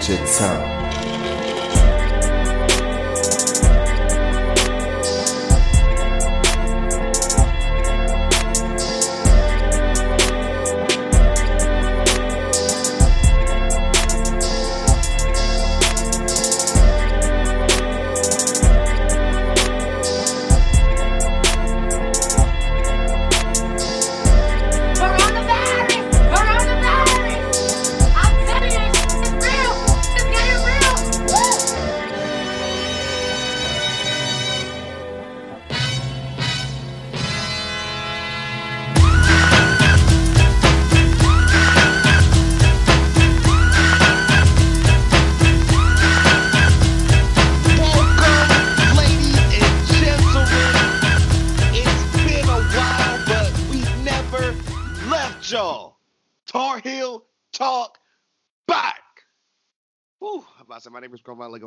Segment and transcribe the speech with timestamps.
[0.00, 0.75] 制造。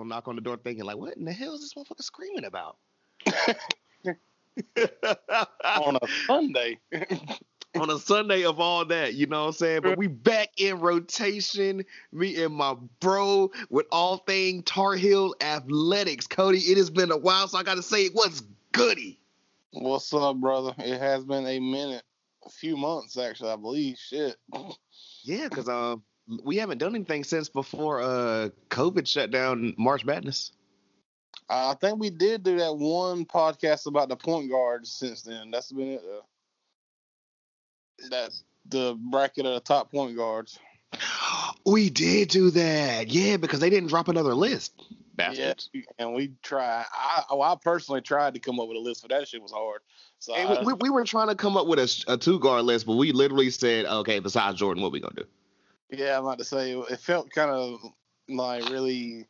[0.10, 2.78] Knock on the door thinking, like, what in the hell is this motherfucker screaming about?
[5.64, 6.78] on a Sunday.
[7.76, 9.82] on a Sunday of all that, you know what I'm saying?
[9.82, 16.28] But we back in rotation, me and my bro with all thing Tar Heel athletics.
[16.28, 19.20] Cody, it has been a while, so I gotta say what's goody.
[19.72, 20.74] What's up, brother?
[20.80, 22.04] It has been a minute,
[22.46, 23.98] a few months actually, I believe.
[23.98, 24.36] Shit.
[25.24, 26.04] Yeah, because um
[26.44, 30.52] we haven't done anything since before uh COVID shut down March Madness.
[31.50, 35.50] I think we did do that one podcast about the point guards since then.
[35.52, 36.04] That's been it.
[36.04, 36.22] Uh,
[38.10, 40.60] that's the bracket of the top point guards.
[41.66, 44.74] We did do that, yeah, because they didn't drop another list.
[45.18, 45.54] Yeah,
[45.98, 46.86] and we tried.
[46.94, 49.52] I, oh, I personally tried to come up with a list, but that shit was
[49.52, 49.82] hard.
[50.20, 52.86] So I, we, we were trying to come up with a, a two guard list,
[52.86, 55.26] but we literally said, okay, besides Jordan, what we gonna do?
[55.92, 57.80] Yeah, I'm about to say it felt kind of
[58.28, 59.26] like really.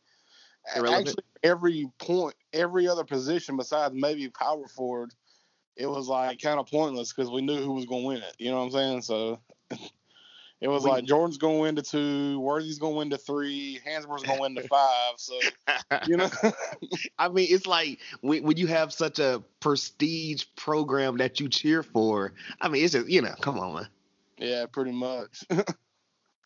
[0.75, 1.08] Irrelevant?
[1.09, 5.14] Actually, every point, every other position besides maybe power forward,
[5.75, 8.36] it was like kind of pointless because we knew who was going to win it.
[8.38, 9.02] You know what I'm saying?
[9.03, 9.40] So
[10.62, 13.18] it was We- like Jordan's going to win the two, Worthy's going to win the
[13.18, 15.14] three, Hansbrough's going to win the five.
[15.16, 15.40] So
[16.06, 16.30] you know,
[17.18, 21.81] I mean, it's like when, when you have such a prestige program that you cheer
[21.81, 22.34] for.
[22.62, 23.88] I mean, it's just you know, come on, man.
[24.38, 25.46] yeah, pretty much.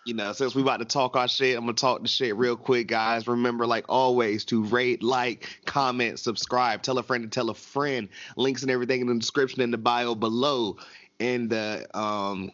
[0.05, 2.57] You know, since we about to talk our shit, I'm gonna talk the shit real
[2.57, 3.27] quick, guys.
[3.27, 8.09] Remember, like always, to rate, like, comment, subscribe, tell a friend to tell a friend.
[8.35, 10.77] Links and everything in the description in the bio below.
[11.19, 12.51] And the um,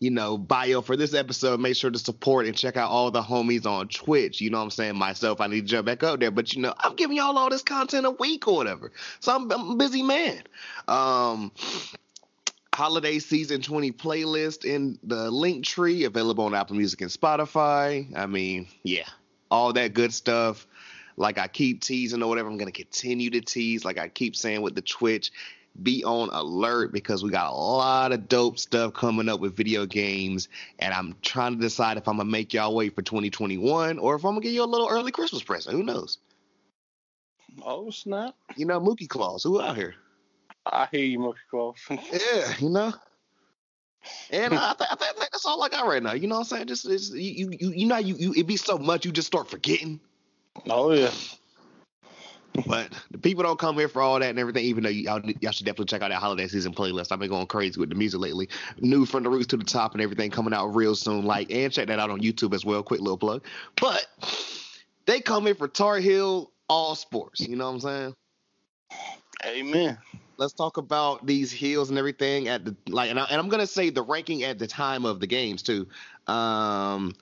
[0.00, 1.60] you know, bio for this episode.
[1.60, 4.40] Make sure to support and check out all the homies on Twitch.
[4.40, 4.96] You know what I'm saying?
[4.96, 7.50] Myself, I need to jump back up there, but you know, I'm giving y'all all
[7.50, 8.92] this content a week or whatever.
[9.20, 10.42] So I'm, I'm a busy man.
[10.86, 11.52] Um
[12.78, 18.06] holiday season 20 playlist in the link tree available on Apple Music and Spotify.
[18.16, 19.08] I mean, yeah,
[19.50, 20.64] all that good stuff.
[21.16, 23.84] Like I keep teasing or whatever, I'm going to continue to tease.
[23.84, 25.32] Like I keep saying with the Twitch,
[25.82, 29.84] be on alert because we got a lot of dope stuff coming up with video
[29.84, 30.48] games.
[30.78, 34.14] And I'm trying to decide if I'm going to make y'all wait for 2021 or
[34.14, 35.74] if I'm going to give you a little early Christmas present.
[35.74, 36.18] Who knows?
[37.64, 38.36] oh snap!
[38.54, 39.96] You know, Mookie Claus, who out here?
[40.70, 41.76] I hear you, Mookie Claus.
[41.90, 42.92] Yeah, you know.
[44.30, 46.12] And I, th- I, th- I think that's all I got right now.
[46.12, 46.66] You know what I'm saying?
[46.66, 49.50] Just, it's, you, you, you know, you, you, it be so much you just start
[49.50, 50.00] forgetting.
[50.68, 51.10] oh yeah.
[52.66, 54.64] But the people don't come here for all that and everything.
[54.64, 57.12] Even though y'all, y'all should definitely check out that holiday season playlist.
[57.12, 58.48] I've been going crazy with the music lately.
[58.80, 61.24] New from the roots to the top and everything coming out real soon.
[61.24, 62.82] Like and check that out on YouTube as well.
[62.82, 63.44] Quick little plug.
[63.80, 64.06] But
[65.06, 67.40] they come here for Tar Heel all sports.
[67.40, 68.14] You know what I'm saying?
[69.46, 69.98] Amen.
[70.38, 73.66] Let's talk about these heels and everything at the like and, I, and I'm gonna
[73.66, 75.86] say the ranking at the time of the games too.
[76.26, 77.14] Um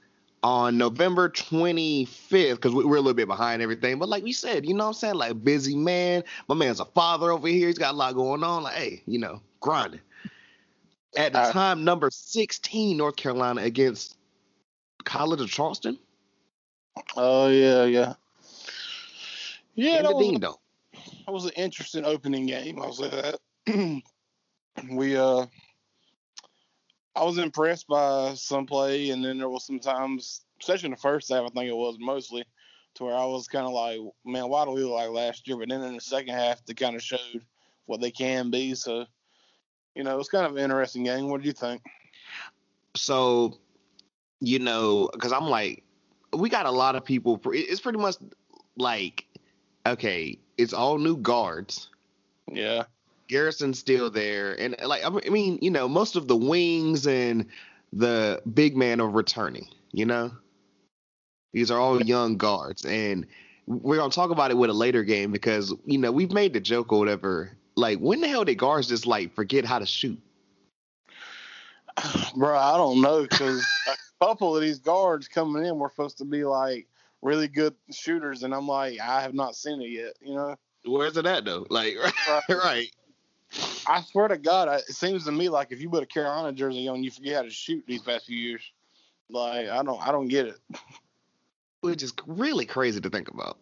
[0.42, 4.64] on November 25th, because we, we're a little bit behind everything, but like we said,
[4.64, 5.14] you know what I'm saying?
[5.14, 6.22] Like busy man.
[6.48, 7.66] My man's a father over here.
[7.66, 8.62] He's got a lot going on.
[8.62, 10.00] Like, hey, you know, grinding.
[11.16, 14.16] At the Uh, time, number 16, North Carolina against
[15.04, 15.98] College of Charleston.
[17.16, 18.14] Oh yeah, yeah.
[19.74, 20.42] Yeah, that was.
[21.26, 22.80] That was an interesting opening game.
[22.80, 24.02] I'll say that.
[24.90, 25.46] we uh,
[27.14, 30.98] I was impressed by some play, and then there was some times, especially in the
[30.98, 32.44] first half, I think it was mostly,
[32.94, 35.56] to where I was kind of like, man, why do we look like last year?
[35.56, 37.44] But then in the second half, they kind of showed
[37.86, 38.74] what they can be.
[38.74, 39.06] So,
[39.94, 41.28] you know, it was kind of an interesting game.
[41.28, 41.82] What do you think?
[42.96, 43.56] so
[44.40, 45.82] you know because i'm like
[46.32, 48.16] we got a lot of people it's pretty much
[48.76, 49.26] like
[49.86, 51.88] okay it's all new guards.
[52.50, 52.84] Yeah,
[53.28, 54.54] garrison's still there.
[54.60, 57.46] And like i mean you know most of the wings and
[57.92, 60.30] the big man are returning you know?
[61.54, 63.26] These are all young guards, and
[63.66, 66.60] we're gonna talk about it with a later game because you know we've made the
[66.60, 67.56] joke or whatever.
[67.76, 70.20] Like, when the hell did guards just like forget how to shoot?
[72.36, 76.26] Bro, I don't know because a couple of these guards coming in were supposed to
[76.26, 76.88] be like
[77.26, 80.12] really good shooters, and I'm like, I have not seen it yet.
[80.20, 81.66] You know, Where's it at though?
[81.68, 81.96] Like,
[82.48, 82.88] right?
[83.86, 86.52] I swear to God, I- it seems to me like if you put a Carolina
[86.52, 88.62] jersey on, you forget how to shoot these past few years.
[89.28, 90.58] Like, I don't, I don't get it.
[91.80, 93.58] Which is really crazy to think about.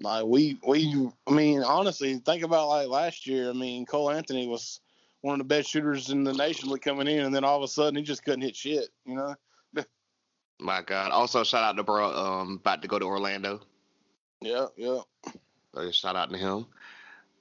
[0.00, 3.50] Like we, we, I mean, honestly, think about like last year.
[3.50, 4.80] I mean, Cole Anthony was
[5.20, 7.62] one of the best shooters in the nation with coming in, and then all of
[7.62, 8.88] a sudden he just couldn't hit shit.
[9.04, 9.34] You know?
[10.58, 11.10] My God.
[11.10, 12.12] Also, shout out to bro.
[12.12, 13.60] Um, about to go to Orlando.
[14.40, 15.00] Yeah, yeah.
[15.74, 16.66] So shout out to him.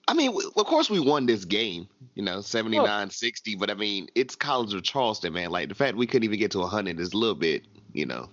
[0.08, 4.10] I mean, of course, we won this game, you know, 79 60, but I mean,
[4.16, 5.52] it's College of Charleston, man.
[5.52, 7.64] Like, the fact we couldn't even get to 100 is a little bit,
[7.94, 8.28] you know.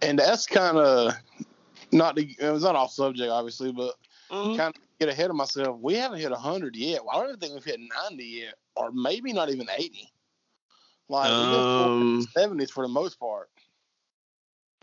[0.00, 1.14] And that's kind of
[1.90, 2.34] not the.
[2.38, 3.94] It was not off subject, obviously, but
[4.32, 4.56] Mm-hmm.
[4.56, 5.78] kind of get ahead of myself.
[5.80, 7.04] We haven't hit hundred yet.
[7.04, 10.10] Well, I don't even think we've hit ninety yet, or maybe not even eighty.
[11.08, 13.50] Like Um, seventies for the most part.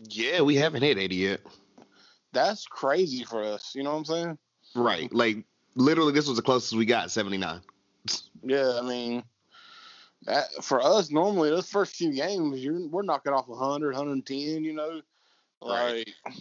[0.08, 1.40] Yeah, we haven't hit 80 yet.
[2.32, 3.74] That's crazy for us.
[3.74, 4.38] You know what I'm saying?
[4.74, 5.12] Right.
[5.12, 5.44] Like,
[5.74, 7.60] literally, this was the closest we got 79.
[8.42, 9.22] Yeah, I mean,
[10.26, 14.64] that, for us normally those first few games, you're we're knocking off 100, 110.
[14.64, 15.02] You know,
[15.62, 16.06] Right.
[16.06, 16.34] like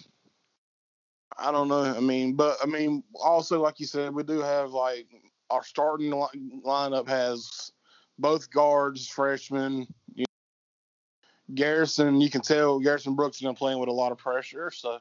[1.37, 1.83] I don't know.
[1.83, 5.07] I mean, but I mean, also like you said, we do have like
[5.49, 7.71] our starting li- lineup has
[8.19, 9.87] both guards, freshmen.
[10.13, 14.17] You know, Garrison, you can tell Garrison Brooks has been playing with a lot of
[14.19, 14.69] pressure.
[14.71, 14.99] So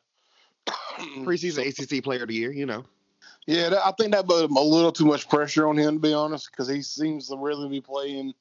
[1.19, 2.85] Preseason ACC player of the year, you know.
[3.47, 6.51] Yeah, I think that put a little too much pressure on him to be honest,
[6.51, 8.35] because he seems to really be playing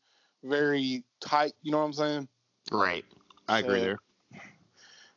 [0.43, 1.53] very tight.
[1.63, 2.27] You know what I'm saying?
[2.71, 3.05] Right.
[3.47, 3.99] I agree Uh, there.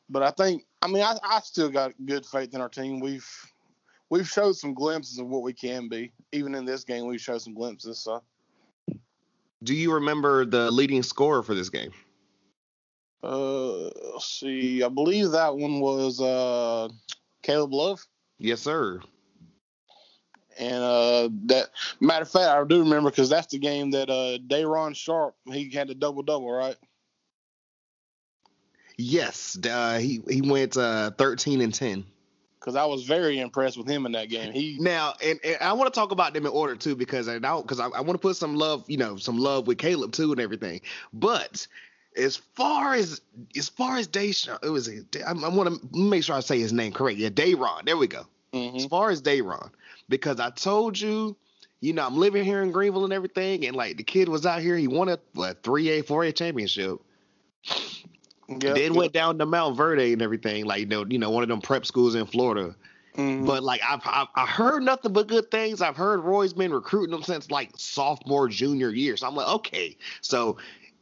[0.08, 3.00] But I think, I mean, I, I still got good faith in our team.
[3.00, 3.28] We've
[4.10, 6.12] we've showed some glimpses of what we can be.
[6.32, 7.98] Even in this game, we showed some glimpses.
[8.00, 8.22] So
[9.62, 11.92] Do you remember the leading scorer for this game?
[13.22, 16.88] uh, let's see, I believe that one was uh,
[17.42, 18.06] Caleb Love.
[18.38, 19.00] Yes, sir.
[20.58, 21.70] And uh, that
[22.00, 25.70] matter of fact, I do remember because that's the game that uh, Day'Ron Sharpe he
[25.70, 26.76] had the double double, right?
[28.96, 32.04] Yes, uh, he he went uh, 13 and 10.
[32.60, 34.52] Because I was very impressed with him in that game.
[34.52, 37.38] He Now, and, and I want to talk about them in order too, because I
[37.38, 40.12] don't, because I, I want to put some love, you know, some love with Caleb
[40.12, 40.82] too and everything.
[41.14, 41.66] But
[42.16, 43.22] as far as
[43.56, 46.58] as far as Dayshawn, it was a, I, I want to make sure I say
[46.58, 47.18] his name correct.
[47.18, 47.86] Yeah, Day'Ron.
[47.86, 48.26] There we go.
[48.52, 48.76] Mhm.
[48.76, 49.70] As far as Day'Ron,
[50.08, 51.36] because I told you,
[51.80, 54.60] you know, I'm living here in Greenville and everything, and like the kid was out
[54.60, 57.00] here, he won a A, four A championship.
[58.50, 58.94] Yep, then yep.
[58.94, 61.87] went down to Montverde and everything, like you know, you know, one of them prep
[61.87, 62.75] schools in Florida.
[63.17, 63.47] Mhm.
[63.47, 65.81] But like I've, I've I heard nothing but good things.
[65.81, 69.17] I've heard Roy's been recruiting them since like sophomore, junior year.
[69.17, 69.97] So I'm like, okay.
[70.20, 70.56] So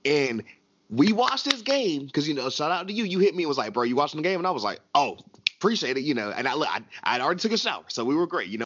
[0.05, 0.43] and
[0.91, 3.05] we watched this game because you know, shout out to you.
[3.05, 4.39] You hit me and was like, bro, you watching the game?
[4.39, 5.19] And I was like, oh,
[5.57, 6.31] appreciate it, you know.
[6.31, 8.65] And I look, I I already took a shower, so we were great, you know.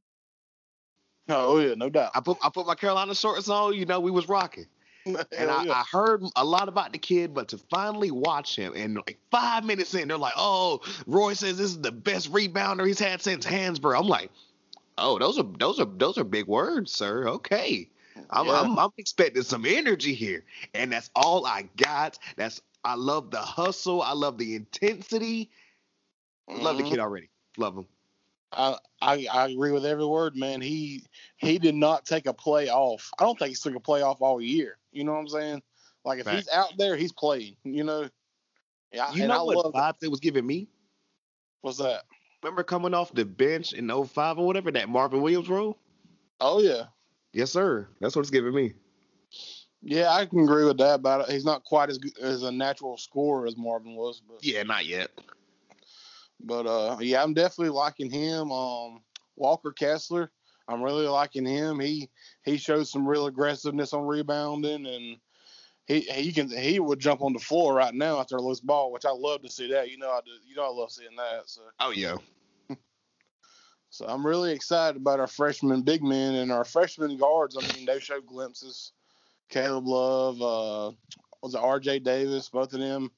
[1.28, 2.10] oh yeah, no doubt.
[2.14, 4.66] I put I put my Carolina shorts on, you know, we was rocking.
[5.38, 5.72] And I, yeah.
[5.72, 9.64] I heard a lot about the kid, but to finally watch him and like five
[9.64, 13.46] minutes in, they're like, "Oh, Roy says this is the best rebounder he's had since
[13.46, 14.30] Hansbrough." I'm like,
[14.98, 17.28] "Oh, those are those are those are big words, sir.
[17.28, 17.88] Okay,
[18.30, 18.60] I'm Yeah.
[18.62, 20.44] I'm, I'm expecting some energy here,
[20.74, 22.18] and that's all I got.
[22.36, 24.02] That's I love the hustle.
[24.02, 25.50] I love the intensity.
[26.48, 26.90] Love the Mhm.
[26.90, 27.30] kid already.
[27.56, 27.86] Love him.
[28.52, 30.60] I, I I agree with every word, man.
[30.60, 31.04] He
[31.36, 33.10] he did not take a play off.
[33.18, 34.78] I don't think he's took a play off all year.
[34.92, 35.62] You know what I'm saying?
[36.04, 37.56] Like if he's out there, he's playing.
[37.64, 38.08] You know.
[38.92, 40.68] Yeah, You know I what love vibes it was giving me?
[41.62, 42.02] what's that?
[42.42, 45.78] Remember coming off the bench in 05 or whatever that Marvin Williams role?
[46.40, 46.84] Oh yeah,
[47.32, 47.88] Yes, sir.
[48.00, 48.74] That's what it's giving me.
[49.80, 50.10] yeah.
[50.10, 50.96] I can agree with that.
[50.96, 51.32] About it.
[51.32, 54.84] He's not quite as good, as a natural scorer as Marvin was, but Yeah, not
[54.86, 55.10] yet.
[56.40, 58.50] but uh, yeah, I'm definitely liking him.
[58.52, 59.02] Um,
[59.36, 60.30] Walker Kessler,
[60.68, 61.80] I'm really liking him.
[61.80, 62.08] He
[62.44, 65.16] he shows some real aggressiveness on rebounding, and
[65.86, 68.92] he he can he would jump on the floor right now after a loose ball,
[68.92, 69.90] which I love to see that.
[69.90, 71.42] You know I do, you know I love seeing that.
[71.46, 72.16] So Oh yeah.
[73.90, 77.56] so I'm really excited about our freshman big men and our freshman guards.
[77.56, 78.92] I mean they showed glimpses.
[79.48, 80.96] Caleb Love, uh,
[81.42, 81.98] was it R.J.
[81.98, 82.48] Davis?
[82.48, 83.10] Both of them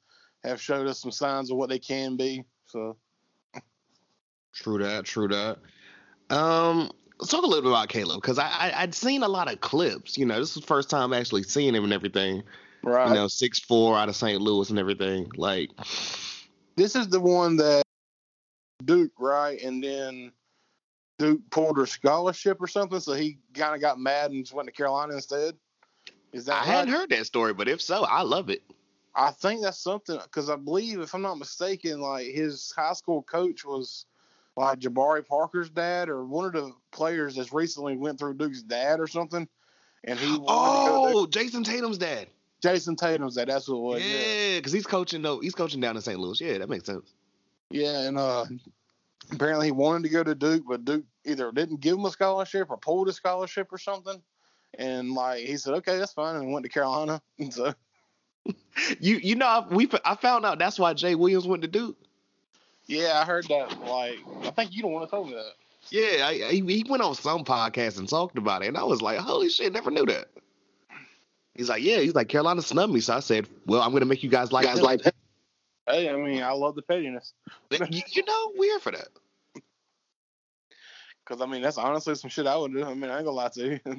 [0.43, 2.45] have showed us some signs of what they can be.
[2.67, 2.97] So.
[4.53, 5.05] True that.
[5.05, 5.59] True that.
[6.31, 9.52] Um, let's talk a little bit about Caleb because I, I I'd seen a lot
[9.52, 10.18] of clips.
[10.18, 12.42] You know, this is the first time actually seeing him and everything.
[12.83, 13.09] Right.
[13.09, 14.40] You know, six four out of St.
[14.40, 15.30] Louis and everything.
[15.37, 15.71] Like,
[16.76, 17.83] This is the one that
[18.85, 19.61] Duke, right?
[19.62, 20.33] And then
[21.18, 24.66] Duke pulled her scholarship or something, so he kind of got mad and just went
[24.66, 25.54] to Carolina instead.
[26.33, 26.66] Is that I right?
[26.66, 28.62] hadn't heard that story, but if so, I love it.
[29.14, 33.23] I think that's something because I believe, if I'm not mistaken, like his high school
[33.23, 34.06] coach was
[34.57, 39.01] like Jabari Parker's dad or one of the players that's recently went through Duke's dad
[39.01, 39.49] or something.
[40.05, 42.29] And he wanted to go to Oh, Jayson Tatum's dad.
[42.63, 43.49] Jayson Tatum's dad.
[43.49, 44.03] That's what it was.
[44.03, 44.17] Yeah.
[44.17, 45.23] Yeah, because he's coaching.
[45.23, 46.19] No, he's coaching down in St.
[46.19, 46.41] Louis.
[46.41, 47.15] Yeah, that makes sense.
[47.71, 48.45] Yeah, and uh,
[49.33, 52.71] apparently he wanted to go to Duke, but Duke either didn't give him a scholarship
[52.71, 54.21] or pulled a scholarship or something.
[54.79, 57.21] And like he said, okay, that's fine, and went to Carolina.
[57.39, 57.75] And so
[59.01, 61.97] You you know we I found out that's why Jay Williams went to Duke.
[62.87, 63.81] Yeah, I heard that.
[63.81, 65.53] Like I think you don't want to tell me that.
[65.91, 69.03] Yeah, I, I, he went on some podcast and talked about it, and I was
[69.03, 70.29] like, holy shit, never knew that.
[71.55, 74.23] He's like, yeah, he's like Carolina snubbed me, so I said, well, I'm gonna make
[74.23, 75.12] you guys like Guys them.
[75.87, 77.35] Hey, I mean, I love the pettiness
[77.71, 79.09] you, you know, we're here for that.
[81.25, 82.85] because I mean that's honestly some shit I would do.
[82.85, 83.81] I mean, I ain't gonna lie to you.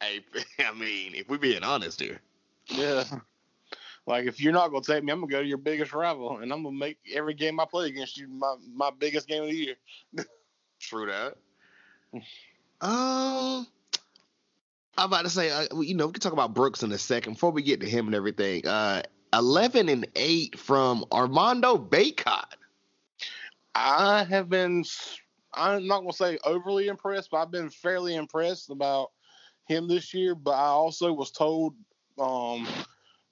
[0.00, 0.20] hey,
[0.66, 2.20] I mean, if we're being honest here,
[2.66, 3.04] yeah.
[4.06, 6.52] Like if you're not gonna take me, I'm gonna go to your biggest rival, and
[6.52, 9.56] I'm gonna make every game I play against you my my biggest game of the
[9.56, 9.74] year.
[10.80, 11.36] true that.
[12.80, 13.66] Um,
[14.96, 17.34] I'm about to say, uh, you know, we can talk about Brooks in a second
[17.34, 18.66] before we get to him and everything.
[18.66, 22.44] Uh, eleven and eight from Armando Bacot.
[23.74, 24.84] I have been,
[25.52, 29.10] I'm not going to say overly impressed, but I've been fairly impressed about
[29.66, 30.34] him this year.
[30.34, 31.74] But I also was told
[32.18, 32.66] um,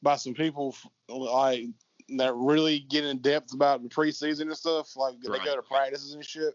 [0.04, 0.76] by some people
[1.08, 1.64] like
[2.18, 5.40] that really get in depth about the preseason and stuff, like Right.
[5.40, 6.54] they go to practices and shit,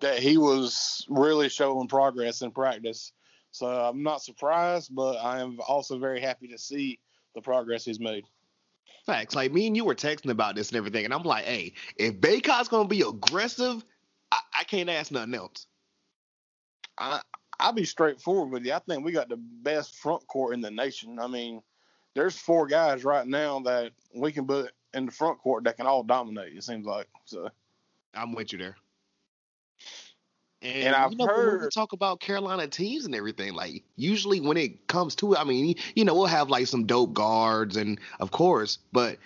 [0.00, 3.12] that he was really showing progress in practice.
[3.50, 6.98] So I'm not surprised, but I am also very happy to see
[7.34, 8.24] the progress he's made.
[9.04, 9.34] Facts.
[9.34, 12.20] Like me and you were texting about this and everything, and I'm like, hey, if
[12.20, 13.84] Bacot's gonna be aggressive,
[14.32, 15.66] I, I can't ask nothing else.
[16.98, 17.20] I
[17.58, 18.72] I'll be straightforward with you.
[18.72, 21.18] I think we got the best front court in the nation.
[21.18, 21.62] I mean,
[22.16, 25.86] there's four guys right now that we can put in the front court that can
[25.86, 26.56] all dominate.
[26.56, 27.48] It seems like so.
[28.14, 28.76] I'm with you there.
[30.62, 33.52] And, And I've you know, when we heard- talk about Carolina teams and everything.
[33.52, 36.86] Like usually when it comes to it, I mean, you know, we'll have like some
[36.86, 39.18] dope guards and of course, but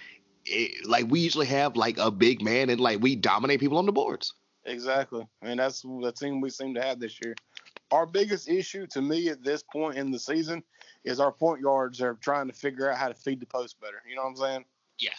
[0.44, 3.86] it, like we usually have like a big man and like we dominate people on
[3.86, 4.34] the boards.
[4.66, 7.34] Exactly, I and that's the team we seem to have this year.
[7.92, 10.62] Our biggest issue to me at this point in the season
[11.04, 14.02] is our point guards are trying to figure out how to feed the post better.
[14.08, 14.64] You know what I'm saying?
[14.98, 15.10] Yeah.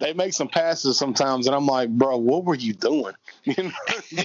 [0.00, 3.14] They make some passes sometimes, and I'm like, bro, what were you doing?
[3.44, 3.70] You know?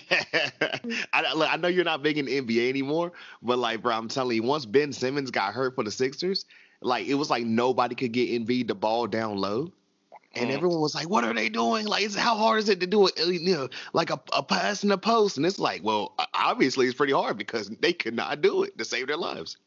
[1.13, 4.08] I, look, I know you're not big in the NBA anymore, but like, bro, I'm
[4.08, 6.46] telling you, once Ben Simmons got hurt for the Sixers,
[6.82, 9.74] like it was like nobody could get Embiid the ball down low.
[10.36, 10.53] And Mm.
[10.53, 11.88] everyone was like, "What are they doing?
[11.88, 13.17] Like, how hard is it to do it?
[13.17, 16.95] You know, like a, a pass in the post?" And it's like, well, obviously it's
[16.95, 19.57] pretty hard because they could not do it to save their lives.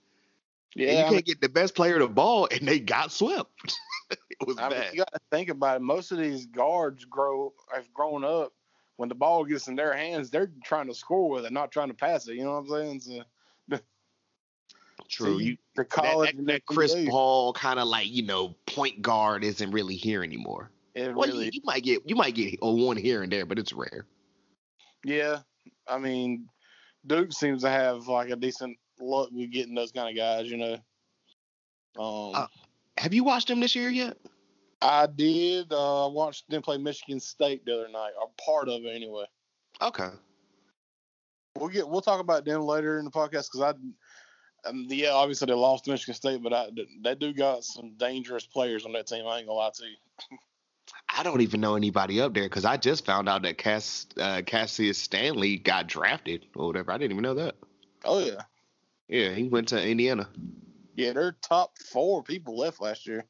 [0.87, 3.13] And yeah, you I can't mean, get the best player the ball, and they got
[3.13, 3.51] swept.
[4.31, 4.93] it was I mean, bad.
[4.93, 5.83] you got to think about it.
[5.83, 8.53] Most of these guards grow have grown up.
[8.97, 11.89] When the ball gets in their hands, they're trying to score with it, not trying
[11.89, 12.35] to pass it.
[12.37, 13.01] You know what I'm saying?
[13.01, 13.23] So,
[15.09, 15.39] True.
[15.39, 18.55] see, You the that, college that, and that Chris Paul kind of like you know
[18.67, 20.71] point guard isn't really here anymore.
[20.95, 23.47] it Well, really, you, you might get you might get a one here and there,
[23.47, 24.07] but it's rare.
[25.05, 25.41] yeah.
[25.89, 26.49] I mean,
[27.07, 30.51] Duke seems to have like a decent luck with getting those kind of guys.
[30.51, 30.75] You know.
[31.99, 32.47] Um, Uh,
[32.99, 34.17] Have you watched them this year yet?
[34.81, 38.95] I did uh, watched them play Michigan State the other night, or part of it
[38.95, 39.25] anyway.
[39.81, 40.09] Okay.
[41.57, 43.73] We'll get we'll talk about them later in the podcast because I,
[44.65, 46.69] um, yeah, obviously they lost to Michigan State, but I
[47.03, 49.27] they do got some dangerous players on that team.
[49.27, 49.97] I ain't gonna lie to you.
[51.15, 54.43] I don't even know anybody up there because I just found out that Cass uh,
[54.47, 56.93] Cassius Stanley got drafted or whatever.
[56.93, 57.55] I didn't even know that.
[58.05, 58.43] Oh yeah,
[59.09, 60.29] Yeah, he went to Indiana.
[60.97, 63.25] yeah, their top four people left last year.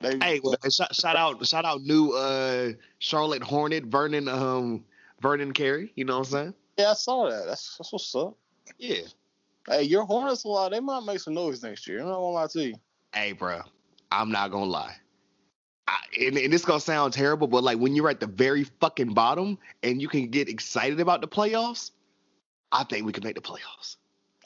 [0.00, 4.84] They, Hey, well, and shout, shout out, shout out, new uh, Charlotte Hornet Vernon, um,
[5.20, 5.92] Vernon Carey.
[5.94, 6.54] You know what I'm saying?
[6.78, 7.44] yeah, I saw that.
[7.46, 8.36] That's that's what's up.
[8.78, 9.02] Yeah.
[9.68, 10.72] Hey, your Hornets a lot.
[10.72, 12.00] They might make some noise next year.
[12.00, 12.74] I'm not gonna lie to you.
[13.14, 13.60] Hey, bro,
[14.10, 14.96] I'm not gonna lie.
[15.88, 19.14] I, and, and it's gonna sound terrible, but like when you're at the very fucking
[19.14, 21.90] bottom and you can get excited about the playoffs,
[22.70, 23.96] I think we can make the playoffs.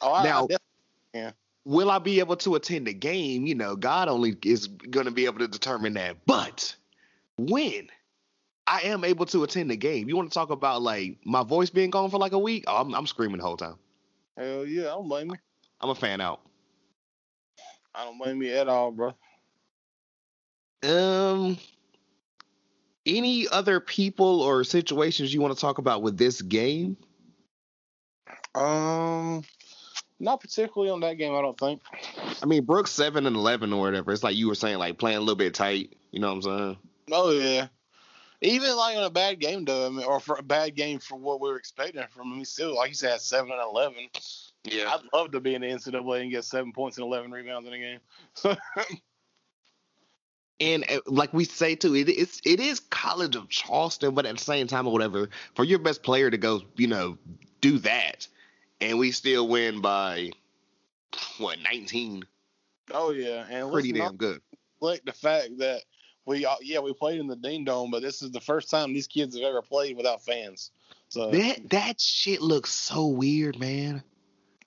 [0.01, 3.45] Oh, I, Now- I def- Will I be able to attend the game?
[3.45, 6.25] You know, God only is gonna be able to determine that.
[6.25, 6.77] But
[7.39, 7.89] when
[8.69, 11.71] I am able to attend the game, you want to talk about like my voice
[11.71, 12.65] being gone for like a week?
[12.69, 13.77] Oh, I'm, I'm screaming the whole time.
[14.37, 15.37] Hell yeah, I don't blame me.
[15.81, 16.41] I'm a fan out.
[17.95, 19.15] I don't blame me at all, bro.
[20.83, 21.57] Um,
[23.07, 26.97] any other people or situations you want to talk about with this game?
[28.55, 29.43] Um,
[30.19, 31.35] not particularly on that game.
[31.35, 31.81] I don't think.
[32.43, 34.13] I mean, Brooks seven and eleven or whatever.
[34.13, 35.97] It's like you were saying, like playing a little bit tight.
[36.11, 36.77] You know what I'm saying?
[37.13, 37.69] Oh yeah.
[38.47, 41.17] Even like on a bad game though, I mean, or for a bad game for
[41.17, 44.09] what we were expecting from him, he still like he said seven and eleven.
[44.65, 44.95] Yeah.
[44.95, 47.75] I'd love to be in the NCAA and get seven points and eleven rebounds in
[47.75, 48.57] a game.
[50.59, 54.39] And uh, like we say too, it is it is College of Charleston, but at
[54.39, 57.19] the same time or whatever, for your best player to go, you know,
[57.61, 58.27] do that,
[58.81, 60.31] and we still win by
[61.39, 62.25] what 19,
[62.93, 64.41] oh yeah, and pretty damn not good.
[64.81, 65.83] Like the fact that
[66.27, 68.93] we all- yeah we played in the Dean Dome, but this is the first time
[68.93, 70.71] these kids have ever played without fans.
[71.09, 74.03] So That that shit looks so weird, man.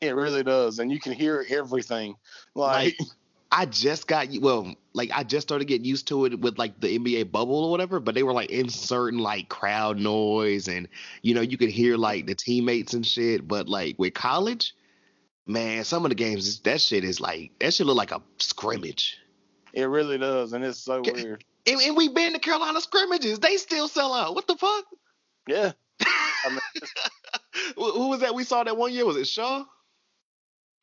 [0.02, 2.16] it really does, and you can hear everything.
[2.56, 3.10] Like, Like
[3.52, 6.98] I just got well, like I just started getting used to it with like the
[6.98, 10.88] NBA bubble or whatever, but they were like inserting like crowd noise and
[11.24, 13.46] you know you could hear like the teammates and shit.
[13.48, 14.76] But like with college,
[15.48, 19.18] man, some of the games that shit is like that shit look like a scrimmage.
[19.74, 21.12] it really does, and it's so Okay.
[21.12, 21.44] weird.
[21.68, 24.36] And, and we been to Carolina scrimmages, they still sell out.
[24.36, 24.86] What the fuck?
[25.48, 26.60] Yeah, I mean,
[27.76, 29.06] who, was that we saw that one year?
[29.06, 29.66] Was it Shaw?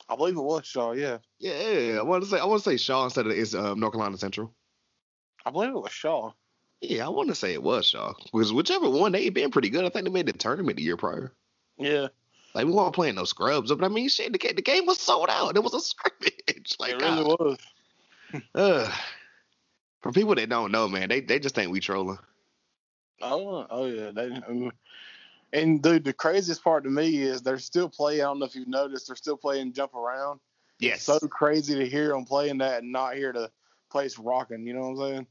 [0.08, 0.92] I believe it was Shaw.
[0.92, 3.80] Yeah, Yeah, I want to say I want to say Shaw instead of it's um,
[3.80, 4.52] North Carolina Central.
[5.44, 6.32] I believe it was Shaw.
[6.80, 9.70] Yeah, I want to say it was Shaw because whichever one they had been pretty
[9.70, 9.84] good.
[9.84, 11.32] I think they made the tournament the year prior.
[11.78, 12.08] Yeah,
[12.54, 15.28] Like we weren't playing no scrubs, but I mean, shit, the, the game was sold
[15.30, 15.56] out.
[15.56, 16.76] It was a scrimmage.
[16.78, 17.38] Like, it really God.
[17.40, 17.58] was.
[18.54, 18.92] Ugh.
[20.06, 22.18] For people that don't know, man, they they just think we trolling.
[23.20, 24.10] Oh, oh yeah.
[24.12, 24.70] They,
[25.52, 28.20] and dude, the craziest part to me is they're still playing.
[28.20, 30.38] I don't know if you've noticed, they're still playing jump around.
[30.78, 31.02] Yes.
[31.02, 33.50] So crazy to hear them playing that and not hear the
[33.90, 34.64] place rocking.
[34.64, 35.26] You know what I'm saying?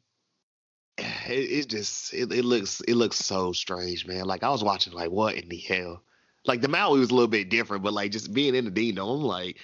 [1.30, 4.26] it, it just it, it looks it looks so strange, man.
[4.26, 6.02] Like I was watching, like what in the hell?
[6.45, 8.95] Like the Maui was a little bit different, but like just being in the Dean
[8.95, 9.58] Dome, like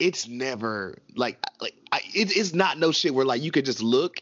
[0.00, 3.80] it's never like like I, it, it's not no shit where like you could just
[3.80, 4.16] look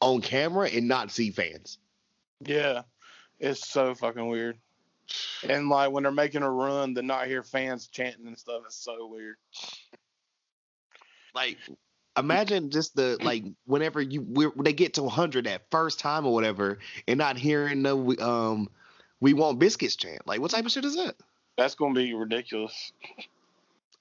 [0.00, 1.78] on camera and not see fans.
[2.44, 2.82] Yeah,
[3.38, 4.58] it's so fucking weird.
[5.48, 8.74] And like when they're making a run, to not hear fans chanting and stuff is
[8.74, 9.36] so weird.
[11.34, 11.58] Like
[12.16, 16.32] imagine just the like whenever you we they get to 100 that first time or
[16.32, 18.68] whatever, and not hearing the um
[19.20, 20.26] we want biscuits chant.
[20.26, 21.16] Like what type of shit is that?
[21.56, 22.92] That's gonna be ridiculous.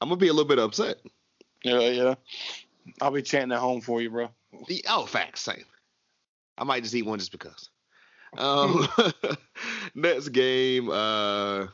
[0.02, 0.98] I'm gonna be a little bit upset.
[1.64, 2.16] Yeah, yeah.
[3.02, 4.30] I'll be chanting at home for you, bro.
[4.68, 5.66] The- Oh, facts, same.
[6.60, 7.69] I might just eat one just because.
[8.38, 8.88] Um,
[9.95, 10.91] next game.
[10.91, 11.65] Uh,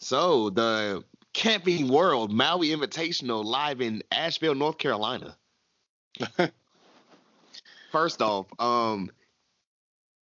[0.00, 5.36] so the Camping World Maui Invitational live in Asheville, North Carolina.
[7.92, 9.12] First off, um,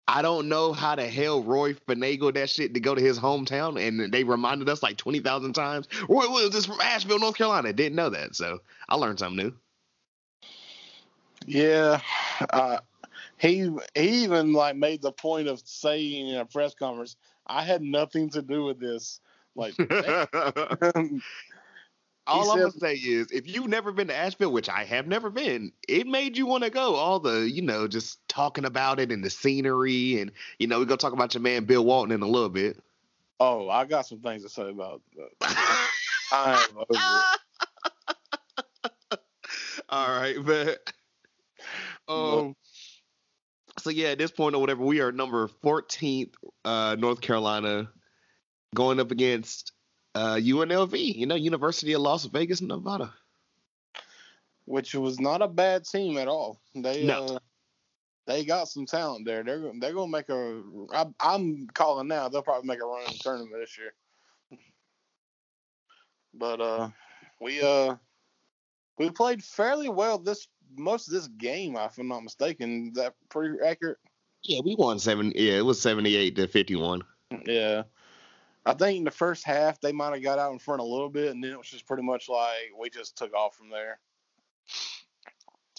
[0.07, 3.81] I don't know how the hell Roy finagled that shit to go to his hometown,
[3.81, 5.88] and they reminded us like twenty thousand times.
[6.11, 7.72] Roy Williams is from Asheville, North Carolina.
[7.72, 9.55] Didn't know that, so I learned something new.
[11.46, 12.01] Yeah,
[12.51, 12.79] uh,
[13.42, 17.83] he he even like made the point of saying in a press conference, "I had
[17.83, 19.20] nothing to do with this."
[19.57, 19.74] Like,
[22.28, 25.09] All He I'm gonna say is, if you've never been to Asheville, which I have
[25.09, 26.94] never been, it made you want to go.
[26.94, 30.85] All the, you know, just talking about it and the scenery, and you know, we're
[30.85, 32.78] gonna talk about your man Bill Walton in a little bit.
[33.40, 35.02] oh, I got some things to say about.
[35.16, 35.88] That.
[36.31, 36.87] I'm over
[39.11, 39.18] it.
[39.88, 40.92] All right, but
[42.09, 42.55] um,
[43.83, 47.90] so yeah, at this point or whatever, we are number 14th, uh, North Carolina,
[48.75, 49.73] going up against
[50.14, 53.12] uh UNLV, you know, University of Las Vegas, Nevada.
[54.66, 56.61] Which was not a bad team at all.
[56.75, 57.25] They No.
[57.25, 57.38] uh,
[58.27, 59.42] they got some talent there.
[59.42, 60.62] They're they're gonna make a.
[60.92, 62.29] I, I'm calling now.
[62.29, 63.92] They'll probably make a run in the tournament this year.
[66.35, 66.90] But uh,
[67.40, 67.97] we uh,
[68.99, 72.89] we played fairly well this most of this game, if I'm not mistaken.
[72.89, 73.99] Is that pretty accurate?
[74.43, 75.33] Yeah, we won seven.
[75.37, 77.03] Yeah, it was 78 to 51.
[77.47, 77.85] Yeah.
[78.65, 81.09] I think in the first half they might have got out in front a little
[81.09, 83.99] bit, and then it was just pretty much like we just took off from there.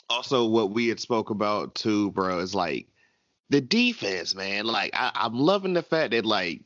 [0.10, 2.88] also what we had spoke about too, bro, is like
[3.50, 4.66] the defense, man.
[4.66, 6.62] Like I, I'm loving the fact that like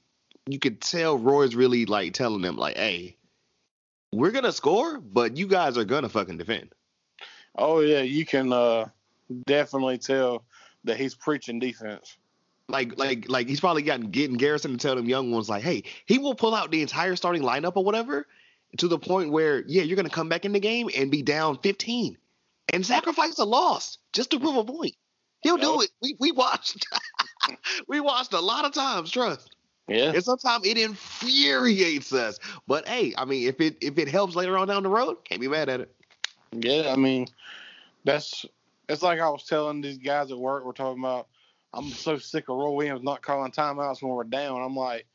[0.48, 3.18] you could tell Roy's really like telling them like, hey,
[4.12, 6.74] we're gonna score, but you guys are gonna fucking defend.
[7.58, 8.90] Oh yeah, you can uh,
[9.46, 10.44] definitely tell
[10.84, 12.18] that he's preaching defense.
[12.70, 15.84] Like like like he's probably gotten getting Garrison to tell them young ones like, hey,
[16.06, 18.28] he will pull out the entire starting lineup or whatever
[18.78, 21.58] to the point where yeah, you're gonna come back in the game and be down
[21.60, 22.18] 15.
[22.74, 24.96] and sacrifice a loss just to prove a point.
[25.42, 25.90] He'll do it.
[26.02, 26.86] We we watched
[27.88, 29.56] we watched a lot of times, trust.
[29.88, 30.12] Yeah.
[30.12, 32.40] And sometimes it infuriates us.
[32.68, 35.40] But hey, I mean if it if it helps later on down the road, can't
[35.40, 35.96] be mad at it.
[36.52, 37.28] Yeah, I mean,
[38.04, 38.46] that's
[38.90, 40.66] it's like I was telling these guys at work.
[40.66, 41.28] We're talking about.
[41.74, 44.62] I'm so sick of Roy Williams not calling timeouts when we're down.
[44.62, 45.06] I'm like,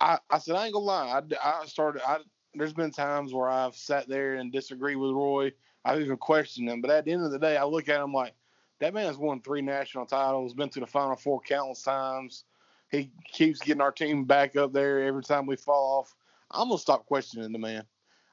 [0.00, 1.20] I, I said I ain't gonna lie.
[1.20, 2.08] I, I started.
[2.08, 2.18] I
[2.54, 5.52] there's been times where I've sat there and disagreed with Roy.
[5.84, 6.80] I've even questioned him.
[6.80, 8.34] But at the end of the day, I look at him like
[8.78, 12.44] that man has won three national titles, been to the Final Four countless times.
[12.90, 16.14] He keeps getting our team back up there every time we fall off.
[16.50, 17.84] I'm gonna stop questioning the man.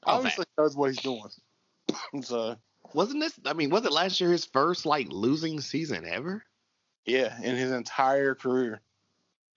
[0.04, 1.22] Oh, Obviously, knows what he's doing.
[2.22, 2.56] so
[2.92, 6.44] Wasn't this I mean, was it last year his first like losing season ever?
[7.06, 8.80] Yeah, in his entire career.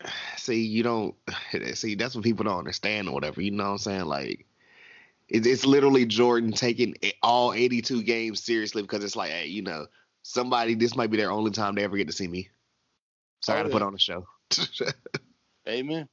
[0.37, 1.15] See, you don't
[1.73, 3.41] see that's what people don't understand or whatever.
[3.41, 4.05] You know what I'm saying?
[4.05, 4.45] Like
[5.29, 9.87] it's, it's literally Jordan taking all 82 games seriously because it's like, hey, you know,
[10.21, 12.49] somebody this might be their only time they ever get to see me.
[13.41, 14.25] So I got to put on a show.
[15.67, 16.07] Amen.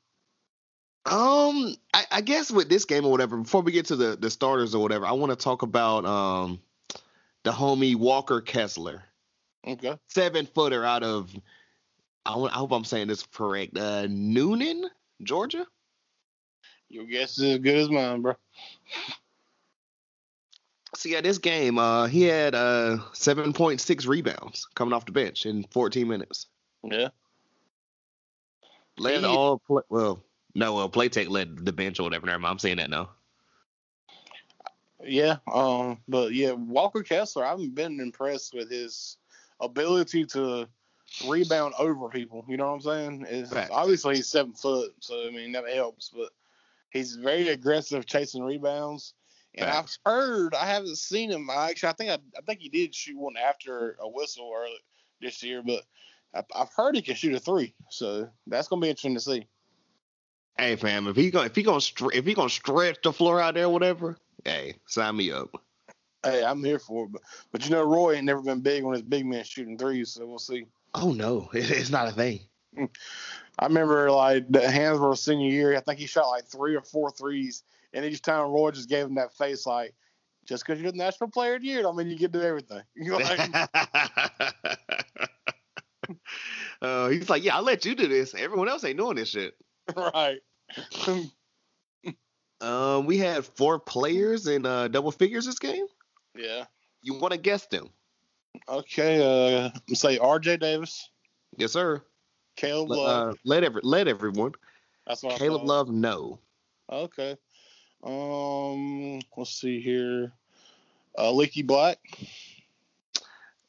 [1.06, 4.30] Um, I, I guess with this game or whatever, before we get to the the
[4.30, 6.60] starters or whatever, I want to talk about um
[7.42, 9.02] the homie Walker Kessler,
[9.66, 9.96] Okay.
[10.08, 11.34] seven footer out of.
[12.26, 13.78] I, I hope I'm saying this correct.
[13.78, 14.84] Uh, Newnan,
[15.22, 15.66] Georgia.
[16.90, 18.34] Your guess is as good as mine, bro.
[20.96, 25.64] See, yeah, this game, uh, he had uh 7.6 rebounds coming off the bench in
[25.70, 26.46] 14 minutes.
[26.82, 27.08] Yeah.
[28.98, 30.22] Led all play, well,
[30.54, 32.26] no, well, Platek led the bench or whatever.
[32.26, 33.10] Never mind, I'm saying that now.
[35.02, 35.36] Yeah.
[35.50, 39.16] Um, but yeah, Walker Kessler, I've been impressed with his
[39.60, 40.68] ability to
[41.26, 42.44] rebound over people.
[42.48, 43.26] You know what I'm saying?
[43.28, 46.30] It's, obviously he's seven foot, so I mean that helps, but
[46.90, 49.14] he's very aggressive chasing rebounds.
[49.54, 49.68] And.
[49.68, 51.50] I've heard, I haven't seen him.
[51.50, 54.78] I actually, I think I, I think he did shoot one after a whistle early
[55.20, 55.82] this year, but
[56.34, 57.74] I, I've heard he can shoot a three.
[57.90, 59.48] So that's gonna be interesting to see.
[60.58, 63.40] Hey, fam, if he gonna if he gonna stre- if he gonna stretch the floor
[63.40, 65.50] out there, or whatever, hey, sign me up.
[66.22, 68.92] Hey, I'm here for it, but but you know Roy ain't never been big on
[68.92, 70.66] his big man shooting threes, so we'll see.
[70.94, 72.40] Oh no, it, it's not a thing.
[73.58, 77.10] I remember like the Hansbrough senior year, I think he shot like three or four
[77.10, 79.94] threes, and each time Roy just gave him that face like,
[80.46, 82.44] just because you're the national player of the year, don't mean you get to do
[82.44, 82.82] everything.
[82.96, 83.40] Like,
[86.82, 88.34] uh, he's like, yeah, I'll let you do this.
[88.34, 89.54] Everyone else ain't doing this shit.
[90.14, 90.40] right.
[92.60, 95.86] Um, we had four players in uh, double figures this game.
[96.36, 96.64] yeah.
[97.02, 97.88] You want to guess them?
[98.68, 99.64] Okay.
[99.64, 100.58] Uh, say R.J.
[100.58, 101.08] Davis,
[101.56, 102.02] Yes, sir.
[102.56, 103.32] Caleb Let- Love.
[103.32, 104.52] Uh, let every let everyone.
[105.06, 105.64] That's what Caleb.
[105.64, 106.38] Love, no.
[106.92, 107.36] Okay.
[108.04, 110.32] Um, let's see here.
[111.18, 111.98] Uh, Leaky Black.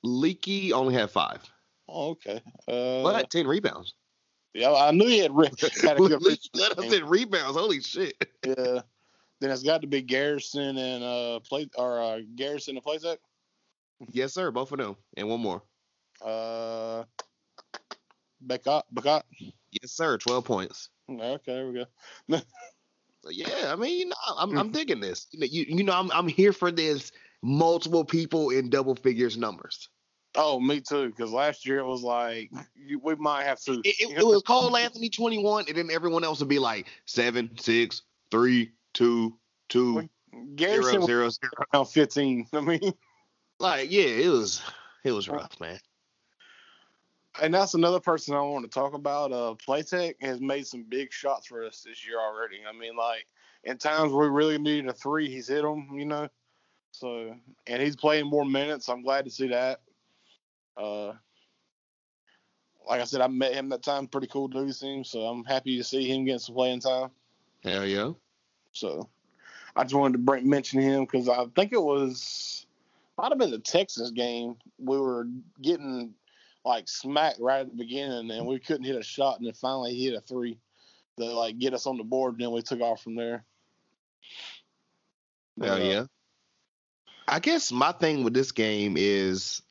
[0.04, 1.42] Leaky only had five,
[1.88, 2.42] Oh, okay.
[2.68, 3.94] Uh, but ten rebounds.
[4.54, 5.50] Yeah, I knew he had, re-
[5.82, 6.22] had a good
[6.54, 7.58] led us in rebounds.
[7.58, 8.16] Holy shit!
[8.46, 8.82] Yeah.
[9.40, 13.18] Then it's got to be Garrison and uh play or uh, Garrison and Platek.
[14.12, 14.52] Yes, sir.
[14.52, 15.64] Both of them, and one more.
[16.24, 17.04] Uh,
[18.46, 18.84] Bacot.
[18.94, 19.24] Bacot.
[19.40, 20.18] Yes, sir.
[20.18, 20.90] Twelve points.
[21.10, 22.42] Okay, there we go.
[23.24, 25.28] So, yeah, I mean, you know, I'm I'm digging this.
[25.32, 27.12] You know, you, you know, I'm I'm here for this.
[27.44, 29.90] Multiple people in double figures numbers.
[30.36, 31.10] Oh, me too.
[31.10, 33.74] Because last year it was like you, we might have to.
[33.84, 37.50] It, it, it was Cole Anthony 21, and then everyone else would be like seven,
[37.58, 40.08] six, three, two, two,
[40.56, 41.66] Garrison zero, was zero, zero.
[41.74, 42.48] around 15.
[42.54, 42.94] I mean,
[43.60, 44.62] Like, yeah, it was
[45.04, 45.80] it was rough, man.
[47.42, 49.32] and that's another person I want to talk about.
[49.32, 52.62] Uh, Platek has made some big shots for us this year already.
[52.68, 53.28] I mean, like
[53.64, 55.90] in times we really needed a three, he's hit them.
[55.94, 56.28] You know,
[56.92, 57.36] so
[57.68, 58.90] and he's playing more minutes.
[58.90, 59.82] I'm glad to see that.
[60.78, 61.14] Uh,
[62.88, 64.08] like I said, I met him that time.
[64.08, 65.10] Pretty cool dude, seems.
[65.10, 67.10] So I'm happy to see him getting some playing time.
[67.64, 68.12] Hell yeah.
[68.74, 69.10] So
[69.76, 72.66] I just wanted to bring, mention him because I think it was
[73.18, 74.56] might have been the Texas game.
[74.80, 75.28] We were
[75.62, 76.14] getting
[76.66, 79.94] like smacked right at the beginning, and we couldn't hit a shot, and then finally
[79.94, 80.58] he hit a three
[81.18, 82.34] to like get us on the board.
[82.34, 83.44] And then we took off from there.
[85.62, 86.06] Hell uh, yeah.
[87.28, 89.62] I guess my thing with this game is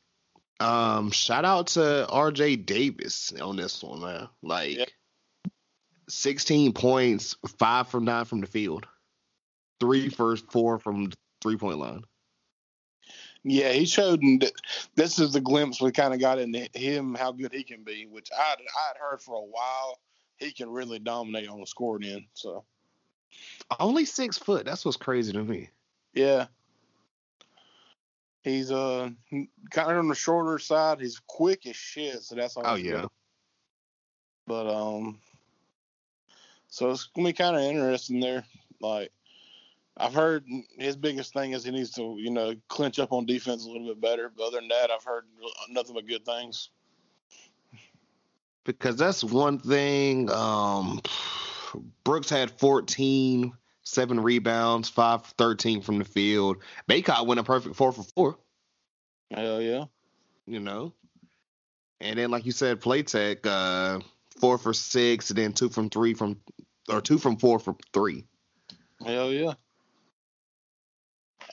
[0.60, 4.28] um shout out to RJ Davis on this one, man.
[4.42, 4.84] Like Yeah.
[6.08, 8.86] 16 points, five from nine from the field.
[9.80, 12.04] three first, four from three point line.
[13.42, 14.20] Yeah, he showed.
[14.40, 14.52] that
[14.96, 18.06] This is the glimpse we kind of got in him how good he can be,
[18.06, 19.98] which I I had heard for a while.
[20.36, 22.24] He can really dominate on the scoring end.
[22.34, 22.64] So
[23.78, 24.66] Only six foot.
[24.66, 25.70] That's what's crazy to me.
[26.12, 26.46] yeah,
[28.42, 29.10] He's uh
[29.70, 31.00] kind of on the shorter side.
[31.00, 32.62] He's quick as shit, so that's all.
[32.66, 33.06] Oh yeah.
[34.46, 35.18] But um,
[36.68, 38.44] so it's gonna be kind of interesting there.
[38.80, 39.12] Like
[39.96, 40.44] I've heard
[40.78, 43.88] his biggest thing is he needs to you know clinch up on defense a little
[43.88, 44.32] bit better.
[44.34, 45.24] But other than that, I've heard
[45.68, 46.70] nothing but good things.
[48.64, 50.30] Because that's one thing.
[50.30, 51.00] Um,
[52.04, 53.52] Brooks had 14,
[53.90, 56.58] seven rebounds, five for 13 from the field.
[56.88, 58.38] Bacot went a perfect four for four.
[59.30, 59.84] Hell yeah.
[60.46, 60.92] You know.
[62.00, 64.00] And then, like you said, Platek, uh,
[64.40, 66.40] four for six, and then two from three from,
[66.88, 68.24] or two from four for three.
[69.04, 69.54] Hell yeah.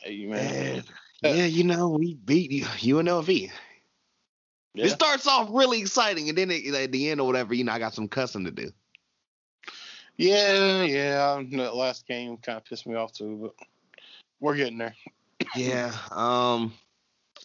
[0.03, 0.75] Hey man.
[0.75, 0.83] And,
[1.37, 3.51] yeah, you know, we beat UNLV.
[4.73, 4.85] Yeah.
[4.85, 7.71] It starts off really exciting, and then it, at the end or whatever, you know,
[7.71, 8.71] I got some cussing to do.
[10.17, 11.43] Yeah, yeah.
[11.51, 13.67] That last game kind of pissed me off too, but
[14.39, 14.95] we're getting there.
[15.55, 15.93] Yeah.
[16.11, 16.73] Um.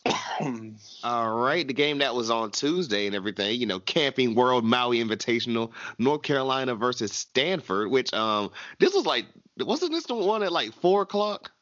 [1.04, 4.98] All right, the game that was on Tuesday and everything, you know, Camping World Maui
[4.98, 7.90] Invitational, North Carolina versus Stanford.
[7.90, 9.26] Which um, this was like,
[9.58, 11.52] wasn't this the one at like four o'clock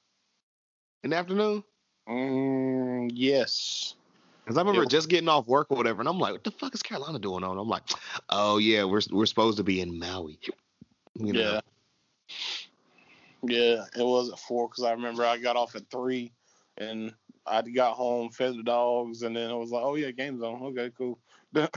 [1.03, 1.65] in the afternoon?
[2.09, 3.95] mm, yes.
[4.45, 4.89] Because I remember Yeah.
[4.89, 7.45] just getting off work or whatever, and I'm like, what the fuck is Carolina doing
[7.45, 7.59] on?
[7.59, 7.83] I'm like,
[8.31, 10.39] oh yeah, we're we're supposed to be in Maui.
[11.19, 11.41] You know?
[11.41, 11.61] Yeah.
[13.43, 16.33] Yeah, it was at four because I remember I got off at three,
[16.77, 17.15] and
[17.47, 20.63] I got home, fed the dogs, and then I was like, "Oh yeah, game's on.
[20.63, 21.19] Okay, cool."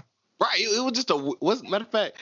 [0.41, 0.59] Right.
[0.59, 2.17] It, it was just a was matter of fact.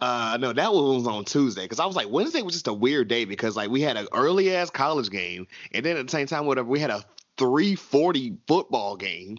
[0.00, 2.72] Uh no, that one was on Tuesday because I was like Wednesday was just a
[2.72, 6.10] weird day because like we had an early ass college game and then at the
[6.10, 7.02] same time whatever we had a
[7.38, 9.38] three forty football game.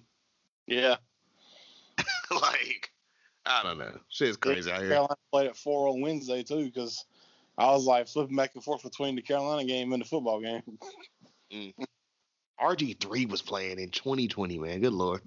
[0.66, 0.96] yeah,
[2.32, 2.92] like
[3.46, 4.90] I don't know, shit's crazy out here.
[4.90, 7.06] Carolina played at four on Wednesday too because
[7.58, 10.62] I was like flipping back and forth between the Carolina game and the football game.
[12.62, 14.82] RG three was playing in 2020, man.
[14.82, 15.22] Good lord,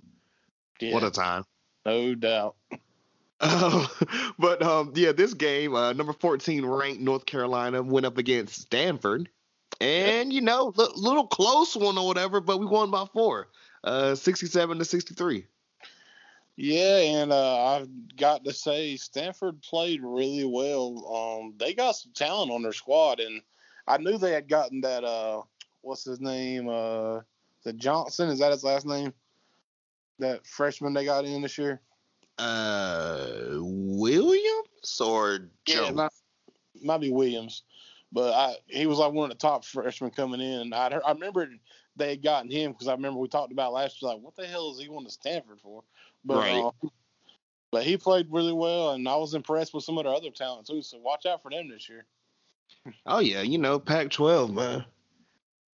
[0.81, 1.45] Yeah, what a time.
[1.85, 2.57] no doubt.
[3.41, 3.87] Uh,
[4.39, 9.29] but um, yeah, this game, uh, number 14 ranked North Carolina went up against Stanford,
[9.81, 13.49] and you know, li- little close one or whatever, but we won by four,
[13.83, 15.47] uh, 67 to 63.
[16.57, 21.41] Yeah, and uh, I've got to say, Stanford played really well.
[21.43, 23.43] Um, they got some talent on their squad, and
[23.89, 25.03] I knew they had gotten that.
[25.03, 25.43] Uh,
[25.81, 26.69] what's his name?
[26.69, 27.21] Uh,
[27.65, 29.13] the Johnson is that his last name?
[30.21, 31.81] That freshman they got in this year.
[32.39, 35.89] Uh, Williams or Yeah, Joe?
[35.89, 36.13] it might,
[36.83, 37.63] might be Williams,
[38.13, 40.73] but I he was like one of the top freshmen coming in.
[40.73, 41.49] I I remember
[41.97, 44.13] they had gotten him because I remember we talked about last year.
[44.13, 45.83] Like, what the hell is he going to Stanford for?
[46.25, 46.65] But Right.
[46.83, 46.89] uh,
[47.71, 50.67] but he played really well, and I was impressed with some of their other talent
[50.67, 50.81] too.
[50.81, 52.07] So watch out for them this year.
[53.07, 54.85] oh yeah, you know, Pac-12, man.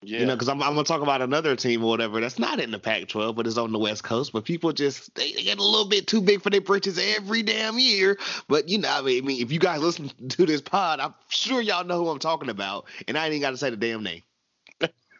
[0.02, 2.60] Yeah, You know, because I'm, I'm gonna talk about another team or whatever that's not
[2.60, 4.32] in the Pac-12, but is on the West Coast.
[4.32, 7.42] But people just they, they get a little bit too big for their britches every
[7.42, 8.18] damn year.
[8.46, 11.14] But you know, I mean, I mean, if you guys listen to this pod, I'm
[11.28, 13.76] sure y'all know who I'm talking about, and I ain't even got to say the
[13.76, 14.22] damn name.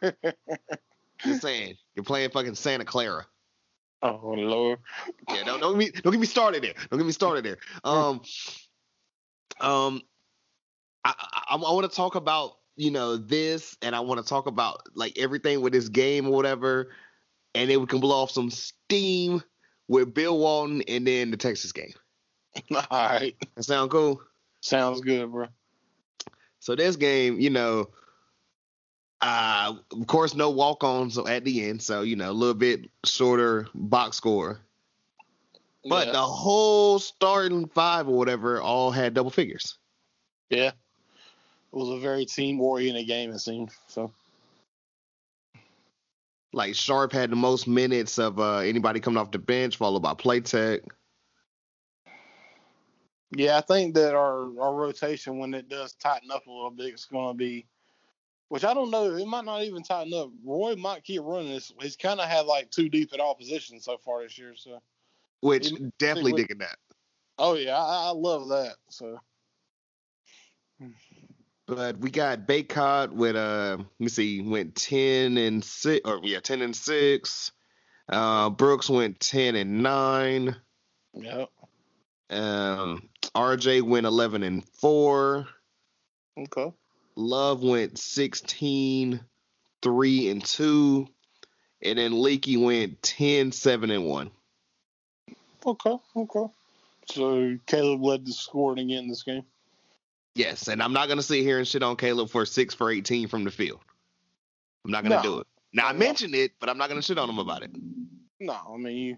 [1.25, 3.25] Just saying, you're playing fucking Santa Clara.
[4.01, 4.79] Oh lord.
[5.29, 6.73] Yeah, don't don't get me don't get me started there.
[6.89, 7.57] Don't get me started there.
[7.83, 8.21] Um,
[9.59, 10.01] um,
[11.03, 11.13] I
[11.49, 14.81] I, I want to talk about you know this, and I want to talk about
[14.95, 16.91] like everything with this game or whatever,
[17.55, 19.43] and then we can blow off some steam
[19.87, 21.93] with Bill Walton and then the Texas game.
[22.71, 24.21] All right, That sound cool?
[24.61, 25.47] sounds good, bro.
[26.59, 27.89] So this game, you know,
[29.21, 33.67] uh, of course, no walk-ons at the end, so you know, a little bit shorter
[33.73, 34.59] box score.
[35.83, 36.13] But yeah.
[36.13, 39.77] the whole starting five or whatever all had double figures.
[40.49, 40.73] yeah, it
[41.71, 43.31] was a very team oriented game.
[43.31, 44.11] It seemed so.
[46.53, 50.13] Like Sharpe had the most minutes of uh, anybody coming off the bench, followed by
[50.13, 50.81] Platek.
[53.31, 56.93] Yeah, I think that our our rotation when it does tighten up a little bit,
[56.93, 57.65] it's going to be,
[58.49, 59.15] which I don't know.
[59.15, 60.29] It might not even tighten up.
[60.43, 61.73] Roy might keep running this.
[61.81, 64.55] He's kind of had like two deep at all positions so far this year.
[64.55, 64.81] So,
[65.41, 66.77] Which definitely digging that.
[67.37, 68.75] oh yeah, I, I love that.
[68.89, 69.19] So,
[71.67, 76.39] But we got Bacot with uh let me see, went ten and six or yeah,
[76.39, 77.51] ten and six.
[78.09, 80.55] Uh Brooks went ten and nine.
[81.13, 81.45] yeah,
[82.29, 85.47] Um RJ went eleven and four.
[86.37, 86.73] okay,
[87.17, 89.19] Love went 16,
[89.81, 91.07] 3 and 2.
[91.81, 94.31] And then Leaky went 10, 7 and 1.
[95.65, 96.45] okay, okay.
[97.07, 99.43] So Caleb led the scoring again this game.
[100.35, 103.27] Yes, and I'm not gonna sit here and shit on Caleb for six for 18
[103.27, 103.79] from the field.
[104.85, 105.21] I'm not gonna No.
[105.23, 105.47] do it.
[105.73, 107.71] Now I mentioned it, but I'm not gonna shit on him about it.
[108.39, 109.17] No, I mean you.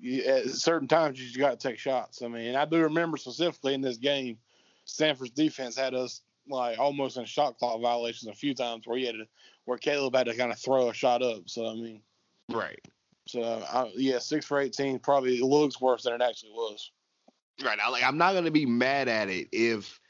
[0.00, 2.22] you at certain times you just got to take shots.
[2.22, 4.38] I mean, I do remember specifically in this game,
[4.86, 9.06] Stanford's defense had us like almost in shot clock violations a few times where he
[9.06, 9.26] had to,
[9.64, 11.42] where Caleb had to kind of throw a shot up.
[11.46, 12.02] So I mean,
[12.50, 12.80] Right.
[13.26, 16.90] so I, yeah, six for eighteen probably looks worse than it actually was.
[17.64, 17.78] Right.
[17.82, 20.00] I, like I'm not gonna be mad at it if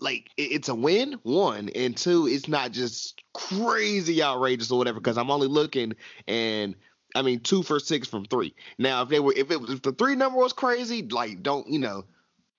[0.00, 5.18] like it's a win, one, and two, it's not just crazy outrageous or whatever, because
[5.18, 5.94] I'm only looking
[6.28, 6.74] and
[7.14, 8.54] I mean two for six from three.
[8.78, 11.68] Now if they were if it was if the three number was crazy, like don't
[11.68, 12.04] you know,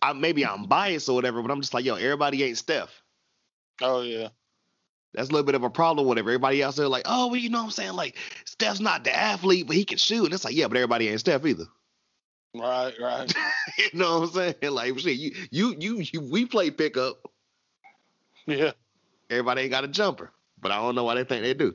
[0.06, 3.02] I maybe I'm biased or whatever, but I'm just like, yo, everybody ain't Steph.
[3.82, 4.28] Oh yeah,
[5.14, 6.76] That's a little bit of a problem with everybody else.
[6.76, 7.94] They're like, oh, well, you know what I'm saying?
[7.94, 8.16] Like,
[8.46, 10.26] Steph's not the athlete, but he can shoot.
[10.26, 11.66] And it's like, yeah, but everybody ain't Steph either.
[12.56, 13.34] right, right.
[13.78, 14.74] you know what I'm saying?
[14.74, 17.18] Like, shit, you, you, you, you we play pickup.
[18.46, 18.72] yeah,
[19.30, 21.74] Everybody ain't got a jumper, but I don't know why they think they do.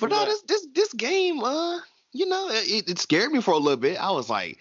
[0.00, 1.78] But no, this, this, this game, uh,
[2.12, 3.98] you know, it, it scared me for a little bit.
[4.02, 4.58] I was like,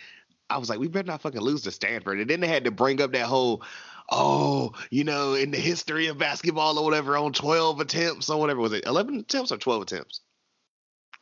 [0.52, 2.20] I was like, we better not fucking lose to Stanford.
[2.20, 3.64] And then they had to bring up that whole,
[4.10, 8.60] oh, you know, in the history of basketball or whatever, on 12 attempts or whatever
[8.60, 10.22] was it, 11 attempts or 12 attempts?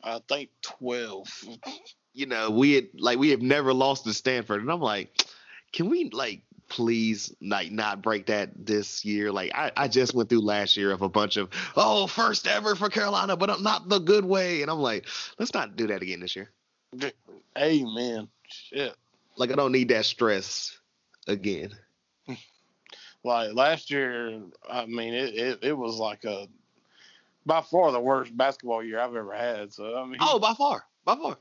[0.03, 1.27] I think twelve.
[2.13, 5.25] you know, we had like we have never lost to Stanford, and I'm like,
[5.73, 9.31] can we like please like not break that this year?
[9.31, 12.75] Like I, I just went through last year of a bunch of oh first ever
[12.75, 16.01] for Carolina, but I'm not the good way, and I'm like, let's not do that
[16.01, 16.49] again this year.
[17.57, 18.29] Amen.
[18.47, 18.95] Shit.
[19.39, 20.77] Like I don't need that stress
[21.27, 21.71] again.
[23.21, 24.39] Like last year,
[24.71, 26.47] I mean, it, it, it was like a
[27.45, 29.73] by far the worst basketball year I've ever had.
[29.73, 31.37] So I mean, Oh, by far, by far.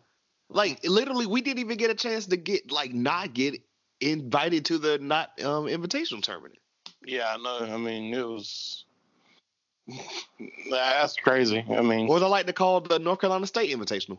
[0.49, 3.63] Like literally, we didn't even get a chance to get like not get
[4.01, 6.57] invited to the not um invitational tournament.
[7.07, 7.73] yeah, I know.
[7.73, 8.85] I mean, it was
[10.71, 11.65] that's crazy.
[11.71, 14.19] I mean, Or they like to call the North Carolina State Invitational.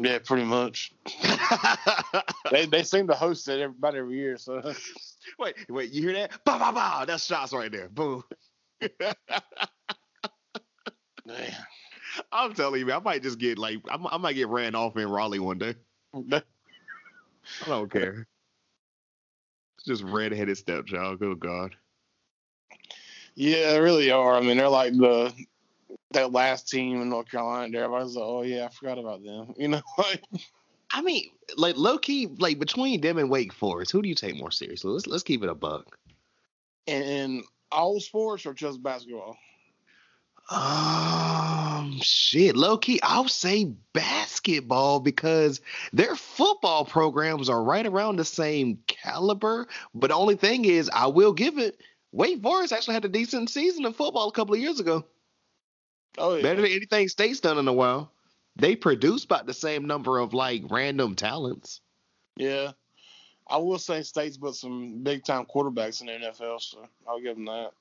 [0.00, 0.92] Yeah, pretty much.
[2.50, 4.36] They they seem to host it every, about every year.
[4.36, 4.60] So
[5.38, 6.32] wait, wait, you hear that?
[6.44, 7.04] Bah, bah, bah.
[7.06, 7.88] That's shots right there.
[7.88, 8.22] Boom.
[11.26, 11.56] man,
[12.32, 14.74] I'm telling you, man, I might just get like, I, might- I might get ran
[14.74, 15.74] off in Raleigh one day.
[16.14, 16.42] I
[17.66, 18.26] don't care.
[19.76, 21.18] It's just redheaded stepchild.
[21.20, 21.76] Good God.
[23.34, 24.34] yeah, they really are.
[24.34, 25.32] I mean, they're like the
[26.12, 27.70] that last team in North Carolina.
[27.72, 29.54] There, everybody's like, oh yeah, I forgot about them.
[29.58, 30.22] You know, like
[30.92, 34.36] I mean, like low key, like between them and Wake Forest, who do you take
[34.36, 34.90] more seriously?
[34.92, 35.98] Let's let's keep it a buck.
[36.86, 39.36] in, in all sports or just basketball.
[40.50, 45.60] Um, shit, low key, I'll say basketball because
[45.92, 49.68] their football programs are right around the same caliber.
[49.94, 51.80] But the only thing is, I will give it.
[52.10, 55.04] Wake Forest actually had a decent season of football a couple of years ago.
[56.18, 58.10] Oh yeah, Better than anything State's done in a while.
[58.56, 61.80] They produce about the same number of like random talents.
[62.36, 62.72] yeah.
[63.48, 67.34] I will say State's put some big time quarterbacks in the NFL, so I'll give
[67.34, 67.72] them that.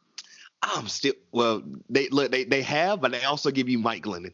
[0.62, 1.64] I'm still well.
[1.90, 2.32] They look.
[2.32, 4.34] They they have, but they also give you Mike Glennon.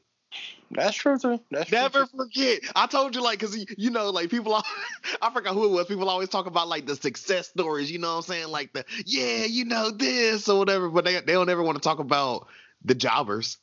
[0.72, 1.40] That's true too.
[1.52, 2.18] That's true, Never too.
[2.18, 2.62] forget.
[2.76, 4.66] I told you, like, cause you know, like people, al-
[5.22, 5.86] I forgot who it was.
[5.86, 7.92] People always talk about like the success stories.
[7.92, 8.48] You know what I'm saying?
[8.48, 10.90] Like the yeah, you know this or whatever.
[10.90, 12.48] But they they don't ever want to talk about
[12.84, 13.58] the jobbers.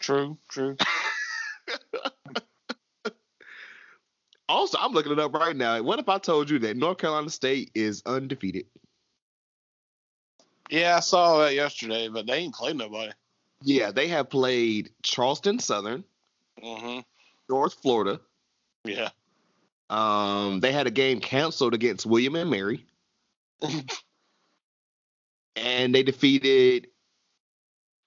[0.00, 0.76] True, true.
[4.48, 5.80] Also, I'm looking it up right now.
[5.80, 8.66] What if I told you that North Carolina State is undefeated?
[10.68, 13.12] Yeah, I saw that yesterday, but they ain't played nobody.
[13.62, 16.02] Yeah, they have played Charleston Southern,
[16.60, 17.00] Mm-hmm.
[17.48, 18.20] North Florida.
[18.84, 19.10] Yeah.
[19.88, 22.84] Um, they had a game canceled against William and Mary,
[25.54, 26.88] and they defeated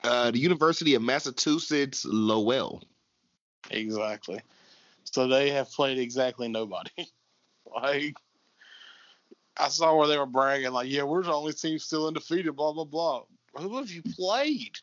[0.03, 2.83] uh, the University of Massachusetts Lowell.
[3.71, 4.41] Exactly.
[5.05, 6.89] So they have played exactly nobody.
[7.75, 8.15] like
[9.57, 12.73] I saw where they were bragging, like, yeah, we're the only team still undefeated, blah
[12.73, 13.23] blah blah.
[13.55, 14.77] Who have you played?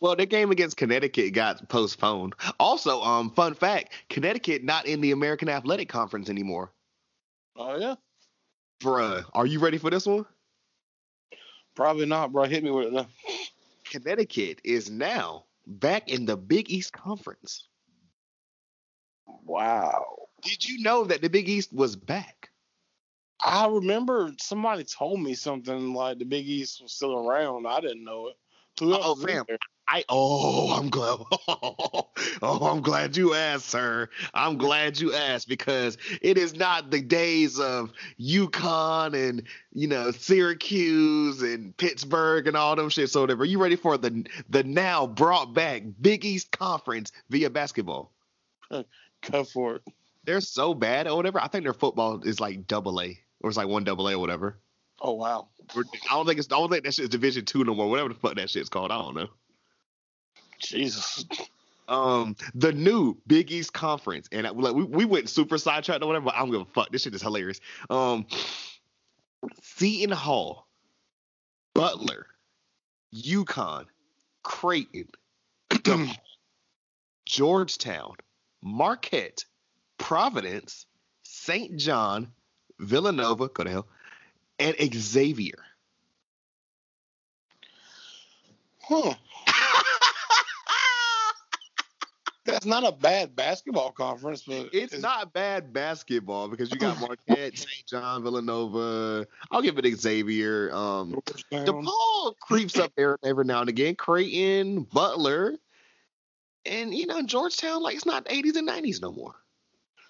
[0.00, 2.34] Well, their game against Connecticut got postponed.
[2.60, 6.72] Also, um, fun fact: Connecticut not in the American Athletic Conference anymore.
[7.56, 7.96] Oh yeah,
[8.82, 10.24] Bruh, are you ready for this one?
[11.74, 12.44] probably not, bro.
[12.44, 13.06] Hit me with it.
[13.92, 17.68] Connecticut is now back in the Big East Conference.
[19.44, 20.02] Wow.
[20.42, 22.48] Did you know that the Big East was back?
[23.44, 27.66] I remember somebody told me something like the Big East was still around.
[27.66, 28.36] I didn't know it.
[28.80, 29.44] Who Oh, fam.
[29.88, 31.18] I oh I'm glad
[31.48, 32.08] oh
[32.42, 34.08] I'm glad you asked, sir.
[34.32, 40.10] I'm glad you asked because it is not the days of UConn and you know
[40.12, 43.10] Syracuse and Pittsburgh and all them shit.
[43.10, 43.42] So whatever.
[43.42, 48.12] Are you ready for the the now brought back Big East Conference via basketball?
[49.22, 49.82] Come for it.
[50.24, 51.40] They're so bad or whatever.
[51.40, 54.20] I think their football is like double A or it's like one double A or
[54.20, 54.58] whatever.
[55.00, 55.48] Oh wow.
[55.76, 57.90] I don't think it's I don't think that shit's Division two no more.
[57.90, 58.92] Whatever the fuck that shit's called.
[58.92, 59.28] I don't know.
[60.62, 61.24] Jesus.
[61.88, 66.06] um the new Big East Conference, and I, like we, we went super sidetracked or
[66.06, 66.26] whatever.
[66.26, 66.90] But I don't give a fuck.
[66.90, 67.60] This shit is hilarious.
[67.90, 68.26] Um,
[69.62, 70.68] Seton Hall,
[71.74, 72.26] Butler,
[73.14, 73.86] UConn,
[74.42, 75.08] Creighton,
[77.26, 78.14] Georgetown,
[78.62, 79.44] Marquette,
[79.98, 80.86] Providence,
[81.22, 81.76] St.
[81.76, 82.32] John,
[82.78, 83.86] Villanova, go to hell,
[84.58, 85.58] and Xavier.
[88.82, 89.14] Huh.
[92.44, 97.56] That's not a bad basketball conference, but It's not bad basketball because you got Marquette,
[97.56, 97.86] St.
[97.86, 99.26] John, Villanova.
[99.50, 100.72] I'll give it Xavier.
[100.72, 101.22] Um.
[101.52, 103.94] DePaul creeps up there every now and again.
[103.94, 105.56] Creighton, Butler,
[106.66, 107.82] and you know Georgetown.
[107.82, 109.34] Like it's not 80s and 90s no more.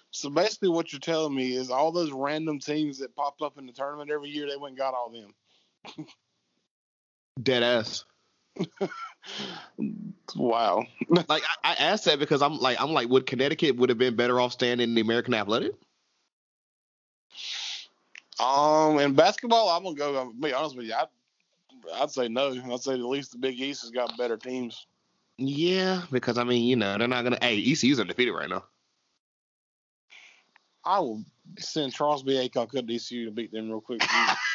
[0.09, 3.65] So basically, what you're telling me is all those random teams that popped up in
[3.65, 6.05] the tournament every year, they went and got all them.
[7.43, 8.05] Dead ass.
[10.35, 10.85] Wow.
[11.09, 14.15] Like I, I asked that because I'm like I'm like, would Connecticut would have been
[14.15, 15.73] better off staying in the American Athletic?
[18.39, 20.17] Um, in basketball, I'm gonna go.
[20.17, 20.93] I'm be honest with you.
[20.93, 21.07] I'd,
[21.93, 22.49] I'd say no.
[22.49, 24.87] I'd say at least the Big East has got better teams.
[25.37, 27.37] Yeah, because I mean, you know, they're not gonna.
[27.41, 28.63] Hey, ECU's undefeated right now.
[30.85, 31.23] I will
[31.59, 32.33] send Charles B.
[32.33, 34.01] Aycock to ECU to beat them real quick.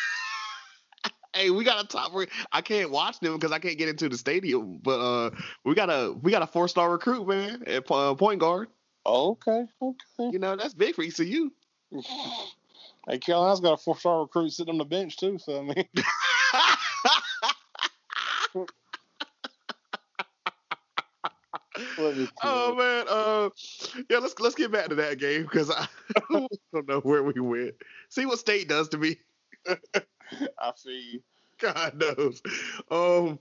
[1.38, 2.10] Hey, we got a top.
[2.50, 4.80] I can't watch them because I can't get into the stadium.
[4.82, 5.30] But uh,
[5.64, 8.66] we got a we got a four star recruit man at uh, point guard.
[9.06, 10.30] okay, okay.
[10.32, 11.52] You know that's big for ECU.
[13.08, 15.38] Hey, Carolina's got a four star recruit sitting on the bench too.
[15.38, 15.84] So I mean,
[22.42, 23.50] oh man, uh,
[24.10, 24.18] yeah.
[24.18, 25.86] Let's let's get back to that game because I
[26.72, 27.76] don't know where we went.
[28.08, 29.18] See what state does to me.
[30.58, 31.22] I see you.
[31.58, 32.42] God knows.
[32.90, 33.38] Um.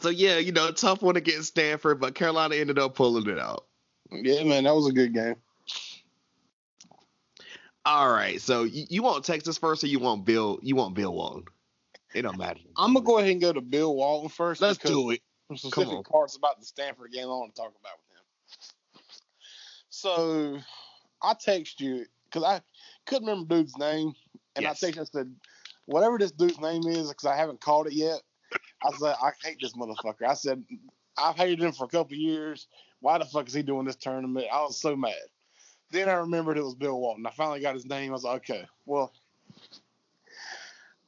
[0.00, 3.64] So yeah, you know, tough one against Stanford, but Carolina ended up pulling it out.
[4.10, 5.36] Yeah, man, that was a good game.
[7.86, 10.58] All right, so you, you want Texas first, or you want Bill?
[10.62, 11.44] You want Bill Walton?
[12.14, 12.60] It don't matter.
[12.76, 14.60] I'm gonna go ahead and go to Bill Walton first.
[14.60, 15.22] Let's do it.
[15.48, 16.04] some Come specific on.
[16.04, 19.02] parts about the Stanford game I want to talk about with him.
[19.88, 20.58] So
[21.22, 22.60] I text you because I
[23.06, 24.12] couldn't remember dude's name,
[24.58, 24.82] and Yes.
[24.82, 25.34] I texted and said,
[25.86, 28.20] whatever this dude's name is, because I haven't called it yet.
[28.82, 30.26] I said, I hate this motherfucker.
[30.26, 30.64] I said,
[31.16, 32.66] I've hated him for a couple years.
[33.00, 34.46] Why the fuck is he doing this tournament?
[34.52, 35.14] I was so mad.
[35.90, 37.26] Then I remembered it was Bill Walton.
[37.26, 38.10] I finally got his name.
[38.10, 39.12] I was like, okay, well,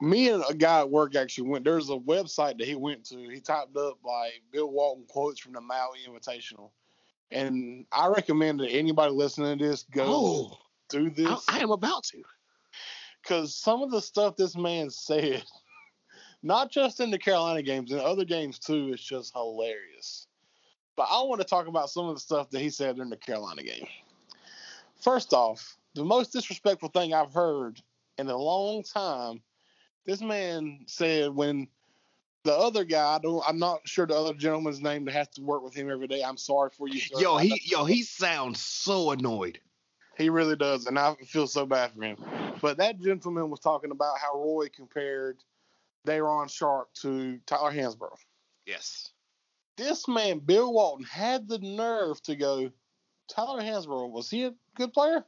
[0.01, 1.65] me and a guy at work actually went.
[1.65, 3.19] There's a website that he went to.
[3.29, 6.71] He typed up like Bill Walton quotes from the Maui Invitational,
[7.31, 11.71] and I recommend that anybody listening to this go Oh, do I, this I am
[11.71, 12.23] about to.
[13.23, 15.45] Because some of the stuff this man said,
[16.43, 20.27] not just in the Carolina games, in other games too, is just hilarious.
[20.97, 23.17] But I want to talk about some of the stuff that he said during the
[23.17, 23.87] Carolina game.
[25.01, 27.81] First off, the most disrespectful thing I've heard
[28.19, 29.41] in a long time,
[30.05, 31.69] this man said when
[32.45, 35.43] the other guy, I don't, I'm not sure the other gentleman's name that has to
[35.43, 36.23] work with him every day.
[36.23, 37.01] I'm sorry for you.
[37.01, 37.21] sir.
[37.21, 39.61] Yo, he yo he sounds so annoyed.
[40.21, 42.17] He really does, and I feel so bad for him.
[42.61, 45.39] But that gentleman was talking about how Roy compared
[46.05, 48.19] Day'Ron Sharpe to Tyler Hansbrough.
[48.67, 49.13] Yes.
[49.77, 52.71] This man, Bill Walton, had the nerve to go,
[53.29, 55.25] Tyler Hansbrough, was he a good player?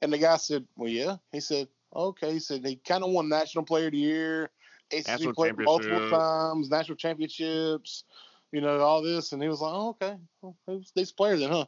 [0.00, 1.16] And the guy said, Well, yeah.
[1.32, 2.32] He said, Okay.
[2.32, 4.50] He said he kind of won National Player of the Year,
[4.92, 8.04] ACC player multiple times, national championships,
[8.52, 9.32] you know, all this.
[9.32, 10.16] And he was like, oh, okay.
[10.40, 11.66] Well, he was a player then, huh?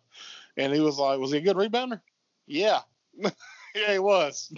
[0.56, 2.00] And he was like, Was he a good rebounder?
[2.46, 2.80] Yeah.
[3.14, 4.52] yeah, he was.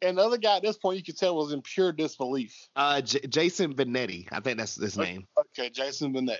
[0.00, 2.54] and the other guy at this point, you could tell was in pure disbelief.
[2.76, 5.26] Uh, J- Jason Benetti, I think that's his name.
[5.38, 6.38] Okay, Jason Benetti.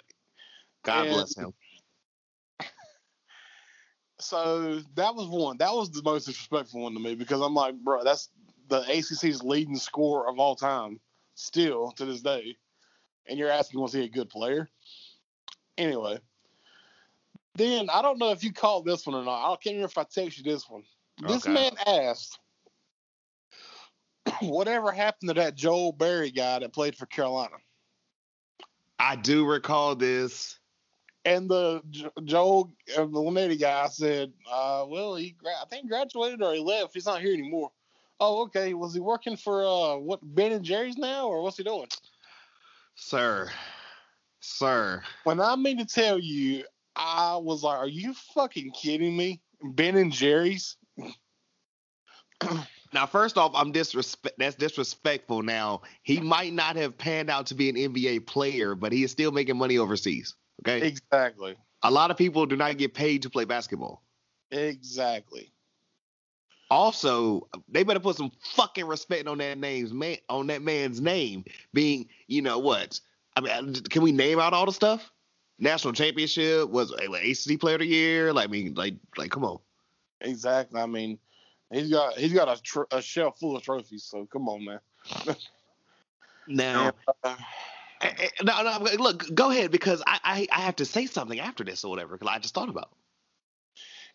[0.84, 1.52] God And- bless him.
[4.20, 5.56] So that was one.
[5.58, 8.28] That was the most disrespectful one to me because I'm like, bro, that's
[8.68, 11.00] the ACC's leading scorer of all time,
[11.34, 12.56] still to this day.
[13.28, 14.68] And you're asking, was he a good player?
[15.76, 16.18] Anyway,
[17.54, 19.52] then I don't know if you called this one or not.
[19.52, 20.82] I can't remember if I texted you this one.
[21.28, 22.38] This man asked,
[24.40, 27.56] whatever happened to that Joel Berry guy that played for Carolina?
[28.98, 30.58] I do recall this.
[31.24, 35.88] And the J- Joel uh, the Benetti guy said, uh, "Well, he gra- I think
[35.88, 36.94] graduated or he left.
[36.94, 37.70] He's not here anymore."
[38.18, 38.74] Oh, okay.
[38.74, 41.86] Was he working for uh what Ben and Jerry's now, or what's he doing?
[42.96, 43.50] Sir.
[44.40, 45.02] Sir.
[45.22, 46.64] When I mean to tell you,
[46.96, 50.76] I was like, "Are you fucking kidding me?" Ben and Jerry's.
[52.94, 54.38] Now, first off, I'm disrespect.
[54.38, 55.42] That's disrespectful.
[55.42, 59.10] Now, he might not have panned out to be an NBA player, but he is
[59.10, 60.34] still making money overseas.
[60.60, 61.56] Okay, Exactly.
[61.82, 64.02] a lot of people do not get paid to play basketball.
[64.50, 65.50] Exactly.
[66.70, 71.44] Also, they better put some fucking respect on that name's man on that man's name.
[71.72, 73.00] Being, you know what?
[73.36, 75.10] I mean, can we name out all the stuff?
[75.62, 78.32] National championship was like, ACC player of the year.
[78.32, 79.60] Like, I mean, like, like, come on.
[80.20, 80.80] Exactly.
[80.80, 81.20] I mean,
[81.70, 84.02] he's got he's got a, tr- a shelf full of trophies.
[84.02, 84.80] So come on, man.
[86.48, 86.90] Now,
[87.22, 87.36] Uh,
[88.00, 91.38] eh, eh, no, no, look, go ahead because I, I, I have to say something
[91.38, 92.90] after this or whatever because I just thought about.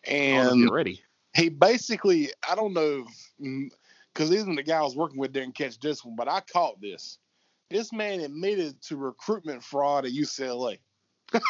[0.03, 0.33] It.
[0.33, 1.01] I wanna and ready.
[1.33, 3.07] he basically, I don't know,
[4.13, 6.81] because even the guy I was working with didn't catch this one, but I caught
[6.81, 7.17] this.
[7.69, 10.79] This man admitted to recruitment fraud at UCLA.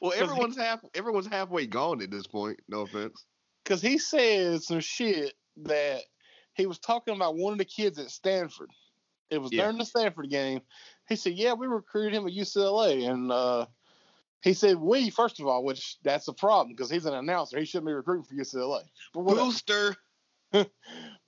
[0.00, 2.60] well, everyone's half everyone's halfway gone at this point.
[2.68, 3.24] No offense.
[3.64, 5.34] Because he said some shit
[5.64, 6.02] that
[6.54, 8.70] he was talking about one of the kids at Stanford.
[9.30, 9.62] It was Yeah.
[9.62, 10.60] during the Stanford game.
[11.08, 13.66] He said, "Yeah, we recruited him at UCLA," and uh,
[14.42, 17.58] he said, "We first of all, which that's a problem because he's an announcer.
[17.58, 18.84] He shouldn't be recruiting for UCLA."
[19.14, 19.24] But.
[19.24, 19.96] Booster.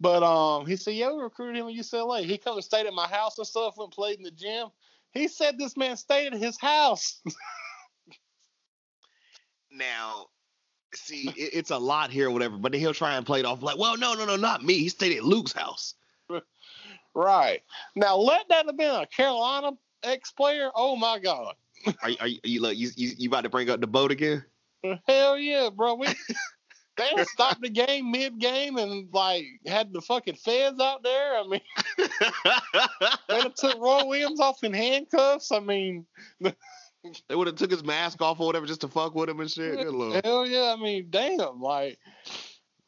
[0.02, 2.24] But um, he said, "Yeah, we recruited him at UCLA.
[2.24, 3.76] He come and stayed at my house and stuff.
[3.76, 4.68] Went and played in the gym.
[5.12, 7.20] He said this man stayed at his house.
[9.72, 10.26] Now,
[10.94, 13.46] see, it, it's a lot here or whatever, but then he'll try and play it
[13.46, 14.74] off like, well, no, no, no, not me.
[14.74, 15.94] He stayed at Luke's house.
[17.14, 17.62] right
[17.96, 20.70] now, let that have been a Carolina ex player.
[20.74, 21.54] Oh my God,
[22.02, 23.86] Are, you- are, you, are you, look, you, you, you about to bring up the
[23.86, 24.44] boat again?
[25.06, 25.94] hell yeah, bro.
[25.94, 26.06] We
[26.96, 31.38] they stopped the game mid game and like had the fucking feds out there.
[31.38, 31.60] I mean,
[33.28, 35.52] they took Roy Williams off in handcuffs.
[35.52, 36.06] I mean,
[36.40, 39.50] they would have took his mask off or whatever just to fuck with him and
[39.50, 39.78] shit.
[39.78, 40.24] Good lord.
[40.24, 41.98] Hell yeah, I mean, damn, like,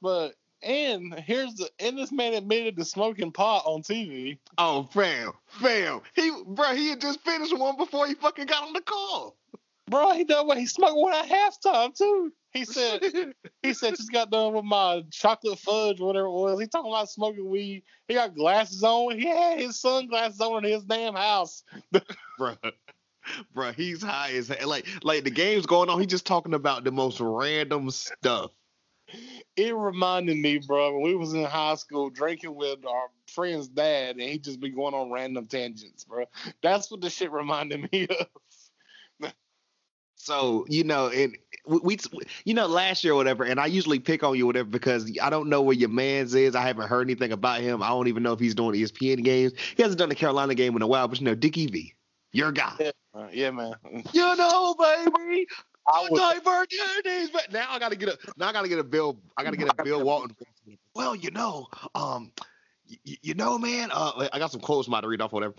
[0.00, 4.38] but and here's the and this man admitted to smoking pot on TV.
[4.58, 6.00] Oh, fam, fam.
[6.14, 9.36] He, bro, he had just finished one before he fucking got on the call.
[9.88, 12.32] Bro, he done what he smoked one at halftime too.
[12.52, 13.02] He said
[13.62, 16.60] he said just got done with my chocolate fudge or whatever it was.
[16.60, 17.82] He talking about smoking weed.
[18.08, 19.18] He got glasses on.
[19.18, 21.64] He had his sunglasses on in his damn house.
[22.38, 22.54] bro.
[23.54, 24.68] Bro, he's high as hell.
[24.68, 25.98] Like, like the game's going on.
[26.00, 28.50] He's just talking about the most random stuff.
[29.56, 34.16] It reminded me, bro, when we was in high school drinking with our friend's dad,
[34.16, 36.24] and he just be going on random tangents, bro.
[36.62, 38.26] That's what the shit reminded me of.
[40.22, 41.98] So you know, and we, we,
[42.44, 45.10] you know, last year or whatever, and I usually pick on you or whatever because
[45.20, 46.54] I don't know where your man's is.
[46.54, 47.82] I haven't heard anything about him.
[47.82, 49.52] I don't even know if he's doing ESPN games.
[49.76, 51.92] He hasn't done the Carolina game in a while, but you know, Dickie V,
[52.30, 52.72] your guy.
[52.78, 53.74] Yeah, uh, yeah man.
[54.12, 55.48] You know, baby,
[55.88, 57.30] I would, opportunities.
[57.30, 59.18] But now I gotta get a now I gotta get a Bill.
[59.36, 60.36] I gotta get a Bill Walton.
[60.94, 61.66] Well, you know,
[61.96, 62.30] um,
[62.86, 63.90] you, you know, man.
[63.92, 65.32] Uh, I got some quotes I'm about to read off.
[65.32, 65.54] Whatever.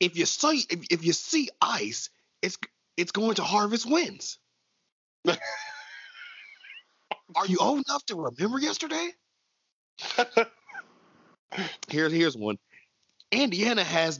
[0.00, 2.10] If you see if, if you see ice,
[2.42, 2.58] it's
[2.96, 4.38] it's going to harvest wins.
[7.36, 9.10] Are you old enough to remember yesterday?
[11.88, 12.58] Here's here's one.
[13.30, 14.18] Indiana has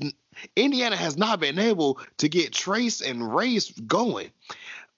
[0.57, 4.31] Indiana has not been able to get Trayce and Race going.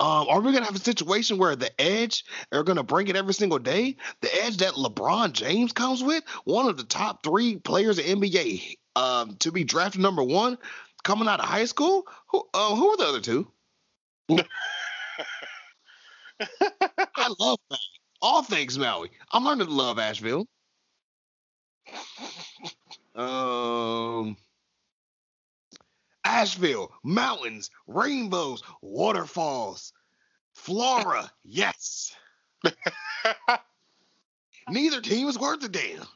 [0.01, 3.35] Um, are we gonna have a situation where the edge are gonna bring it every
[3.35, 3.97] single day?
[4.21, 8.79] The edge that LeBron James comes with, one of the top three players in NBA,
[8.97, 10.59] um, to be drafted number one,
[11.05, 12.07] coming out of high school.
[12.29, 13.47] Who uh, who are the other two?
[14.31, 14.45] I
[17.39, 17.79] love Maui.
[18.23, 19.11] All things Maui.
[19.33, 20.47] I'm learning to love Asheville.
[23.15, 24.37] Um,
[26.25, 29.93] Asheville, mountains, rainbows, waterfalls,
[30.55, 31.31] flora.
[31.45, 32.15] yes.
[34.69, 36.07] Neither team is worth a damn.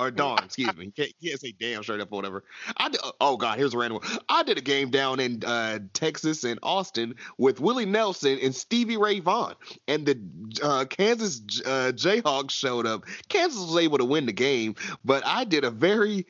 [0.00, 0.86] Or darn, excuse me.
[0.86, 2.42] You can't, you can't say damn straight up or whatever.
[2.78, 4.18] I did, oh god, here's a random one.
[4.30, 8.96] I did a game down in uh, Texas and Austin with Willie Nelson and Stevie
[8.96, 9.56] Ray Vaughan,
[9.88, 10.18] and the
[10.62, 13.04] uh, Kansas uh, Jayhawks showed up.
[13.28, 14.74] Kansas was able to win the game,
[15.04, 16.26] but I did a very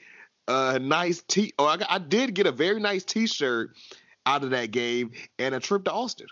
[0.49, 1.53] uh, nice t.
[1.57, 3.71] Or I, I did get a very nice T-shirt
[4.27, 6.27] out of that game and a trip to Austin.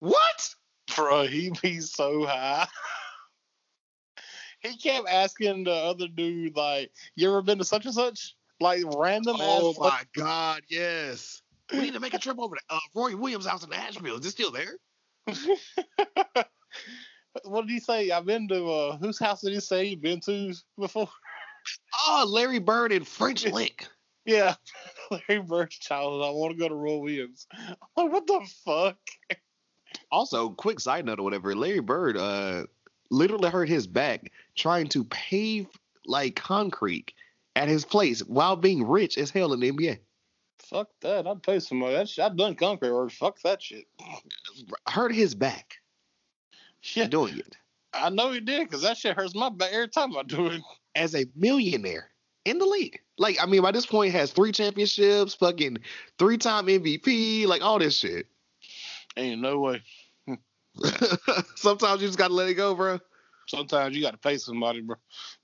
[0.00, 0.54] What?
[0.94, 2.66] bro, he be so high.
[4.68, 8.34] he kept asking the other dude, like, you ever been to such and such?
[8.60, 9.78] like random Oh ass.
[9.78, 11.42] my God, yes.
[11.72, 14.16] We need to make a trip over to uh, Roy Williams' house in Nashville.
[14.18, 14.78] Is it still there?
[17.44, 18.10] what did he say?
[18.10, 21.08] I've been to uh, whose house did he say you've been to before?
[22.06, 23.86] Oh, Larry Bird and French Lick.
[24.24, 24.54] Yeah,
[25.10, 26.26] Larry Bird's childhood.
[26.26, 27.46] I want to go to Roy Williams.
[27.52, 28.98] I'm like, what the fuck?
[30.10, 32.64] Also, quick side note or whatever, Larry Bird uh
[33.10, 35.66] literally hurt his back trying to pave
[36.06, 37.12] like concrete
[37.56, 39.98] at his place while being rich as hell in the NBA.
[40.58, 41.26] Fuck that.
[41.26, 41.94] I'd pay some money.
[41.94, 43.10] That shit, I've done concrete work.
[43.12, 43.86] Fuck that shit.
[44.88, 45.76] Hurt his back
[46.80, 47.56] Shit, doing it
[47.92, 50.62] I know he did because that shit hurts my back every time I do it.
[50.94, 52.10] as a millionaire
[52.44, 53.00] in the league.
[53.18, 55.78] Like, I mean, by this point, has three championships, fucking
[56.18, 58.26] three time MVP, like all this shit.
[59.16, 59.82] Ain't no way.
[61.56, 62.98] Sometimes you just gotta let it go, bro.
[63.48, 64.96] Sometimes you got to pay somebody, bro.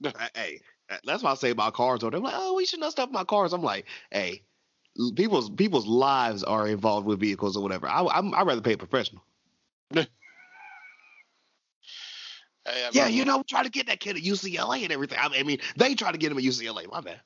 [0.34, 0.60] Hey,
[1.04, 2.00] that's what I say about cars.
[2.00, 3.52] Though they're like, oh, we should not stuff my cars.
[3.54, 4.42] I'm like, hey,
[5.16, 7.88] people's people's lives are involved with vehicles or whatever.
[7.88, 9.24] I I'm, I'd rather pay a professional.
[12.66, 15.18] Hey, I Yeah, you know, try to get that kid at UCLA and everything.
[15.20, 16.90] I mean, they try to get him at UCLA.
[16.90, 17.20] My bad.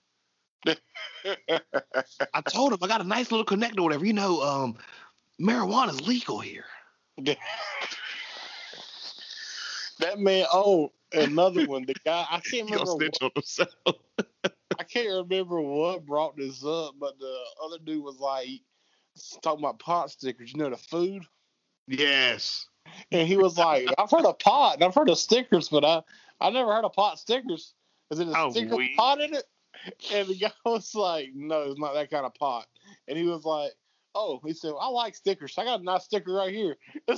[2.35, 4.05] I told him I got a nice little connector, or whatever.
[4.05, 4.79] You know, um,
[5.41, 6.65] marijuana's legal here.
[10.01, 10.47] that man.
[10.53, 11.85] Oh, another one.
[11.87, 12.27] The guy.
[12.31, 12.93] I can't remember.
[12.93, 13.71] What, snitch on himself.
[14.79, 18.49] I can't remember what brought this up, but the other dude was like
[19.43, 20.53] talking about pot stickers.
[20.53, 21.25] You know the food.
[21.87, 22.67] yes.
[23.13, 26.01] And he was like, I've heard of pot and I've heard of stickers, but I
[26.41, 27.75] I never heard of pot stickers.
[28.11, 29.45] Is it a Oh, sticker pot in it?
[30.13, 32.67] And the guy was like, No, it's not that kind of pot.
[33.07, 33.73] And he was like,
[34.15, 35.55] Oh, he said, I like stickers.
[35.59, 36.77] I got a nice sticker right here.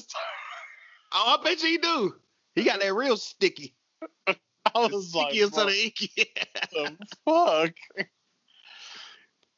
[1.12, 2.14] Oh, I bet you he do.
[2.54, 3.74] He got that real sticky.
[4.28, 4.34] I
[4.74, 6.12] was like, Sticky instead "What of icky.
[6.72, 7.74] the fuck?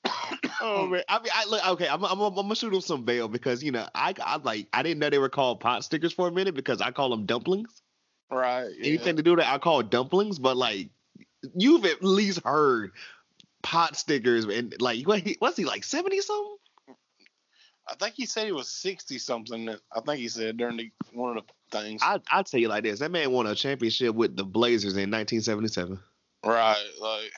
[0.61, 1.89] Oh man, I mean, I look okay.
[1.89, 4.83] I'm, I'm, I'm gonna shoot him some bail because you know I, I like I
[4.83, 7.83] didn't know they were called pot stickers for a minute because I call them dumplings.
[8.30, 8.68] Right.
[8.78, 8.87] yeah.
[8.89, 10.91] Anything to do that I call dumplings, but like
[11.55, 12.93] you've at least heard
[13.62, 16.57] pot stickers and like what he, what's he like seventy something?
[17.89, 19.68] I think he said he was sixty something.
[19.68, 22.01] I think he said during the, one of the things.
[22.03, 25.11] I I tell you like this: that man won a championship with the Blazers in
[25.11, 25.99] 1977.
[26.45, 27.33] Right, like,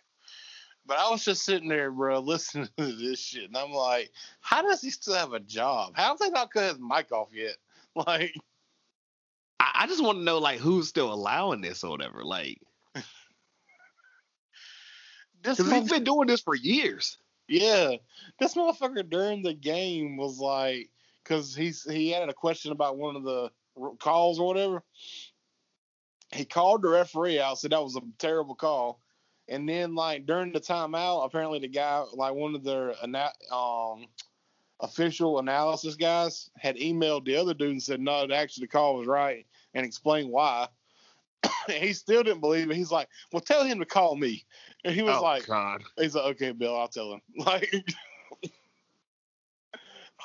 [0.87, 4.63] but I was just sitting there, bro, listening to this shit, and I'm like, how
[4.63, 5.93] does he still have a job?
[5.97, 7.57] How have they not cut his mic off yet?
[7.97, 8.35] Like,
[9.61, 12.25] I, I just want to know like who's still allowing this or whatever.
[12.25, 12.61] Like,
[15.45, 17.19] this, because he's been doing this for years.
[17.49, 17.97] Yeah,
[18.39, 20.91] this motherfucker during the game was like,
[21.23, 23.51] because he's he had a question about one of the
[23.99, 24.83] calls or whatever.
[26.33, 29.01] He called the referee out, said that was a terrible call.
[29.49, 32.95] And then, like during the timeout, apparently the guy, like one of their
[33.53, 34.07] um,
[34.81, 39.07] official analysis guys, had emailed the other dude and said, "No, actually the call was
[39.07, 40.69] right," and explained why.
[41.43, 42.76] And he still didn't believe it.
[42.76, 44.45] He's like, "Well, tell him to call me."
[44.85, 45.82] And he was oh like, God.
[45.99, 47.74] "He's like, okay, Bill, I'll tell him." Like,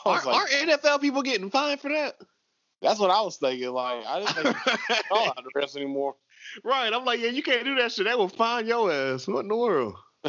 [0.06, 2.16] Are, like, are NFL people getting fined for that?
[2.82, 3.70] that's what I was thinking.
[3.70, 6.16] Like, I didn't think call out the rest anymore.
[6.64, 6.92] right.
[6.94, 8.06] I'm like, yeah, you can't do that shit.
[8.06, 9.28] That will fine your ass.
[9.28, 9.96] What in the world?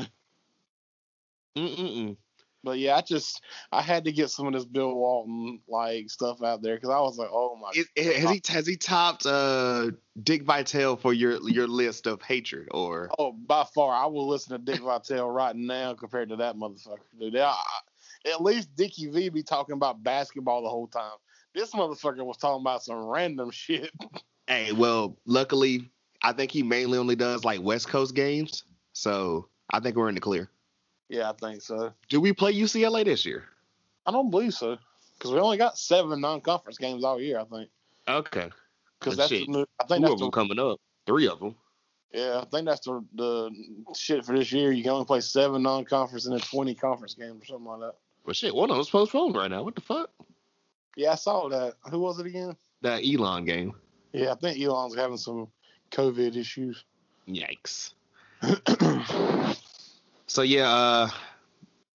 [1.57, 2.17] Mm-mm-mm.
[2.63, 3.43] But yeah, I just
[3.73, 7.01] I had to get some of this Bill Walton like stuff out there because I
[7.01, 7.71] was like, oh my.
[7.75, 9.91] Is- Has he has he topped uh,
[10.23, 13.11] Dick Vitale for your your list of hatred or?
[13.19, 16.99] Oh, by far, I will listen to Dick Vitale right now compared to that motherfucker,
[17.19, 17.37] dude.
[17.37, 17.57] I-
[18.31, 21.13] at least Dickie V be talking about basketball the whole time.
[21.55, 23.91] This motherfucker was talking about some random shit.
[24.47, 25.91] Hey, well, luckily,
[26.23, 30.15] I think he mainly only does like West Coast games, so I think we're in
[30.17, 30.51] the clear.
[31.11, 31.93] Yeah, I think so.
[32.09, 33.45] Do we play UCLA this year?
[34.07, 34.79] I don't believe so
[35.19, 37.39] because we only got seven non-conference games all year.
[37.39, 37.69] I think
[38.09, 38.49] Okay,
[38.99, 39.49] because that's the shit.
[39.49, 40.79] new, I two think of that's them the, coming up.
[41.07, 41.55] Three of them.
[42.13, 43.51] yeah I think that's the the
[43.95, 44.73] shit for this year.
[44.73, 47.95] You can only play seven non-conference and then twenty conference games or something like that.
[48.25, 49.63] Well, shit, one of them's postponed right now.
[49.63, 50.11] What the fuck?
[50.97, 51.75] Yeah, I saw that.
[51.91, 52.57] Who was it again?
[52.83, 53.75] That Elon game.
[54.13, 55.49] Yeah, I think Elon's having some
[55.93, 56.85] COVID issues.
[57.29, 57.93] Yikes.
[60.31, 61.11] So yeah, uh,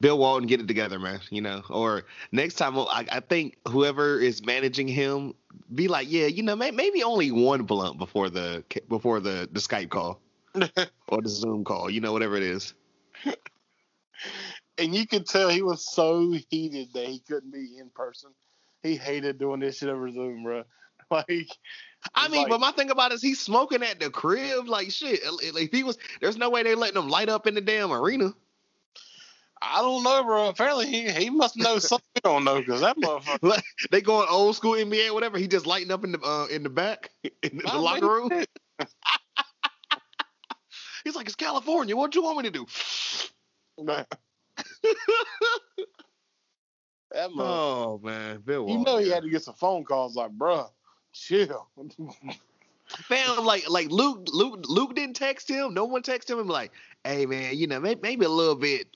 [0.02, 1.22] Bill Walton, get it together, man.
[1.30, 5.36] You know, or next time, I, I think whoever is managing him,
[5.74, 9.62] be like, yeah, you know, may, maybe only one blunt before the before the the
[9.62, 10.20] Skype call
[11.08, 11.90] or the Zoom call.
[11.90, 12.74] You know, whatever it is.
[14.78, 18.32] and you could tell he was so heated that he couldn't be in person.
[18.84, 20.64] He hated doing this shit over Zoom, bro.
[21.12, 21.48] Like,
[22.14, 24.92] I mean, like- but my thing about it is he's smoking at the crib, like
[24.92, 25.22] shit.
[25.54, 28.34] Like he was, there's no way they letting him light up in the damn arena.
[29.62, 30.50] I don't know, bro.
[30.50, 33.62] Apparently, he, he must know something we don't know because that motherfucker.
[33.92, 35.38] they going old school NBA, whatever.
[35.38, 37.10] He just lighting up in the uh, in the back
[37.44, 38.30] in the I locker room.
[41.04, 41.96] He's like, "It's California.
[41.96, 42.66] What do you want me to do?"
[43.84, 44.06] man.
[47.12, 47.40] that motherfucker.
[47.40, 48.68] Oh man, Bill.
[48.70, 50.70] you know he had to get some phone calls like, bruh,
[51.16, 51.68] chill.
[52.88, 55.74] Fam, like like Luke Luke Luke didn't text him.
[55.74, 56.48] No one texted him.
[56.48, 56.72] be Like,
[57.04, 58.88] hey man, you know maybe, maybe a little bit.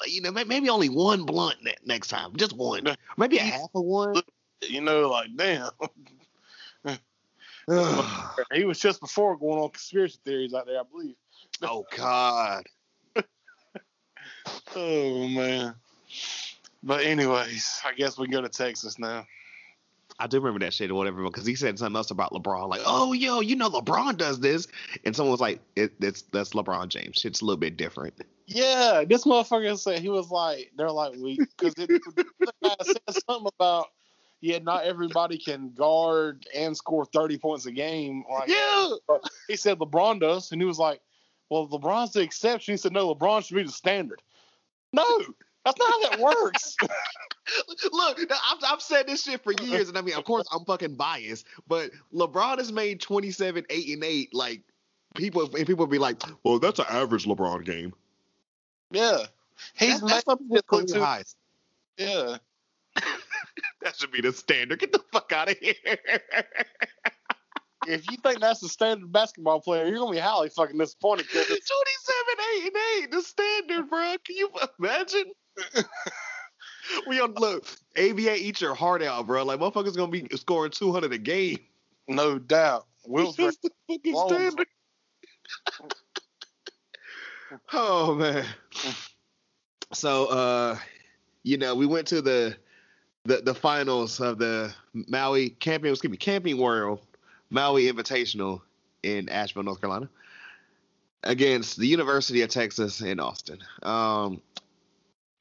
[0.00, 3.70] Like, you know, maybe only one blunt ne- next time, just one, maybe a half
[3.74, 4.20] of one.
[4.62, 5.70] you know, like, damn.
[8.52, 11.14] he was just before going on conspiracy theories out there, I believe.
[11.62, 12.64] oh God.
[14.74, 15.74] Oh, man.
[16.82, 19.24] But, anyways, I guess we go to Texas now.
[20.22, 22.82] I do remember that shit or whatever because he said something else about LeBron, like,
[22.86, 24.68] "Oh, yo, you know LeBron does this,"
[25.04, 27.18] and someone was like, it, "It's that's LeBron James.
[27.18, 28.14] Shit's a little bit different."
[28.46, 32.22] Yeah, this motherfucker said he was like, they're like we," because the
[32.62, 33.88] guy said something about,
[34.40, 38.22] yeah, not everybody can guard and score 30 points a game.
[38.30, 38.90] Like, Yeah,
[39.48, 41.00] he said LeBron does, and he was like,
[41.50, 44.22] "Well, LeBron's the exception." He said, "No, LeBron should be the standard."
[44.92, 45.04] No,
[45.64, 46.76] that's not how that works.
[47.92, 50.94] look, I've, I've said this shit for years, and I mean, of course, I'm fucking
[50.96, 54.34] biased, but LeBron has made 27, eight and eight.
[54.34, 54.62] Like
[55.14, 57.92] people, and people be like, "Well, that's an average LeBron game."
[58.90, 59.26] yeah,
[59.74, 61.34] he's That's, that's made some people's look career too- highs.
[61.98, 62.36] Yeah,
[63.82, 64.78] That should be the standard.
[64.78, 65.74] Get the fuck out of here.
[67.88, 71.26] if you think that's the standard basketball player, you're gonna be highly fucking disappointed.
[71.32, 74.14] 27, 8 and 8, the standard, bro.
[74.24, 75.32] Can you imagine?
[77.06, 77.66] we on look,
[77.96, 79.44] ABA eat your heart out, bro.
[79.44, 81.58] Like motherfuckers gonna be scoring 200 a game.
[82.08, 84.66] No doubt, Will's That's the fucking standard.
[87.72, 88.44] oh man.
[89.92, 90.78] So uh
[91.44, 92.56] you know, we went to the
[93.24, 97.00] the the finals of the Maui camping excuse me, camping world
[97.50, 98.62] Maui Invitational
[99.02, 100.08] in Asheville, North Carolina.
[101.24, 103.58] Against the University of Texas in Austin.
[103.82, 104.40] Um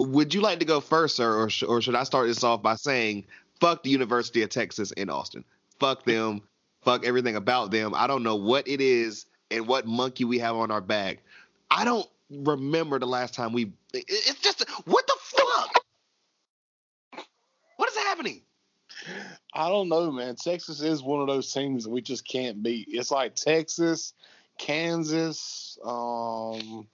[0.07, 2.61] would you like to go first, sir, or, sh- or should I start this off
[2.61, 3.25] by saying,
[3.59, 5.43] fuck the University of Texas in Austin?
[5.79, 6.41] Fuck them.
[6.81, 7.93] Fuck everything about them.
[7.95, 11.19] I don't know what it is and what monkey we have on our back.
[11.69, 13.71] I don't remember the last time we.
[13.93, 15.83] It's just what the fuck.
[17.77, 18.41] What is happening?
[19.53, 20.35] I don't know, man.
[20.35, 22.87] Texas is one of those teams that we just can't beat.
[22.89, 24.13] It's like Texas,
[24.57, 25.77] Kansas.
[25.83, 26.87] Um,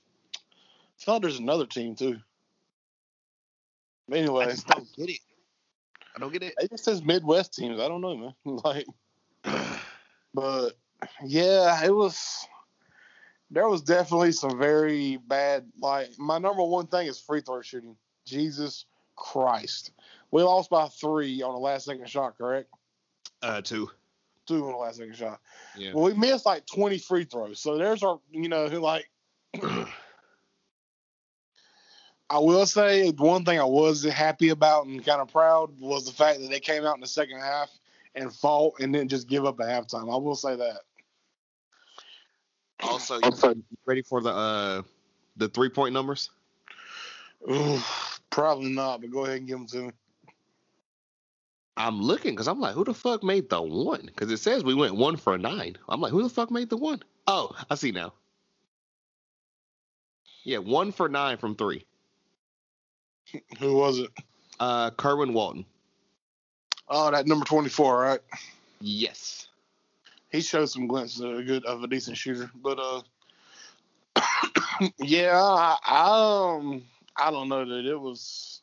[1.07, 2.17] I like there's another team too.
[4.11, 5.19] I Anyway, just don't get it.
[6.15, 6.53] I don't get it.
[6.59, 7.79] it just says Midwest teams.
[7.79, 8.33] I don't know, man.
[8.63, 8.85] Like,
[10.33, 10.71] but
[11.23, 12.45] yeah, it was.
[13.49, 15.65] There was definitely some very bad.
[15.79, 17.95] Like my number one thing is free throw shooting.
[18.25, 18.85] Jesus
[19.15, 19.91] Christ,
[20.31, 22.37] we lost by three on the last second shot.
[22.37, 22.69] Correct?
[23.41, 23.89] Uh, two.
[24.47, 25.39] Two on the last second shot.
[25.77, 25.91] Yeah.
[25.93, 27.59] Well, we missed like 20 free throws.
[27.59, 29.09] So there's our, you know, who like,
[32.29, 36.11] I will say one thing I was happy about and kind of proud was the
[36.11, 37.69] fact that they came out in the second half
[38.15, 40.13] and fought and didn't just give up at halftime.
[40.13, 40.81] I will say that.
[42.81, 44.81] Also, you ready for the uh
[45.37, 46.29] the three point numbers?
[47.49, 47.79] Ooh,
[48.29, 49.91] probably not, but go ahead and give them to me.
[51.77, 54.01] I'm looking because I'm like, who the fuck made the one?
[54.07, 55.77] Because it says we went one for nine.
[55.87, 57.03] I'm like, who the fuck made the one?
[57.27, 58.13] Oh, I see now.
[60.43, 61.85] Yeah, one for nine from three.
[63.59, 64.09] Who was it?
[64.59, 65.65] Uh, Kerwin Walton.
[66.89, 68.19] Oh, that number 24, right?
[68.79, 69.47] Yes.
[70.31, 73.01] he showed some glimpses of a good of a decent shooter, but uh,
[74.99, 76.83] yeah, I, I um,
[77.15, 78.61] I don't know that it was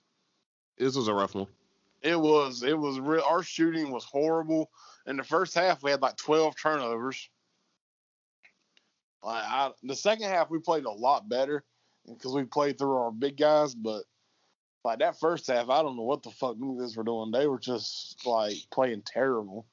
[0.79, 1.49] This was a rough one.
[2.03, 3.23] it was it was real.
[3.27, 4.71] Our shooting was horrible.
[5.07, 7.29] In the first half, we had like twelve turnovers.
[9.23, 11.65] Like I, the second half, we played a lot better
[12.07, 14.05] because we played through our big guys, but.
[14.85, 17.31] Like that first half, I don't know what the fuck guys were doing.
[17.31, 19.65] They were just like playing terrible.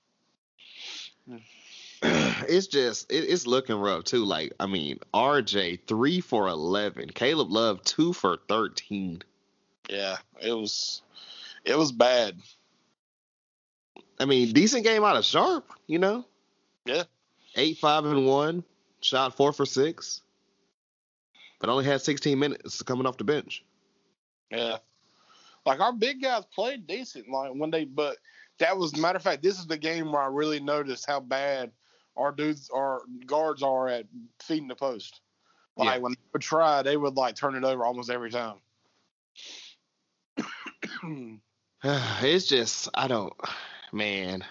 [2.02, 4.24] it's just it, it's looking rough too.
[4.24, 9.22] Like I mean, RJ three for eleven, Caleb Love two for thirteen.
[9.90, 11.02] Yeah, it was,
[11.66, 12.38] it was bad.
[14.18, 16.26] I mean, decent game out of Sharpe, you know.
[16.86, 17.04] Yeah.
[17.56, 18.64] Eight five and one,
[19.02, 20.22] shot four for six,
[21.60, 23.66] but only had sixteen minutes coming off the bench.
[24.50, 24.78] Yeah.
[25.66, 28.18] Like our big guys played decent, like when they, but
[28.60, 29.44] that was matter of fact.
[29.44, 31.72] This is the game where I really noticed how bad
[32.18, 34.06] our dudes, our guards are at
[34.42, 35.22] feeding the post.
[35.78, 36.02] Like Yeah.
[36.02, 38.58] when they would try, they would like turn it over almost every time.
[41.84, 43.34] it's just I don't,
[43.92, 44.44] man.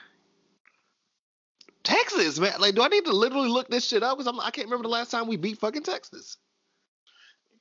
[1.82, 2.54] Texas, man.
[2.60, 4.18] Like, do I need to literally look this shit up?
[4.18, 6.36] Because I can't remember the last time we beat fucking Texas.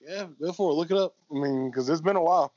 [0.02, 0.76] yeah, go for it.
[0.76, 1.16] Look it up.
[1.32, 2.54] I mean, because it's been a while.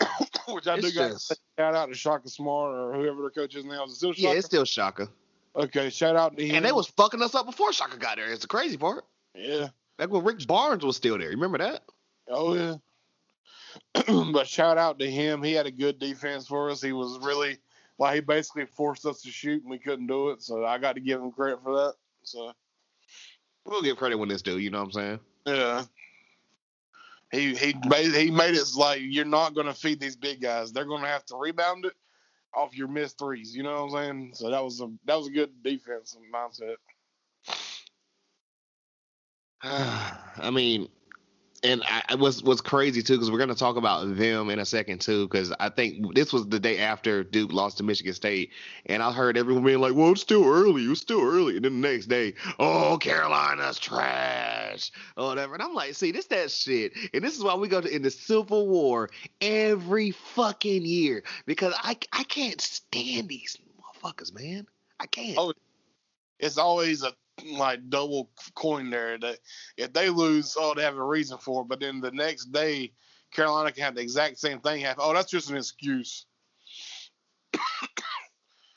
[0.48, 3.54] Which I do It's got just- shout out to Shaka Smart or whoever their coach
[3.54, 3.84] is now.
[3.84, 4.22] Is it still Shaka?
[4.22, 5.08] Yeah, it's still Shaka.
[5.56, 6.56] okay, shout out to him.
[6.56, 8.30] And they was fucking us up before Shaka got there.
[8.32, 9.04] It's the crazy part.
[9.34, 9.68] yeah.
[9.98, 11.28] Back when Rick Barnes was still there.
[11.28, 11.82] Remember that?
[12.28, 12.76] Oh yeah.
[14.32, 15.42] but shout out to him.
[15.42, 16.80] He had a good defense for us.
[16.80, 17.58] He was really
[17.98, 20.42] like he basically forced us to shoot and we couldn't do it.
[20.42, 21.94] So I got to give him credit for that.
[22.22, 22.52] So
[23.66, 24.56] We'll give credit when it's due.
[24.58, 25.20] You know what I'm saying?
[25.46, 25.84] yeah.
[27.30, 30.72] He he made he made it like you're not gonna feed these big guys.
[30.72, 31.94] They're gonna have to rebound it
[32.54, 33.54] off your missed threes.
[33.54, 34.30] You know what I'm saying?
[34.34, 36.74] So that was a that was a good defense mindset.
[39.62, 40.88] I mean,
[41.62, 45.00] and I, was was crazy too because we're gonna talk about them in a second
[45.00, 48.50] too because I think this was the day after Duke lost to Michigan State,
[48.86, 50.84] and I heard everyone being like, "Well, it's still early.
[50.84, 55.54] It's still early," and then the next day, "Oh, Carolina's trash," or whatever.
[55.54, 58.02] And I'm like, "See, this that shit," and this is why we go to in
[58.02, 63.58] the Civil War every fucking year because I I can't stand these
[64.02, 64.66] motherfuckers, man.
[64.98, 65.36] I can't.
[65.38, 65.52] Oh,
[66.38, 67.12] It's always a
[67.52, 69.38] like double coin there that
[69.76, 71.68] if they lose, oh, they have a reason for it.
[71.68, 72.92] But then the next day,
[73.32, 75.02] Carolina can have the exact same thing happen.
[75.04, 76.26] Oh, that's just an excuse.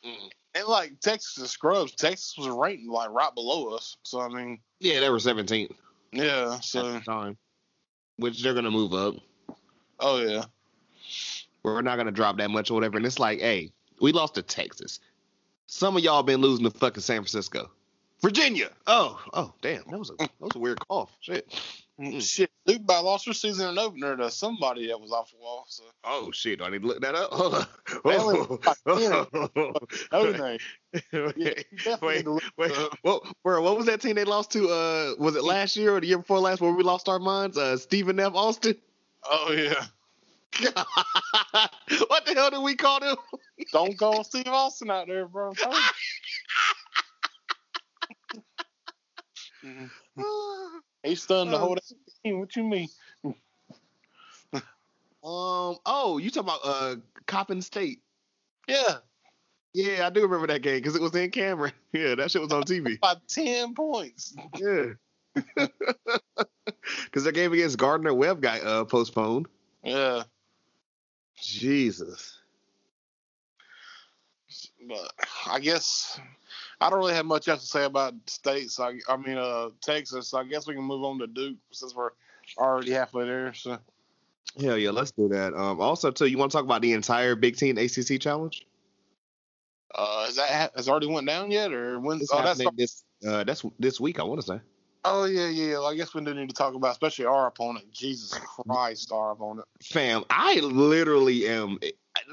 [0.05, 0.30] Mm.
[0.55, 1.95] And like Texas is scrubs.
[1.95, 3.95] Texas was ranked like right below us.
[4.03, 5.72] So I mean, Yeah, they were 17th
[6.11, 6.59] yeah.
[6.59, 7.38] So time,
[8.18, 9.16] which they're gonna move up.
[9.99, 10.43] oh yeah,
[11.64, 12.97] we're not gonna drop that much or whatever.
[12.97, 14.99] And it's like, hey, we lost to Texas.
[15.68, 17.72] Some of y'all been losing to fucking San Francisco,
[18.24, 18.69] Virginia.
[18.88, 21.11] Oh, oh, damn, that was a that was a weird cough.
[21.19, 21.53] Shit.
[21.99, 22.21] Mm.
[22.21, 22.49] shit.
[22.65, 25.65] Duke by lost their season and opener to somebody that was off the wall.
[25.67, 27.30] So Oh shit, do I need to look that up?
[27.34, 27.67] Hold on.
[28.05, 28.59] Only
[30.11, 30.61] Oh, no wait,
[30.93, 32.71] Yeah, wait, you definitely need to look wait.
[33.01, 34.69] What, bro, what was that team they lost to?
[34.69, 37.57] Uh, was it last year or the year before last where we lost our minds?
[37.57, 38.34] Uh, Stephen F.
[38.34, 38.76] Austin.
[39.26, 39.86] Oh yeah.
[42.07, 43.17] what the hell did we call them?
[43.71, 45.53] Don't call Steve Austin out there, bro.
[49.64, 49.89] Telling.
[51.03, 51.78] He stunned the whole
[52.24, 52.39] team.
[52.39, 52.88] What you mean?
[55.26, 55.78] Um.
[55.86, 56.95] Oh, you talking about uh
[57.28, 58.01] Coppin State?
[58.68, 58.95] Yeah,
[59.74, 61.72] Yeah, I do remember that game because it was in Cameron.
[61.93, 62.99] Yeah, that shit was on TV.
[63.01, 64.36] by ten points.
[64.57, 64.88] yeah.
[67.05, 69.47] Because their game against Gardner Webb got uh postponed.
[69.82, 70.24] Yeah,
[71.41, 72.39] Jesus.
[74.86, 75.09] but
[75.49, 76.20] I guess
[76.82, 78.80] I don't really have much else to say about states.
[78.80, 80.30] I, I mean, uh, Texas.
[80.30, 82.11] So I guess we can move on to Duke since we're
[82.57, 83.53] already halfway there.
[83.53, 83.78] So
[84.59, 85.53] Hell yeah, let's do that.
[85.53, 85.82] Um.
[85.82, 88.65] Also, too, you want to talk about the entire Big Ten ACC challenge?
[89.95, 92.19] uh, is that has already went down yet, or when?
[92.19, 94.19] It's Oh, that's this uh that's this week.
[94.19, 94.59] I want to say.
[95.05, 95.65] oh yeah, yeah.
[95.65, 95.74] yeah.
[95.74, 97.91] Well, I guess we do need to talk about, especially our opponent.
[97.91, 99.67] Jesus Christ, our opponent.
[99.82, 101.80] Fam, I literally am.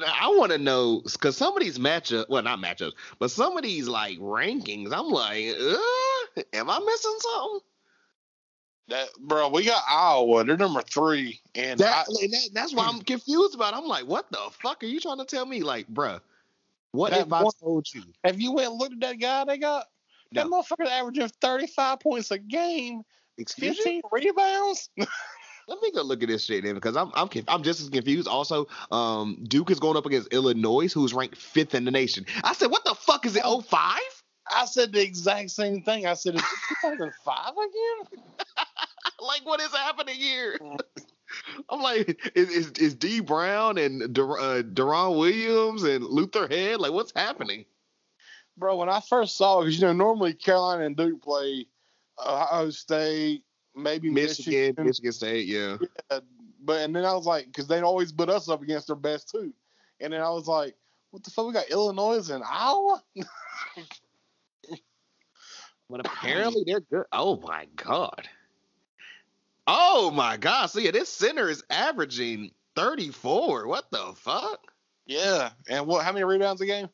[0.06, 3.62] I want to know because some of these matchups, well, not matchups, but some of
[3.62, 7.60] these like rankings, I'm like, uh, am I missing something?
[8.88, 10.44] That bro, we got Iowa.
[10.44, 13.74] They're number three, and That, I, that- that's why I'm confused about.
[13.74, 13.76] it.
[13.76, 15.62] I'm like, what the fuck are you trying to tell me?
[15.62, 16.18] Like, bro,
[16.92, 18.02] what if I told you?
[18.24, 19.86] have you went and looked at that guy they got?
[20.32, 20.60] That No.
[20.62, 23.02] motherfucker's averaging thirty-five points a game,
[23.38, 23.84] Excuse you?
[23.84, 24.88] fifteen rebounds.
[25.68, 28.28] Let me go look at this shit then because I'm I'm I'm just as confused.
[28.28, 32.26] Also, um, Duke is going up against Illinois, who's ranked fifth in the nation.
[32.42, 33.42] I said, what the fuck is it?
[33.44, 34.00] Oh five?
[34.50, 36.06] I said the exact same thing.
[36.06, 38.22] I said, "Is it 2005 again?"
[39.20, 40.58] like what is happening here?
[41.68, 46.80] I'm like, is is, is Dee Brown and Dur- uh, Deron Williams and Luther Head
[46.80, 47.64] like what's happening?
[48.56, 51.66] Bro, when I first saw it, because you know normally Carolina and Duke play
[52.18, 53.44] Ohio State,
[53.74, 55.76] maybe Michigan, Michigan, Michigan State, yeah.
[56.62, 59.30] but and then I was like, because they always put us up against their best
[59.30, 59.52] two,
[60.00, 60.74] and then I was like,
[61.10, 61.46] what the fuck?
[61.46, 63.02] We got Illinois and Iowa.
[65.90, 67.04] But apparently they're good.
[67.10, 68.28] Oh my god.
[69.66, 70.66] Oh my god.
[70.66, 73.66] So yeah, this center is averaging 34.
[73.66, 74.60] What the fuck?
[75.06, 76.04] Yeah, and what?
[76.04, 76.88] How many rebounds a game?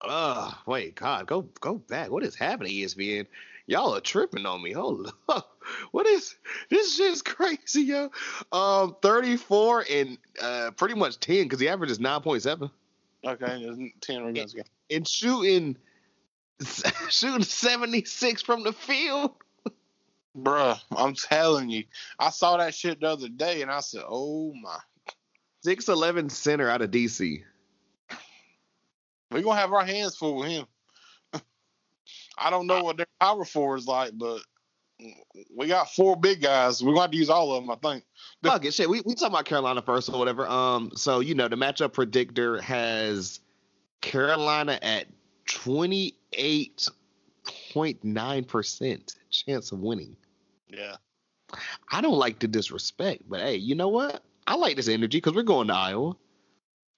[0.00, 2.10] Uh wait, God, go go back.
[2.10, 3.26] What is happening, ESPN?
[3.66, 4.72] Y'all are tripping on me.
[4.72, 5.48] Hold up.
[5.92, 6.34] What is
[6.70, 8.10] this shit's crazy, yo?
[8.50, 12.68] Um 34 and uh pretty much 10 because the average is 9.7.
[13.24, 14.64] Okay, there's ten rebounds a game.
[14.90, 15.76] And shooting
[17.08, 19.32] shooting 76 from the field.
[20.36, 21.84] Bruh, I'm telling you.
[22.18, 24.78] I saw that shit the other day and I said, oh my.
[25.64, 27.42] 6'11 center out of DC.
[29.30, 30.66] We're going to have our hands full with him.
[32.38, 34.40] I don't know what their power four is like, but
[35.54, 36.82] we got four big guys.
[36.82, 38.04] We're going to have to use all of them, I think.
[38.42, 38.88] Fuck it, shit.
[38.88, 40.46] We we talking about Carolina first or whatever.
[40.46, 43.40] Um, so you know the matchup predictor has
[44.00, 45.06] Carolina at
[45.46, 46.86] twenty eight
[47.72, 50.16] point nine percent chance of winning.
[50.68, 50.96] Yeah.
[51.90, 54.22] I don't like the disrespect, but hey, you know what?
[54.46, 56.16] I like this energy because we're going to Iowa.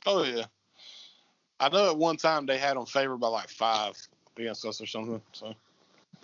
[0.07, 0.45] Oh, yeah.
[1.61, 3.97] I know at one time they had them favored by like five
[4.39, 5.20] against us or something.
[5.32, 5.55] So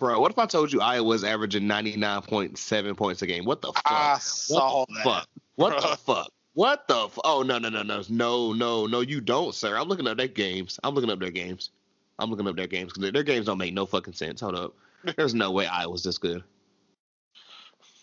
[0.01, 3.45] Bro, what if I told you Iowa's averaging ninety nine point seven points a game?
[3.45, 3.83] What the fuck?
[3.85, 5.03] I what the that.
[5.03, 5.27] fuck?
[5.55, 6.31] What the fuck?
[6.53, 7.05] What the?
[7.05, 8.99] F- oh no no no no no no no!
[9.01, 9.77] You don't, sir.
[9.77, 10.79] I'm looking up their games.
[10.83, 11.69] I'm looking up their games.
[12.17, 14.41] I'm looking up their games because their games don't make no fucking sense.
[14.41, 14.73] Hold up.
[15.17, 16.43] There's no way Iowa's this good.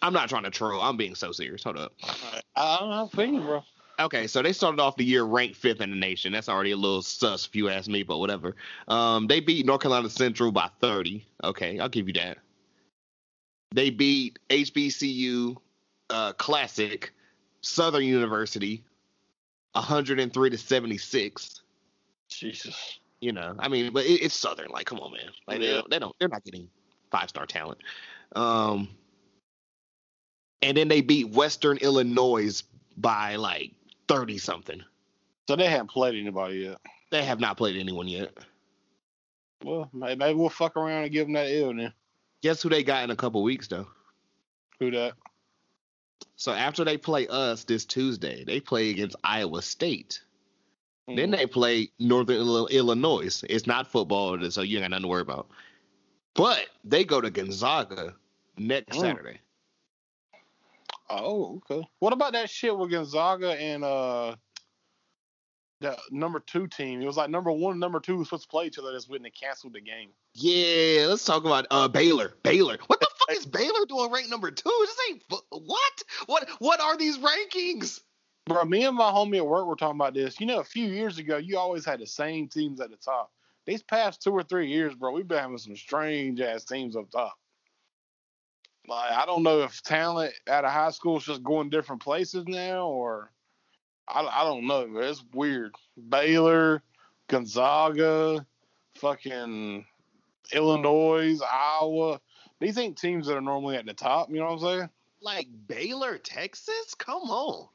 [0.01, 0.81] I'm not trying to troll.
[0.81, 1.65] I'm being so serious.
[1.65, 1.93] Hold up.
[2.55, 3.65] I don't know, opinion, bro.
[4.01, 6.33] Okay, so they started off the year ranked fifth in the nation.
[6.33, 8.55] That's already a little sus if you ask me, but whatever.
[8.87, 11.27] Um, they beat North Carolina Central by 30.
[11.43, 12.39] Okay, I'll give you that.
[13.75, 15.57] They beat HBCU
[16.11, 17.13] uh, Classic
[17.61, 18.85] Southern University
[19.73, 21.61] 103 to 76.
[22.29, 22.99] Jesus.
[23.21, 24.69] You know, I mean, but it, it's Southern.
[24.71, 25.31] Like, come on, man.
[25.49, 25.73] Like, they, Yeah.
[25.75, 26.15] don't, they don't.
[26.21, 26.69] They're not getting
[27.11, 27.81] five star talent.
[28.37, 28.89] Um,
[30.63, 32.63] and then they beat Western Illinois
[32.97, 33.73] by like
[34.09, 34.83] 30 something.
[35.49, 36.79] So they haven't played anybody yet.
[37.11, 38.37] They have not played anyone yet.
[39.65, 41.93] Well, maybe we'll fuck around and give them that ill then.
[42.43, 43.89] Guess who they got in a couple weeks though?
[44.81, 45.15] Who that?
[46.37, 50.21] So after they play us this Tuesday, they play against Iowa State.
[51.09, 53.43] Then they play Northern Illinois.
[53.49, 55.49] It's not football, so you ain't got nothing to worry about.
[56.35, 58.15] But they go to Gonzaga
[58.59, 59.01] next Mm.
[59.01, 59.41] Saturday.
[61.11, 61.87] Oh, okay.
[62.01, 64.37] What about that shit with Gonzaga and uh
[65.81, 67.01] the number two team?
[67.01, 69.09] It was like number one and number two was supposed to play each other this
[69.09, 70.11] week and they canceled the game.
[70.35, 72.35] Yeah, let's talk about uh Baylor.
[72.43, 72.79] Baylor.
[72.87, 74.73] What the fuck is Baylor doing ranked number two?
[74.81, 76.03] This ain't what?
[76.27, 76.49] What?
[76.59, 78.01] What are these rankings?
[78.47, 80.41] Bro, me and my homie at work were talking about this.
[80.41, 83.31] You know, a few years ago, you always had the same teams at the top.
[83.67, 87.11] These past two or three years, bro, we've been having some strange ass teams up
[87.11, 87.35] top.
[88.89, 92.45] Like, I don't know if talent out of high school is just going different places
[92.47, 93.31] now, or
[94.09, 95.75] I, I don't know, it's weird.
[96.09, 96.83] Baylor,
[97.29, 98.47] Gonzaga,
[98.95, 99.85] fucking
[100.53, 102.21] Illinois, Iowa.
[102.61, 104.31] These ain't teams that are normally at the top.
[104.31, 104.91] You know what I'm saying?
[105.21, 106.95] Like Baylor, Texas?
[106.97, 107.69] Come on.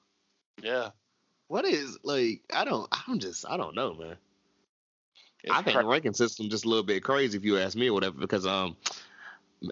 [0.61, 0.89] Yeah.
[1.47, 2.41] What is like?
[2.53, 2.87] I don't.
[3.07, 3.45] I'm just.
[3.47, 4.15] I don't know, man.
[5.43, 7.77] It's I think cra- the ranking system just a little bit crazy if you ask
[7.77, 8.17] me or whatever.
[8.17, 8.75] Because um,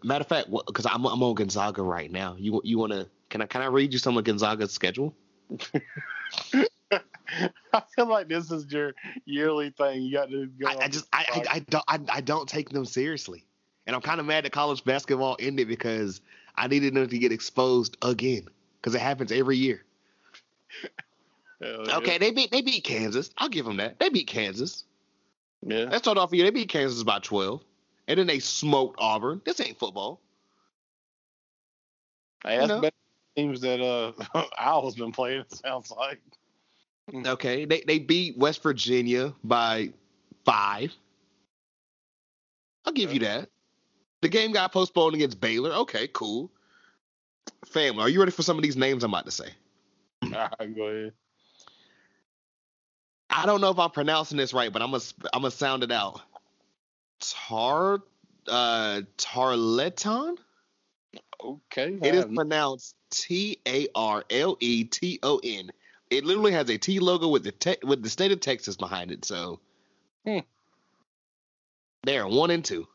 [0.04, 2.36] matter of fact, because I'm I'm on Gonzaga right now.
[2.38, 3.08] You you want to?
[3.30, 5.14] Can I can I read you some of Gonzaga's schedule?
[7.74, 8.94] I feel like this is your
[9.26, 10.02] yearly thing.
[10.02, 10.68] You got to go.
[10.68, 13.46] I, I just I, I I don't I, I don't take them seriously,
[13.88, 16.22] and I'm kind of mad that college basketball ended because
[16.56, 18.48] I needed them to get exposed again
[18.80, 19.84] because it happens every year.
[21.64, 21.98] Yeah.
[21.98, 23.30] Okay, they beat they beat Kansas.
[23.38, 24.00] I'll give them that.
[24.00, 24.84] They beat Kansas.
[25.64, 25.86] Yeah.
[25.92, 26.44] Let's start off here.
[26.44, 27.62] They beat Kansas by 12,
[28.08, 29.42] and then they smoked Auburn.
[29.46, 30.22] This ain't football.
[32.44, 32.82] Hey, that's know.
[32.82, 32.96] better
[33.36, 35.42] teams that uh Owl's been playing.
[35.42, 36.20] It sounds like.
[37.14, 39.92] Okay, they they beat West Virginia by
[40.46, 40.94] five.
[42.86, 43.50] I'll give you that.
[44.22, 45.72] The game got postponed against Baylor.
[45.72, 46.52] Okay, cool.
[47.66, 49.50] Family, are you ready for some of these names I'm about to say?
[50.24, 51.14] All right, go ahead.
[53.30, 55.92] I don't know if I'm pronouncing this right, but I'm gonna I'm gonna sound it
[55.92, 56.22] out.
[57.52, 58.00] Tar
[58.48, 60.38] uh Tarleton?
[61.44, 61.98] Okay.
[62.02, 65.70] It is pronounced T A R L E T O N.
[66.10, 69.12] It literally has a T logo with the te- with the state of Texas behind
[69.12, 69.26] it.
[69.26, 69.60] So
[70.26, 70.40] Hmm.
[72.04, 72.88] they are one and two.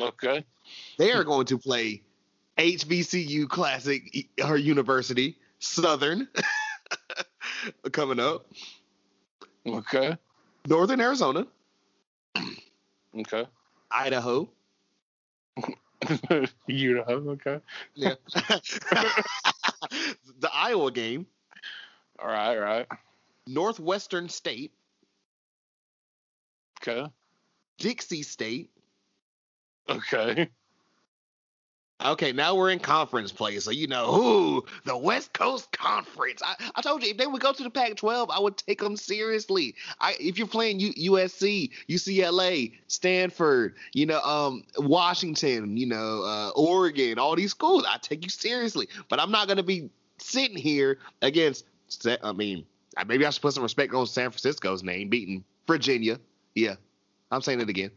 [0.00, 0.42] okay.
[0.96, 2.02] They are going to play
[2.56, 6.28] HBCU Classic or University Southern
[7.92, 8.46] coming up.
[9.66, 10.16] Okay.
[10.66, 11.46] Northern Arizona,
[13.14, 13.46] Okay.
[13.92, 14.48] Idaho.
[16.94, 17.04] know.
[17.32, 17.60] Okay.
[17.94, 18.14] Yeah.
[18.34, 21.26] the Iowa game,
[22.18, 22.58] All right.
[22.58, 22.86] Right.
[23.46, 24.72] Northwestern State,
[26.80, 27.06] Okay.
[27.78, 28.70] Dixie State,
[29.88, 30.48] Okay.
[32.04, 36.42] Okay, now we're in conference play, so you know, who the West Coast Conference.
[36.44, 38.96] I, I told you if they would go to the Pac-12, I would take them
[38.96, 39.76] seriously.
[40.00, 46.50] I if you're playing U, USC, UCLA, Stanford, you know, um, Washington, you know, uh,
[46.56, 48.88] Oregon, all these schools, I take you seriously.
[49.08, 51.66] But I'm not gonna be sitting here against.
[52.22, 52.64] I mean,
[53.06, 56.18] maybe I should put some respect on San Francisco's name, beating Virginia.
[56.54, 56.74] Yeah,
[57.30, 57.90] I'm saying it again.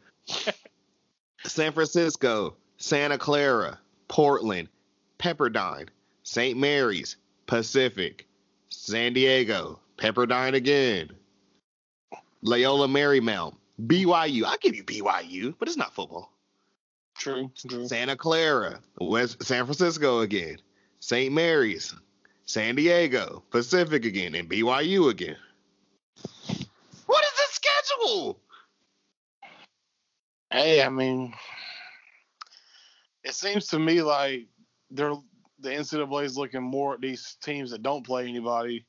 [1.46, 3.80] San Francisco, Santa Clara,
[4.16, 4.70] Portland,
[5.20, 5.90] Pepperdine,
[6.24, 6.58] St.
[6.58, 8.26] Mary's, Pacific,
[8.70, 11.12] San Diego, Pepperdine again,
[12.42, 14.46] Loyola Marymount, BYU.
[14.46, 16.32] I give you BYU, but it's not football.
[17.18, 17.90] True, true.
[17.90, 20.60] Santa Clara, West San Francisco again,
[21.02, 21.34] St.
[21.34, 21.94] Mary's,
[22.46, 25.36] San Diego, Pacific again, and BYU again.
[27.06, 28.40] What is the schedule?
[30.50, 31.34] Hey, I mean,
[33.26, 34.46] it seems to me like
[34.92, 35.16] they're
[35.60, 38.86] the NCAA is looking more at these teams that don't play anybody,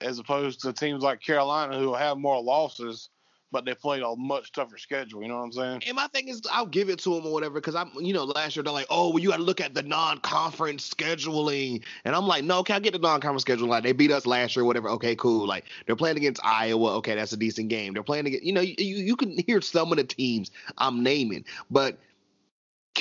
[0.00, 3.10] as opposed to teams like Carolina who have more losses,
[3.52, 5.20] but they played a much tougher schedule.
[5.20, 5.82] You know what I'm saying?
[5.86, 8.24] And my thing is, I'll give it to them or whatever, because I'm, you know,
[8.24, 12.14] last year they're like, oh, well, you got to look at the non-conference scheduling, and
[12.14, 13.68] I'm like, no, can I get the non-conference schedule.
[13.68, 14.88] Like they beat us last year, whatever.
[14.90, 15.46] Okay, cool.
[15.46, 16.94] Like they're playing against Iowa.
[16.96, 17.94] Okay, that's a decent game.
[17.94, 21.44] They're playing against, you know, you you can hear some of the teams I'm naming,
[21.70, 21.98] but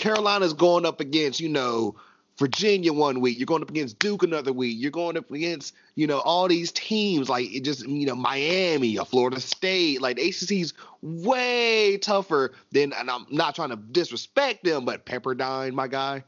[0.05, 1.95] Carolina's going up against, you know.
[2.37, 6.05] Virginia one week, you're going up against Duke another week, you're going up against, you
[6.05, 10.01] know, all these teams like it just, you know, Miami or Florida State.
[10.01, 15.87] Like ACC's way tougher than, and I'm not trying to disrespect them, but Pepperdine, my
[15.87, 16.25] guy,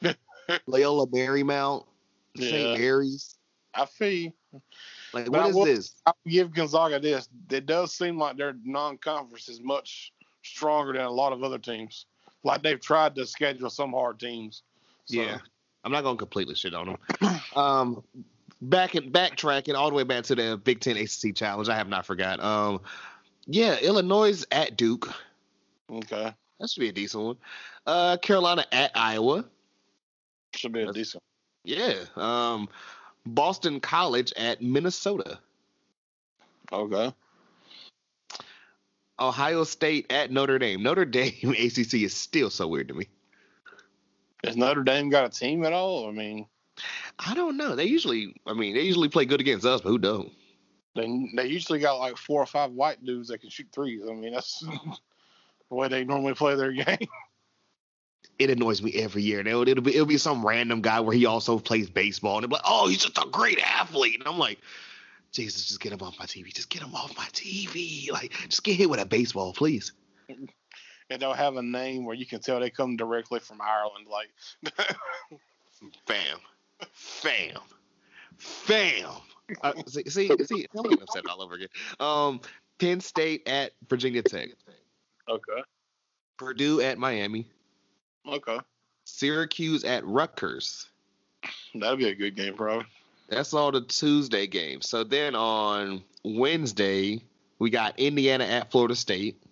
[0.66, 1.86] Loyola Marymount,
[2.36, 2.48] Yeah.
[2.48, 2.78] St.
[2.78, 3.34] Mary's.
[3.74, 4.32] I feel.
[5.12, 5.96] Like, But what I is will- this?
[6.06, 7.28] I'll give Gonzaga this.
[7.50, 10.12] It does seem like their non-conference is much
[10.44, 12.06] stronger than a lot of other teams.
[12.46, 14.62] Like they've tried to schedule some hard teams.
[15.06, 15.38] So, Yeah,
[15.84, 17.40] I'm not gonna completely shit on them.
[17.56, 18.04] um,
[18.62, 21.68] back and backtracking all the way back to the Big Ten ACC challenge.
[21.68, 22.38] I have not forgot.
[22.40, 22.80] Um,
[23.46, 25.08] yeah, Illinois at Duke.
[25.90, 26.32] Okay.
[26.60, 27.36] That should be a decent one.
[27.84, 29.44] Uh, Carolina at Iowa.
[30.54, 31.22] Should be a That's- decent.
[31.64, 31.94] Yeah.
[32.14, 32.68] Um,
[33.26, 35.40] Boston College at Minnesota.
[36.72, 37.12] Okay.
[39.18, 40.82] Ohio State at Notre Dame.
[40.82, 43.08] Notre Dame ACC is still so weird to me.
[44.44, 46.08] Has Notre Dame got a team at all?
[46.08, 46.46] I mean,
[47.18, 47.74] I don't know.
[47.74, 50.30] They usually, I mean, they usually play good against us, but who don't?
[50.96, 54.02] they they usually got like four or five white dudes that can shoot threes.
[54.08, 54.60] I mean, that's
[55.68, 57.06] the way they normally play their game.
[58.38, 59.40] It annoys me every year.
[59.40, 62.48] It'll, it'll be it'll be some random guy where he also plays baseball, and they'll
[62.48, 64.58] be like, "Oh, he's just a great athlete," and I'm like,
[65.36, 66.52] "Jesus, just get him off my TV.
[66.52, 68.10] Just get him off my TV.
[68.12, 69.92] Like, just get hit with a baseball, please."
[71.10, 74.06] and they'll have a name where you can tell they come directly from Ireland.
[74.10, 74.30] Like,
[76.06, 76.38] Fam,
[76.92, 77.58] fam,
[78.38, 79.10] fam.
[79.60, 81.68] Uh, see, see, see, I'm getting upset all over again.
[82.00, 82.40] Um,
[82.78, 84.50] Penn State at Virginia Tech,
[85.28, 85.62] okay,
[86.38, 87.46] Purdue at Miami,
[88.26, 88.58] okay,
[89.04, 90.88] Syracuse at Rutgers.
[91.74, 92.86] that'll be a good game, probably.
[93.28, 94.88] That's all the Tuesday games.
[94.88, 97.22] So then on Wednesday,
[97.58, 99.42] we got Indiana at Florida State,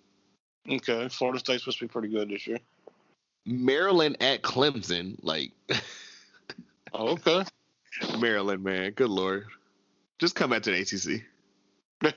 [0.69, 2.59] Okay, Florida State's supposed to be pretty good this year.
[3.45, 5.19] Maryland at Clemson.
[5.23, 5.53] Like
[6.93, 7.45] Oh, okay.
[8.19, 9.47] Maryland, man, good lord.
[10.19, 12.15] Just come back to the ACC.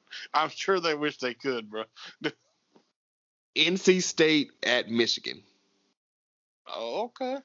[0.34, 1.84] I'm sure they wish they could, bro.
[3.56, 5.42] NC State at Michigan.
[6.66, 7.38] Oh, okay.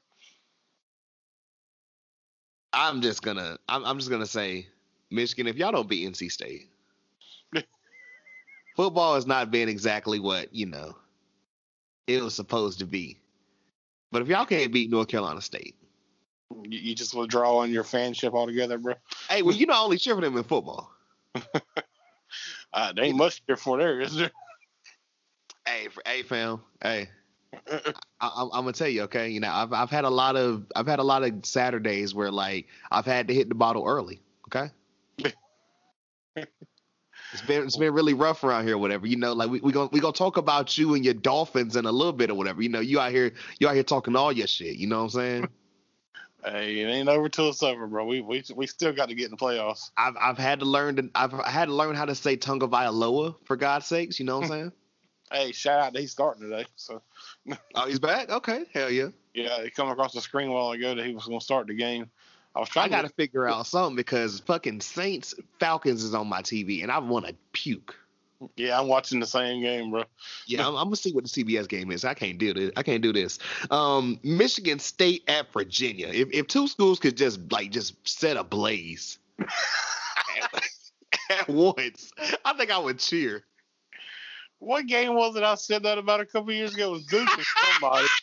[2.78, 4.68] I'm just gonna, I'm, I'm just gonna say,
[5.10, 5.48] Michigan.
[5.48, 6.70] If y'all don't beat NC State,
[8.76, 10.95] football has not been exactly what you know
[12.06, 13.18] it was supposed to be.
[14.12, 15.76] But if y'all can't beat North Carolina State,
[16.64, 18.94] You, you just withdraw on your fanship altogether, bro.
[19.30, 20.91] hey, well, you know, I only cheer for them in football.
[22.74, 24.32] Uh, they ain't much here for there, is there?
[25.66, 26.62] Hey, for, hey, fam.
[26.82, 27.10] Hey,
[27.53, 27.91] I,
[28.22, 29.30] I'm, I'm gonna tell you, okay.
[29.30, 32.32] You know, I've I've had a lot of I've had a lot of Saturdays where
[32.32, 34.22] like I've had to hit the bottle early.
[34.48, 34.72] Okay.
[37.34, 39.06] It's been it's been really rough around here, whatever.
[39.06, 41.86] You know, like we we gonna we gonna talk about you and your Dolphins in
[41.86, 42.61] a little bit or whatever.
[42.61, 44.78] You know, you out here you out here talking all your shit.
[44.78, 45.49] You know what I'm saying?
[46.45, 48.06] Hey, it ain't over till it's over, bro.
[48.06, 49.91] We we we still got to get in the playoffs.
[49.98, 53.36] I've I've had to learn to I've I had to learn how to say Tagovailoa
[53.44, 54.19] for God's sakes.
[54.19, 54.53] You know what I'm hmm.
[54.53, 54.72] saying?
[55.30, 56.65] Hey, shout out he's starting today.
[56.78, 57.02] So
[57.76, 58.30] oh, he's back.
[58.30, 59.10] Okay, hell yeah.
[59.34, 61.68] yeah, he come across the screen a while ago that he was going to start
[61.68, 62.10] the game.
[62.56, 66.28] I was trying I got to figure out something because fucking Saints Falcons is on
[66.28, 67.95] my TV and I want to puke.
[68.56, 70.03] Yeah, I'm watching the same game, bro.
[70.45, 72.06] Yeah, I'm, I'm gonna see what the CBS game is.
[72.06, 72.72] I can't do this.
[72.78, 73.40] I can't do this.
[73.72, 76.07] Um, Michigan State at Virginia.
[76.07, 80.64] If if two schools could just like just set ablaze at,
[81.32, 82.11] at once,
[82.45, 83.44] I think I would cheer.
[84.59, 86.89] What game was it I said that about a couple years ago?
[86.89, 88.07] It was Duke or somebody.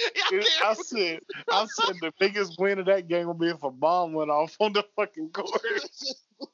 [0.00, 3.70] I I said, I said the biggest win of that game would be if a
[3.70, 5.60] bomb went off on the fucking court.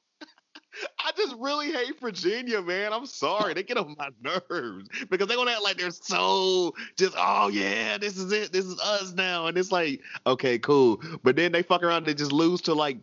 [0.98, 2.92] I just really hate Virginia, man.
[2.92, 3.54] I'm sorry.
[3.54, 7.48] They get on my nerves because they want to act like they're so just, oh,
[7.48, 8.52] yeah, this is it.
[8.52, 9.46] This is us now.
[9.46, 11.00] And it's like, okay, cool.
[11.22, 12.98] But then they fuck around and just lose to, like,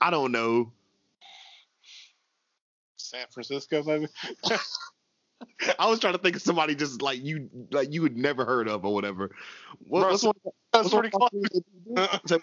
[0.00, 0.70] I don't know.
[2.96, 4.06] San Francisco, baby.
[5.78, 8.68] I was trying to think of somebody just like you, like you had never heard
[8.68, 9.30] of or whatever.
[9.86, 10.34] What, Bro, what's one,
[10.72, 12.40] That's what's pretty close.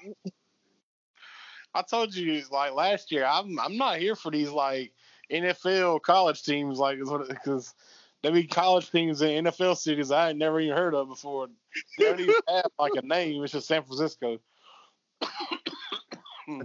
[1.73, 4.91] I told you like last year, I'm I'm not here for these like
[5.31, 7.73] NFL college teams like because
[8.21, 11.47] there be college teams in NFL cities I ain't never even heard of before.
[11.97, 13.43] They don't even have like a name.
[13.43, 14.39] It's just San Francisco.
[16.47, 16.61] Hmm.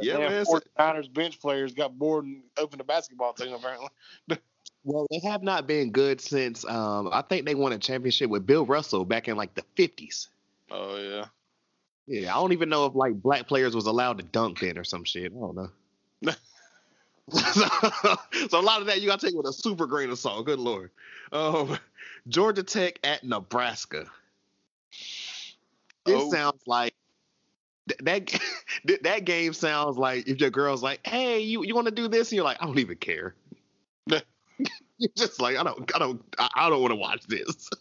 [0.00, 0.44] Yeah, man.
[0.44, 3.88] 49ers bench players got bored and opened a basketball team apparently.
[4.84, 8.44] Well, they have not been good since um, I think they won a championship with
[8.46, 10.28] Bill Russell back in like the 50s.
[10.70, 11.26] Oh yeah.
[12.08, 14.82] Yeah, I don't even know if like black players was allowed to dunk then or
[14.84, 15.32] some shit.
[15.32, 16.32] I don't know.
[17.30, 18.16] so,
[18.50, 20.44] so a lot of that you gotta take with a super grain of salt.
[20.46, 20.90] Good lord.
[21.30, 21.78] Um,
[22.28, 24.06] Georgia Tech at Nebraska.
[26.04, 26.30] This Oh.
[26.32, 26.91] sounds like
[28.04, 28.40] that.
[29.02, 32.30] That game sounds like if your girl's like, "Hey, you you want to do this?"
[32.30, 33.34] and you're like, "I don't even care."
[34.08, 37.68] you're just like, "I don't, I don't, I I don't want to watch this."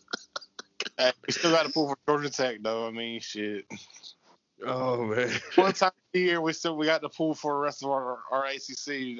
[0.97, 2.87] Hey, we still got to pull for Georgia Tech though.
[2.87, 3.65] I mean, shit.
[4.65, 5.29] Oh man.
[5.55, 8.19] One time a year, we still we got to pull for the rest of our
[8.31, 9.17] our ACC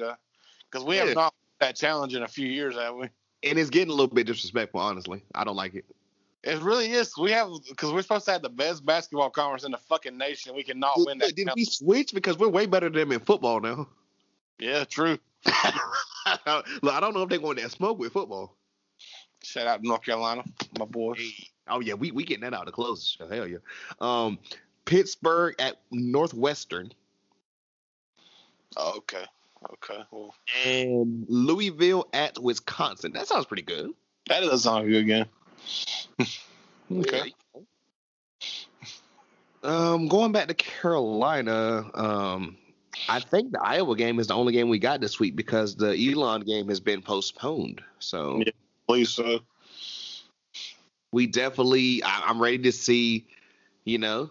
[0.70, 1.06] because we Yeah.
[1.06, 3.08] have not that challenge in a few years, have we?
[3.44, 5.24] And it's getting a little bit disrespectful, honestly.
[5.34, 5.84] I don't like it.
[6.44, 7.16] It really is.
[7.16, 10.54] We have because we're supposed to have the best basketball conference in the fucking nation.
[10.56, 11.36] We cannot win that.
[11.36, 12.12] Did we switch?
[12.12, 13.88] Because we're way better than them in football now.
[14.58, 15.18] Yeah, true.
[15.46, 18.56] Look, I don't know if they're going to smoke with football.
[19.42, 20.44] Shout out to North Carolina,
[20.78, 21.20] my boys.
[21.68, 23.18] Oh yeah, we we getting that out of the closest.
[23.18, 23.28] show.
[23.28, 23.58] Hell yeah.
[24.00, 24.38] Um,
[24.84, 26.92] Pittsburgh at Northwestern
[28.76, 29.24] Oh, okay,
[29.74, 30.02] okay.
[30.10, 30.34] Well,
[30.66, 33.12] and Louisville at Wisconsin.
[33.12, 33.90] That sounds pretty good.
[34.28, 35.26] that does sound good again.
[36.90, 37.32] Okay.
[39.62, 42.56] Um, going back to Carolina, um,
[43.08, 45.96] I think the Iowa game is the only game we got this week because the
[45.96, 47.80] Elon game has been postponed.
[47.98, 48.52] So Yeah.
[48.88, 49.40] Please, so
[51.12, 53.26] we definitely, I, I'm ready to see,
[53.84, 54.30] you know,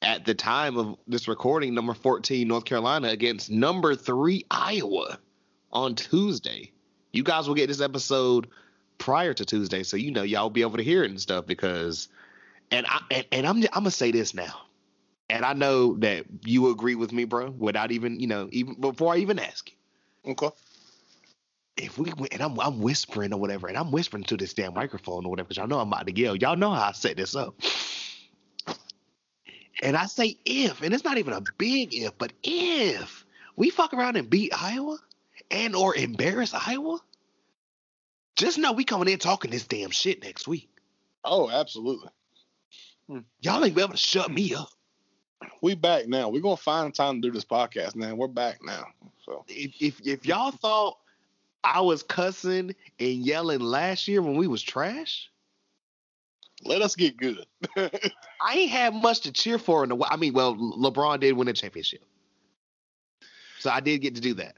[0.00, 5.18] at the time of this recording, number 14 North Carolina against number three Iowa
[5.72, 6.70] on Tuesday.
[7.12, 8.48] You guys will get this episode
[8.98, 11.46] prior to Tuesday, so you know y'all will be able to hear it and stuff
[11.46, 12.08] because,
[12.70, 14.62] and I and, and I'm I'm gonna say this now,
[15.28, 19.14] and I know that you agree with me, bro, without even you know even before
[19.14, 20.32] I even ask you.
[20.32, 20.50] okay.
[21.76, 25.26] If we and I'm I'm whispering or whatever, and I'm whispering to this damn microphone
[25.26, 26.36] or whatever, because y'all know I'm about to yell.
[26.36, 27.54] Y'all know how I set this up.
[29.82, 33.26] And I say if, and it's not even a big if, but if
[33.56, 34.98] we fuck around and beat Iowa
[35.50, 37.00] and or embarrass Iowa,
[38.36, 40.68] just know we coming in talking this damn shit next week.
[41.24, 42.10] Oh, absolutely.
[43.08, 43.20] Hmm.
[43.40, 44.68] Y'all ain't be able to shut me up.
[45.62, 46.28] We back now.
[46.28, 48.16] We're gonna find time to do this podcast man.
[48.16, 48.86] We're back now.
[49.24, 50.98] So If if, if y'all thought
[51.62, 55.30] I was cussing and yelling last year when we was trash,
[56.62, 57.44] let us get good.
[57.76, 60.06] I ain't had much to cheer for in the.
[60.08, 62.02] I mean, well, LeBron did win a championship,
[63.58, 64.56] so I did get to do that.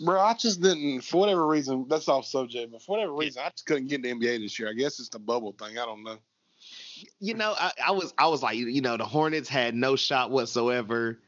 [0.00, 1.86] Bro, I just didn't for whatever reason.
[1.88, 4.58] That's off subject, but for whatever reason, I just couldn't get in the NBA this
[4.58, 4.70] year.
[4.70, 5.78] I guess it's the bubble thing.
[5.78, 6.16] I don't know.
[7.20, 10.30] You know, I, I was I was like, you know, the Hornets had no shot
[10.30, 11.18] whatsoever,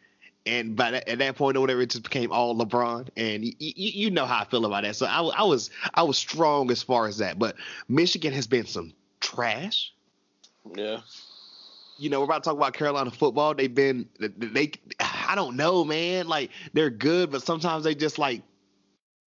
[0.46, 3.52] and by that, at that point or whatever, it just became all LeBron, and y-
[3.60, 4.96] y- you know how I feel about that.
[4.96, 7.56] So I, I was I was strong as far as that, but
[7.88, 9.92] Michigan has been some trash.
[10.76, 11.00] Yeah.
[11.98, 13.54] you know, we're about to talk about Carolina football.
[13.54, 16.26] They've been they I don't know, man.
[16.28, 18.42] Like they're good, but sometimes they just like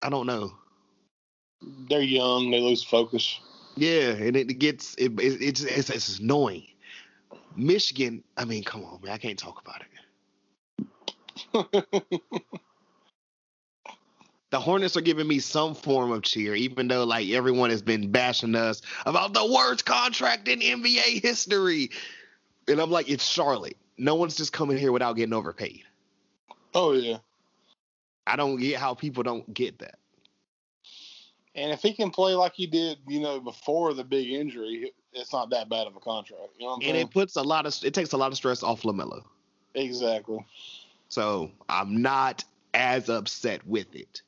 [0.06, 0.53] I don't know.
[1.90, 2.52] They're young.
[2.52, 3.40] They lose focus.
[3.76, 6.68] Yeah, and it gets it, it it's, it's it's annoying.
[7.56, 9.82] Michigan, I mean, come on, man, I can't talk about
[11.53, 12.22] it.
[14.52, 18.10] The Hornets are giving me some form of cheer, even though like everyone has been
[18.11, 21.90] bashing us about the worst contract in NBA history.
[22.69, 23.76] And I'm like, it's Charlotte.
[23.98, 25.84] No one's just coming here without getting overpaid.
[26.73, 27.18] oh yeah.
[28.27, 29.99] I don't get how people don't get that.
[31.56, 35.31] And if he can play like he did, you know, before the big injury, it's
[35.31, 36.41] not that bad of a contract.
[36.57, 37.07] You know what I'm And saying?
[37.07, 39.23] it puts a lot of it takes a lot of stress off LaMelo.
[39.73, 40.45] exactly.
[41.07, 42.43] So I'm not
[42.73, 44.22] as upset with it.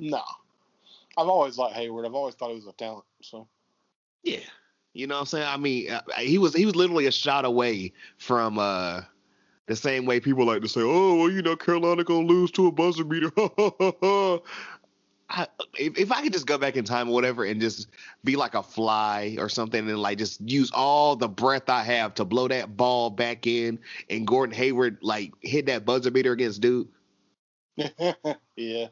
[0.00, 0.22] No.
[1.16, 2.04] I've always liked Hayward.
[2.04, 3.04] I've always thought he was a talent.
[3.22, 3.46] So
[4.24, 4.38] Yeah.
[4.92, 5.46] You know what I'm saying?
[5.46, 9.02] I mean, uh, he was he was literally a shot away from uh
[9.66, 12.66] the same way people like to say, "Oh, well, you know, Carolina gonna lose to
[12.66, 13.30] a buzzer beater."
[15.30, 15.46] I,
[15.78, 17.88] if, if I could just go back in time or whatever and just
[18.24, 22.14] be like a fly or something and like just use all the breath I have
[22.14, 23.78] to blow that ball back in
[24.10, 26.88] and Gordon Hayward like hit that buzzer beater against Duke.
[27.76, 28.86] yeah.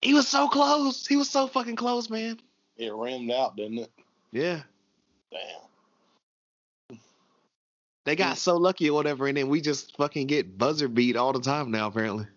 [0.00, 1.06] He was so close.
[1.06, 2.40] He was so fucking close, man.
[2.76, 3.92] It rimmed out, didn't it?
[4.32, 4.62] Yeah.
[5.30, 7.00] Damn.
[8.06, 11.32] They got so lucky or whatever, and then we just fucking get buzzer beat all
[11.32, 12.28] the time now, apparently.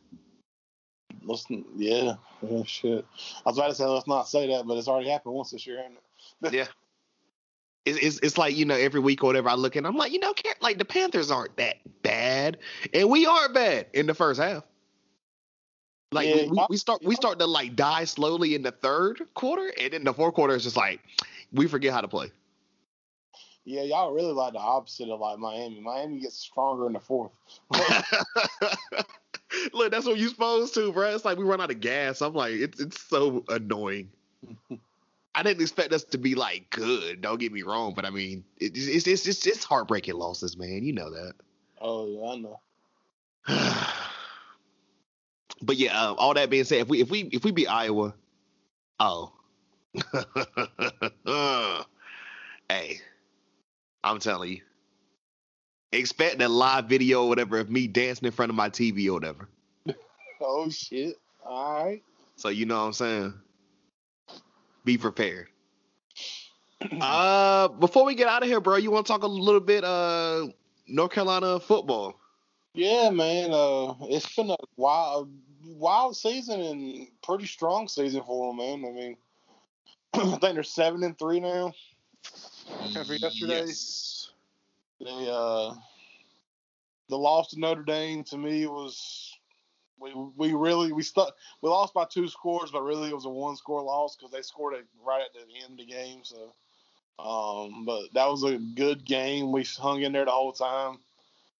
[1.21, 2.15] Listen, yeah.
[2.41, 2.63] yeah.
[2.65, 3.05] Shit.
[3.45, 5.67] I was about to say let's not say that, but it's already happened once this
[5.67, 5.99] year, hasn't
[6.43, 6.53] it?
[6.53, 6.65] Yeah.
[7.85, 10.11] It's, it's, it's like, you know, every week or whatever I look and I'm like,
[10.11, 12.57] you know, like the Panthers aren't that bad.
[12.93, 14.63] And we are bad in the first half.
[16.11, 19.71] Like Yeah, we, we start we start to like die slowly in the third quarter,
[19.79, 21.01] and then the fourth quarter is just like
[21.53, 22.31] we forget how to play.
[23.65, 25.79] Yeah, y'all really like the opposite of like Miami.
[25.79, 27.31] Miami gets stronger in the fourth.
[29.73, 31.13] Look, that's what you're supposed to, bro.
[31.13, 32.21] It's like we run out of gas.
[32.21, 34.09] I'm like, it's it's so annoying.
[35.35, 37.21] I didn't expect us to be like good.
[37.21, 40.83] Don't get me wrong, but I mean, it, it's it's it's it's heartbreaking losses, man.
[40.83, 41.33] You know that.
[41.81, 42.59] oh yeah, I know.
[45.61, 48.13] but yeah, um, all that being said, if we if we if we beat Iowa,
[48.99, 49.31] oh,
[52.69, 52.99] hey,
[54.03, 54.61] I'm telling you,
[55.91, 59.13] expect a live video or whatever of me dancing in front of my TV or
[59.13, 59.49] whatever.
[60.41, 61.15] Oh shit.
[61.45, 62.01] All right.
[62.37, 63.33] So you know what I'm saying.
[64.85, 65.47] Be prepared.
[67.01, 69.83] Uh, before we get out of here, bro, you want to talk a little bit
[69.83, 70.47] uh
[70.87, 72.15] North Carolina football?
[72.73, 73.51] Yeah, man.
[73.51, 75.29] Uh, it's been a wild,
[75.65, 78.85] wild season and pretty strong season for them, man.
[78.85, 79.17] I mean,
[80.13, 81.73] I think they're seven and three now.
[82.95, 84.31] After yesterday, Yes.
[84.99, 85.73] they uh,
[87.09, 89.37] the loss to Notre Dame to me was
[89.99, 93.29] we we really we stuck we lost by two scores, but really it was a
[93.29, 96.21] one score loss because they scored it right at the end of the game.
[96.23, 96.53] So,
[97.19, 99.51] um, but that was a good game.
[99.51, 100.97] We hung in there the whole time.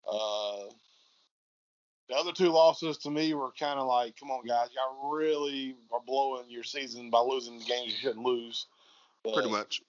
[0.10, 0.72] Uh,
[2.10, 5.76] the other two losses to me were kind of like, come on, guys, y'all really
[5.91, 8.65] are blowing your season by losing the games you shouldn't lose.
[9.23, 9.81] But Pretty much.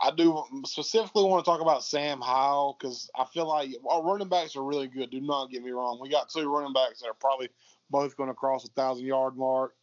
[0.00, 4.28] I do specifically want to talk about Sam Howell because I feel like our running
[4.28, 5.10] backs are really good.
[5.10, 5.98] Do not get me wrong.
[6.00, 7.48] We got two running backs that are probably
[7.90, 9.74] both going to cross a thousand yard mark.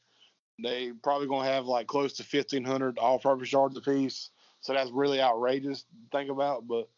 [0.61, 4.29] They probably going to have like close to fifteen hundred all purpose yards apiece.
[4.59, 6.67] So that's really outrageous to think about.
[6.67, 6.89] But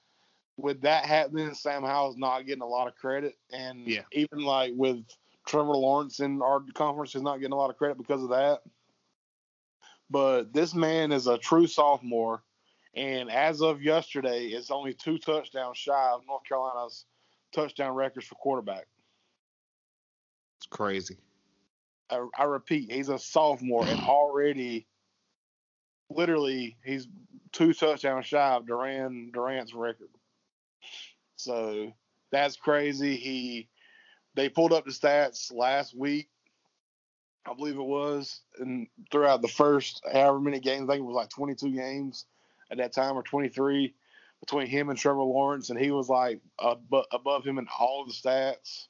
[0.58, 4.04] with that happening, Sam Howell's not getting a lot of credit, and Yeah.
[4.12, 5.06] even like with
[5.46, 8.64] Trevor Lawrence in our conference is not getting a lot of credit because of that.
[10.10, 12.44] But this man is a true sophomore
[12.96, 17.06] and as of yesterday, it's only two touchdowns shy of North Carolina's
[17.54, 18.86] touchdown records for quarterback.
[20.60, 21.18] It's crazy.
[22.10, 24.86] I, I repeat, he's a sophomore and already,
[26.10, 27.08] literally, he's
[27.52, 30.10] two touchdowns shy of Darian Durant's record.
[31.36, 31.92] So
[32.32, 33.16] that's crazy.
[33.16, 33.70] He
[34.36, 36.30] they pulled up the stats last week,
[37.46, 41.16] I believe it was, and throughout the first however many games, I think it was
[41.16, 42.26] like 22 games
[42.72, 43.94] at that time or 23
[44.40, 48.14] between him and Trevor Lawrence, and he was like ab- above him in all the
[48.14, 48.88] stats.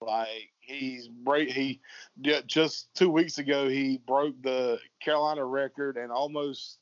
[0.00, 1.80] Like he's break he
[2.20, 6.78] ju- just two weeks ago he broke the Carolina record and almost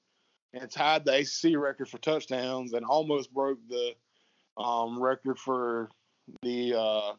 [0.53, 3.95] and tied the ACC record for touchdowns and almost broke the
[4.59, 5.89] um, record for
[6.43, 7.13] the uh,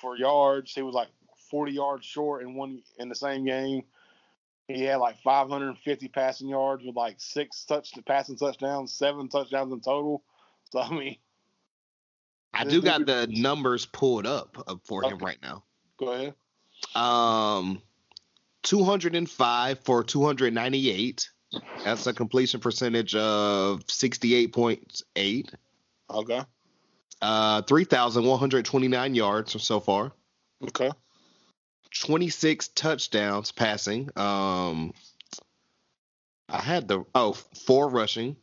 [0.00, 0.72] for yards.
[0.72, 1.08] He was like
[1.50, 3.82] 40 yards short in one in the same game.
[4.74, 9.80] He had like 550 passing yards with like six touch passing touchdowns, seven touchdowns in
[9.80, 10.22] total.
[10.70, 11.16] So I mean,
[12.54, 15.24] I do got the numbers pulled up uh, for him Okay.
[15.24, 15.64] right now.
[15.98, 16.34] go ahead.
[16.94, 17.82] Um,
[18.62, 21.30] 205 for 298.
[21.84, 25.54] That's a completion percentage of 68.8.
[26.10, 26.40] Okay.
[27.22, 30.12] Uh, 3,129 yards so far.
[30.62, 30.90] Okay.
[31.98, 34.10] 26 touchdowns passing.
[34.16, 34.92] Um,
[36.48, 38.36] I had the oh four rushing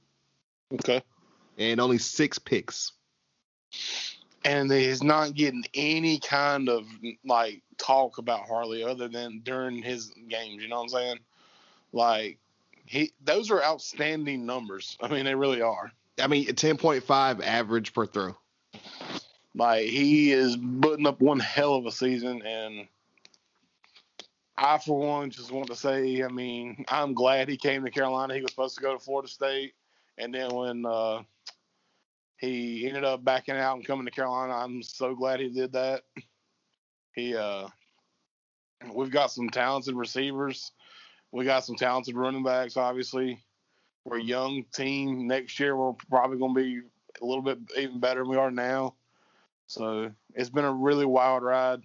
[0.73, 1.01] Okay.
[1.57, 2.91] and only six picks.
[4.45, 6.85] and he's not getting any kind of
[7.25, 10.61] like talk about Harley other than during his games.
[10.63, 11.19] You know what I'm saying?
[11.91, 12.39] Like
[12.85, 14.97] he, those are outstanding numbers.
[15.01, 15.91] I mean, they really are.
[16.19, 18.35] I mean, ten point five average per throw.
[19.55, 22.87] Like he is putting up one hell of a season, and
[24.57, 28.33] I, for one, just want to say, I mean, I'm glad he came to Carolina.
[28.33, 29.73] He was supposed to go to Florida State,
[30.17, 31.21] and then when uh,
[32.39, 36.03] he ended up backing out and coming to Carolina, I'm so glad he did that.
[37.13, 37.67] He, uh,
[38.93, 40.71] we've got some talented receivers.
[41.31, 42.77] We got some talented running backs.
[42.77, 43.43] Obviously,
[44.05, 45.27] we're a young team.
[45.27, 46.81] Next year, we're probably going to be
[47.21, 48.95] a little bit even better than we are now.
[49.67, 51.81] So it's been a really wild ride.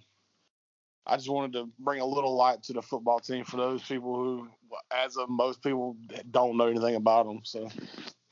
[1.05, 4.15] I just wanted to bring a little light to the football team for those people
[4.15, 4.47] who,
[4.91, 5.97] as of most people,
[6.31, 7.41] don't know anything about them.
[7.43, 7.69] So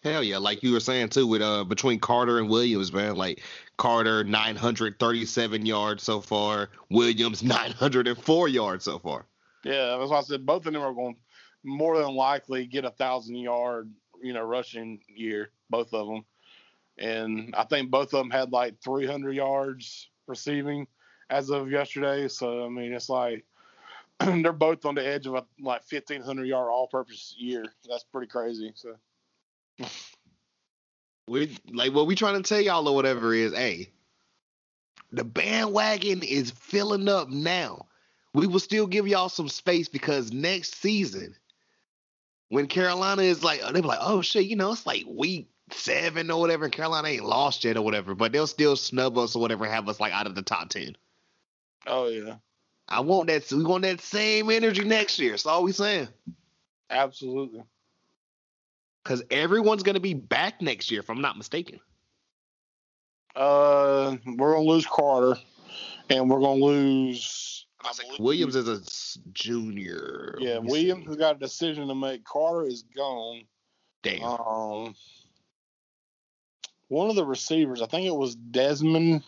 [0.03, 3.15] Hell yeah, like you were saying too, with uh between Carter and Williams, man.
[3.15, 3.43] Like
[3.77, 8.97] Carter nine hundred thirty seven yards so far, Williams nine hundred and four yards so
[8.97, 9.27] far.
[9.63, 11.21] yeah, that's why I said both of them are going to
[11.63, 13.91] more than likely get a thousand yard,
[14.23, 16.25] you know, rushing year, both of them.
[16.97, 20.87] And I think both of them had like 300 yards receiving
[21.31, 22.27] as of yesterday.
[22.27, 23.45] So I mean, it's like
[24.19, 27.65] they're both on the edge of a like 1500 yard all purpose year.
[27.89, 28.73] That's pretty crazy.
[28.75, 28.95] So
[31.27, 33.89] We like what we trying to tell y'all or whatever is, hey,
[35.11, 37.87] the bandwagon is filling up now.
[38.33, 41.35] We will still give y'all some space because next season,
[42.49, 46.31] when Carolina is like, they be like, oh shit, you know, it's like week seven
[46.31, 49.65] or whatever, Carolina ain't lost yet or whatever, but they'll still snub us or whatever,
[49.65, 50.95] have us like out of the top ten.
[51.87, 52.35] Oh yeah,
[52.87, 53.51] I want that.
[53.51, 55.31] We want that same energy next year.
[55.31, 56.07] That's all we saying.
[56.89, 57.63] absolutely.
[59.03, 61.79] Because everyone's gonna be back next year, if I'm not mistaken.
[63.35, 65.39] Uh, we're gonna lose Carter,
[66.09, 67.65] and we're gonna lose.
[67.83, 70.37] I believe- Williams is a junior.
[70.39, 71.07] Yeah, Williams see.
[71.07, 72.23] has got a decision to make.
[72.25, 73.43] Carter is gone.
[74.03, 74.23] Damn.
[74.23, 74.95] Um,
[76.89, 79.23] one of the receivers, I think it was Desmond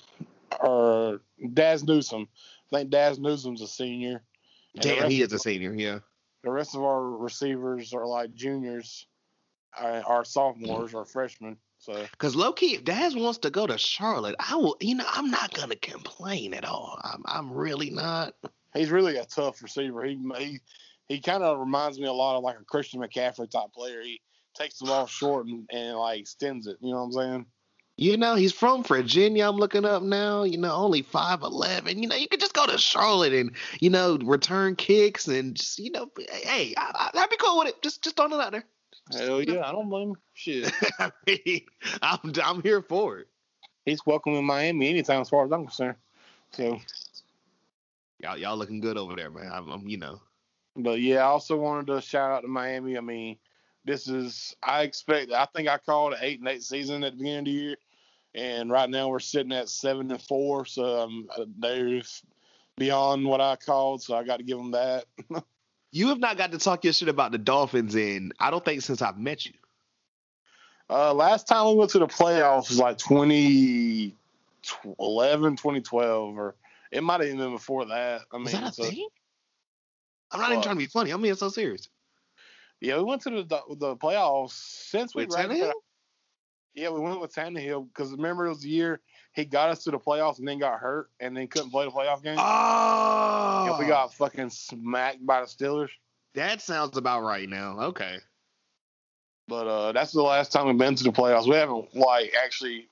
[0.61, 1.21] or
[1.53, 2.27] Dazz Newsome.
[2.71, 4.23] I think Dazz Newsome's a senior.
[4.79, 5.73] Damn, he is a senior.
[5.73, 5.99] Yeah.
[6.43, 9.07] The rest of our receivers are like juniors,
[9.79, 11.57] uh, are sophomores or freshmen.
[11.77, 14.77] So Because low key, if Dazz wants to go to Charlotte, I will.
[14.79, 16.99] You know, I'm not gonna complain at all.
[17.03, 17.23] I'm.
[17.25, 18.35] I'm really not.
[18.73, 20.03] he's really a tough receiver.
[20.03, 20.59] He he
[21.07, 24.01] he kind of reminds me a lot of like a Christian McCaffrey type player.
[24.01, 24.21] He
[24.55, 26.77] takes the ball short and, and like extends it.
[26.81, 27.45] You know what I'm saying?
[27.95, 29.47] You know, he's from Virginia.
[29.47, 30.43] I'm looking up now.
[30.43, 32.01] You know, only five eleven.
[32.01, 35.77] You know, you could just go to Charlotte and you know return kicks and just
[35.77, 37.81] you know, hey, I, I, I'd be cool with it.
[37.83, 38.65] Just just throwing it out there.
[39.11, 40.17] Hell yeah, I don't blame him.
[40.33, 41.61] Shit, I mean,
[42.01, 43.27] I'm I'm here for it.
[43.85, 45.97] he's welcome in Miami anytime as far as I'm concerned.
[46.51, 46.79] So.
[48.19, 49.51] Y'all y'all looking good over there, man.
[49.51, 50.21] I'm, I'm you know.
[50.77, 52.97] But yeah, I also wanted to shout out to Miami.
[52.97, 53.37] I mean,
[53.85, 55.31] this is I expect.
[55.31, 57.77] I think I called an eight and eight season at the beginning of the year,
[58.35, 60.65] and right now we're sitting at seven and four.
[60.65, 61.27] So um,
[61.59, 62.01] they're
[62.77, 64.01] beyond what I called.
[64.01, 65.05] So I got to give them that.
[65.95, 68.81] You have not got to talk your shit about the Dolphins in I don't think
[68.81, 69.51] since I've met you.
[70.89, 74.15] Uh, last time we went to the playoffs was like 2011,
[75.55, 76.55] 2012, or
[76.91, 78.21] it might have even been before that.
[78.31, 79.07] I mean, Was that a so- thing?
[80.31, 81.11] I'm not even trying to be funny.
[81.11, 81.87] I'm being so serious.
[82.81, 84.53] yeah, we went to the the playoffs
[84.89, 85.73] since we Tannehill?
[86.75, 88.99] Yeah, we went with Tannehill because remember it was the year
[89.33, 91.91] he got us to the playoffs and then got hurt and then couldn't play the
[91.91, 92.35] playoff game.
[92.39, 95.89] Oh, and we got fucking smacked by the Steelers.
[96.35, 97.79] that sounds about right now.
[97.79, 98.17] Okay,
[99.47, 101.47] But uh, that's the last time we've been to the playoffs.
[101.47, 102.89] We haven't like actually,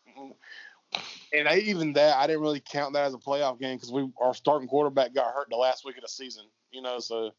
[1.34, 4.08] and I, even that I didn't really count that as a playoff game because we
[4.22, 6.44] our starting quarterback got hurt the last week of the season.
[6.72, 7.32] You know, so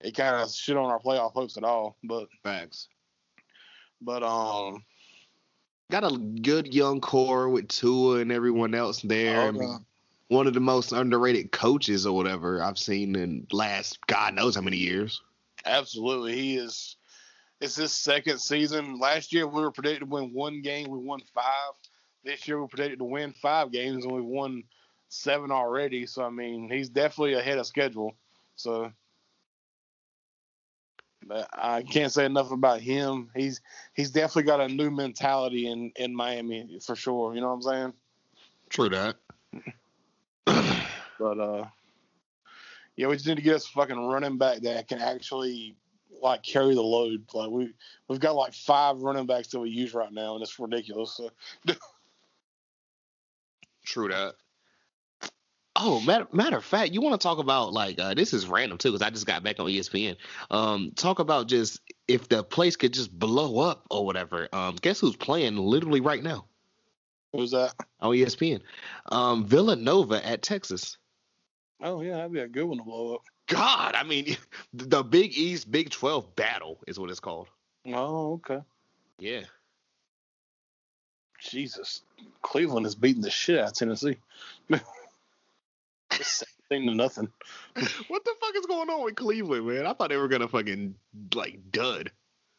[0.00, 1.96] it kind of shit on our playoff hopes at all.
[2.04, 2.88] But facts.
[4.00, 4.82] but um,
[5.90, 9.42] Got a good young core with Tua and everyone else there.
[9.42, 9.76] Oh, I mean, yeah.
[10.28, 14.62] One of the most underrated coaches or whatever I've seen in last God knows how
[14.62, 15.20] many years.
[15.66, 16.96] absolutely he is.
[17.60, 18.98] It's his second season.
[18.98, 20.90] Last year we were predicted to win one game.
[20.90, 21.74] We won five.
[22.24, 24.64] This year we're predicted to win five games and we won
[25.08, 26.06] seven already.
[26.06, 28.16] So I mean, he's definitely ahead of schedule.
[28.56, 28.92] So but
[31.30, 33.30] I can't say enough about him.
[33.34, 33.60] He's
[33.94, 37.34] he's definitely got a new mentality in in Miami for sure.
[37.34, 37.92] You know what I'm saying?
[38.70, 39.16] True that.
[41.16, 41.66] But uh,
[42.96, 45.76] yeah, we just need to get us fucking running back that can actually
[46.20, 47.24] like carry the load.
[47.32, 47.72] Like we
[48.08, 51.16] we've got like five running backs that we use right now, and it's ridiculous.
[51.16, 51.30] So,
[53.84, 54.34] True that.
[55.76, 58.78] Oh, matter, matter of fact, you want to talk about like uh, this is random
[58.78, 60.16] too because I just got back on ESPN.
[60.50, 64.48] Um, talk about just if the place could just blow up or whatever.
[64.52, 66.46] Um, guess who's playing literally right now
[67.32, 67.74] Who's that?
[68.00, 68.60] on ESPN?
[69.10, 70.96] Um, Villanova at Texas.
[71.82, 73.22] Oh yeah, that'd be a good one to blow up.
[73.48, 74.36] God, I mean,
[74.72, 77.48] the Big East Big Twelve battle is what it's called.
[77.86, 78.60] Oh, okay.
[79.18, 79.42] Yeah.
[81.40, 82.02] Jesus,
[82.42, 84.16] Cleveland is beating the shit out of Tennessee.
[86.24, 87.28] Same thing to nothing.
[88.08, 89.86] What the fuck is going on with Cleveland, man?
[89.86, 90.94] I thought they were gonna fucking
[91.34, 92.10] like dud.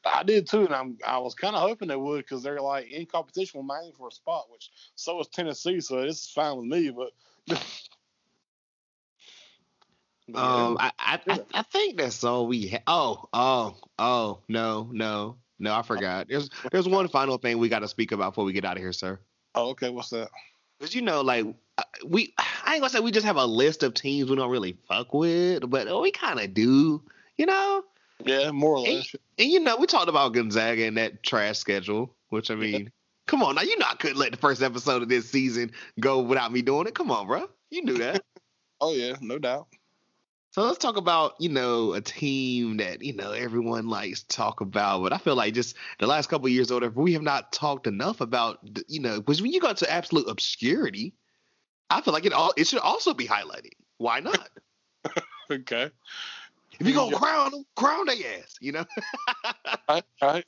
[0.06, 2.92] I did too, and I'm I was kind of hoping they would because they're like
[2.92, 6.66] in competition with Miami for a spot, which so is Tennessee, so it's fine with
[6.66, 6.92] me.
[6.92, 7.12] But,
[7.46, 7.60] yeah.
[10.34, 11.20] Um, I, I,
[11.54, 12.70] I, think that's all we.
[12.70, 15.76] Ha- oh, oh, oh, no, no, no.
[15.76, 16.28] I forgot.
[16.28, 18.82] There's, there's one final thing we got to speak about before we get out of
[18.82, 19.20] here, sir.
[19.54, 20.30] oh, okay, what's that?
[20.80, 21.46] Cause you know, like
[21.78, 22.34] uh, we,
[22.66, 25.14] I ain't gonna say we just have a list of teams we don't really fuck
[25.14, 27.02] with, but we kind of do,
[27.38, 27.84] you know.
[28.24, 29.14] Yeah, more or less.
[29.38, 32.92] and you know, we talked about Gonzaga and that trash schedule, which I mean,
[33.28, 36.22] come on, now you know I couldn't let the first episode of this season go
[36.22, 36.96] without me doing it.
[36.96, 38.24] Come on, bro, you knew that.
[38.82, 39.68] Oh yeah, no doubt.
[40.52, 44.60] So let's talk about, you know, a team that, you know, everyone likes to talk
[44.60, 45.02] about.
[45.02, 47.52] But I feel like just the last couple of years or whatever, we have not
[47.54, 51.14] talked enough about, you know, because when you go to absolute obscurity,
[51.90, 53.74] I feel like it all it should also be highlighted.
[53.98, 54.50] Why not?
[55.52, 55.92] Okay.
[56.80, 57.20] If you gonna Yeah.
[57.20, 58.86] crown them, crown their ass, you know?
[59.88, 60.46] All right.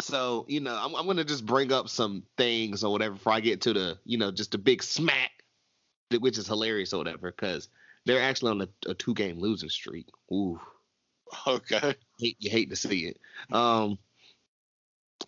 [0.00, 3.40] So, you know, I'm, I'm gonna just bring up some things or whatever before I
[3.40, 5.30] get to the, you know, just the big smack,
[6.18, 7.68] which is hilarious or whatever, because
[8.06, 10.08] they're actually on a, a two game losing streak.
[10.32, 10.58] Ooh.
[11.46, 11.94] Okay.
[12.18, 13.20] hate you hate to see it.
[13.54, 13.98] Um,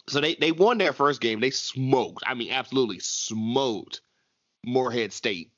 [0.08, 1.40] so they they won their first game.
[1.40, 2.24] They smoked.
[2.26, 4.00] I mean, absolutely smoked
[4.66, 5.50] Morehead State.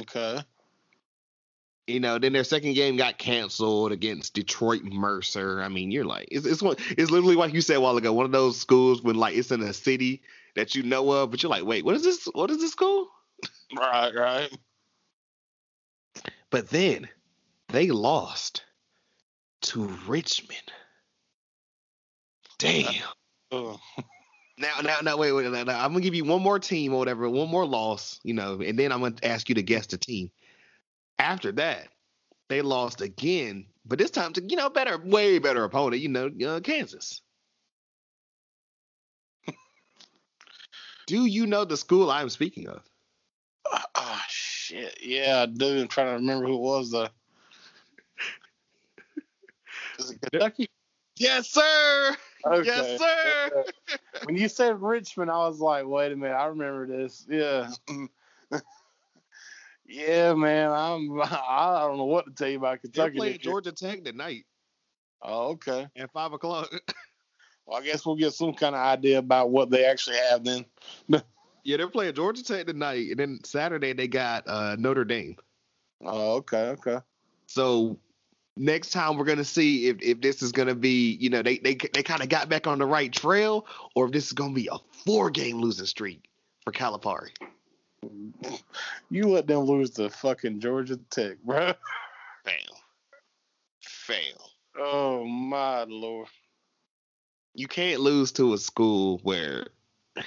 [0.00, 0.40] Okay.
[1.86, 5.40] You know, then their second game got canceled against Detroit Mercy.
[5.40, 8.12] I mean, you're like, it's it's one, it's literally what you said a while ago.
[8.12, 10.22] One of those schools when like it's in a city
[10.56, 12.24] that you know of, but you're like, wait, what is this?
[12.32, 13.08] What is this school?
[13.76, 14.12] Right.
[14.14, 14.58] Right.
[16.50, 17.08] But then
[17.68, 18.64] they lost
[19.62, 20.72] to Richmond.
[22.58, 22.94] Damn.
[23.50, 23.78] Oh.
[24.58, 25.50] Now, now, now, wait, wait.
[25.50, 28.32] Now, now, I'm gonna give you one more team or whatever, one more loss, you
[28.34, 30.30] know, and then I'm gonna ask you to guess the team.
[31.18, 31.88] After that,
[32.48, 36.30] they lost again, but this time to you know better, way better opponent, you know,
[36.46, 37.20] uh, Kansas.
[41.06, 42.82] Do you know the school I'm speaking of?
[43.94, 44.98] Ah, shit.
[45.02, 45.80] Yeah, I do.
[45.80, 47.08] I'm trying to remember who it was though.
[49.98, 50.68] Is it Kentucky?
[51.16, 52.16] Yes, sir.
[52.44, 52.66] Okay.
[52.66, 53.64] Yes, sir.
[54.24, 57.26] when you said Richmond, I was like, wait a minute, I remember this.
[57.28, 57.70] Yeah.
[59.86, 60.70] yeah, man.
[60.70, 63.18] I'm I don't know what to tell you about Kentucky.
[63.18, 63.38] this year.
[63.38, 64.44] Georgia Tech tonight
[65.22, 65.88] Oh, okay.
[65.96, 66.70] at five o'clock.
[67.68, 70.64] Well, I guess we'll get some kind of idea about what they actually have then.
[71.64, 75.34] yeah, they're playing Georgia Tech tonight, and then Saturday they got uh, Notre Dame.
[76.04, 76.98] Oh, okay, okay.
[77.48, 77.98] So
[78.56, 81.74] next time we're gonna see if, if this is gonna be, you know, they they
[81.74, 84.68] they kind of got back on the right trail, or if this is gonna be
[84.70, 86.28] a four game losing streak
[86.64, 87.30] for Calipari.
[89.10, 91.72] You let them lose to fucking Georgia Tech, bro.
[92.44, 92.76] Fail,
[93.80, 94.50] fail.
[94.78, 96.28] Oh my lord.
[97.54, 99.68] You can't lose to a school where,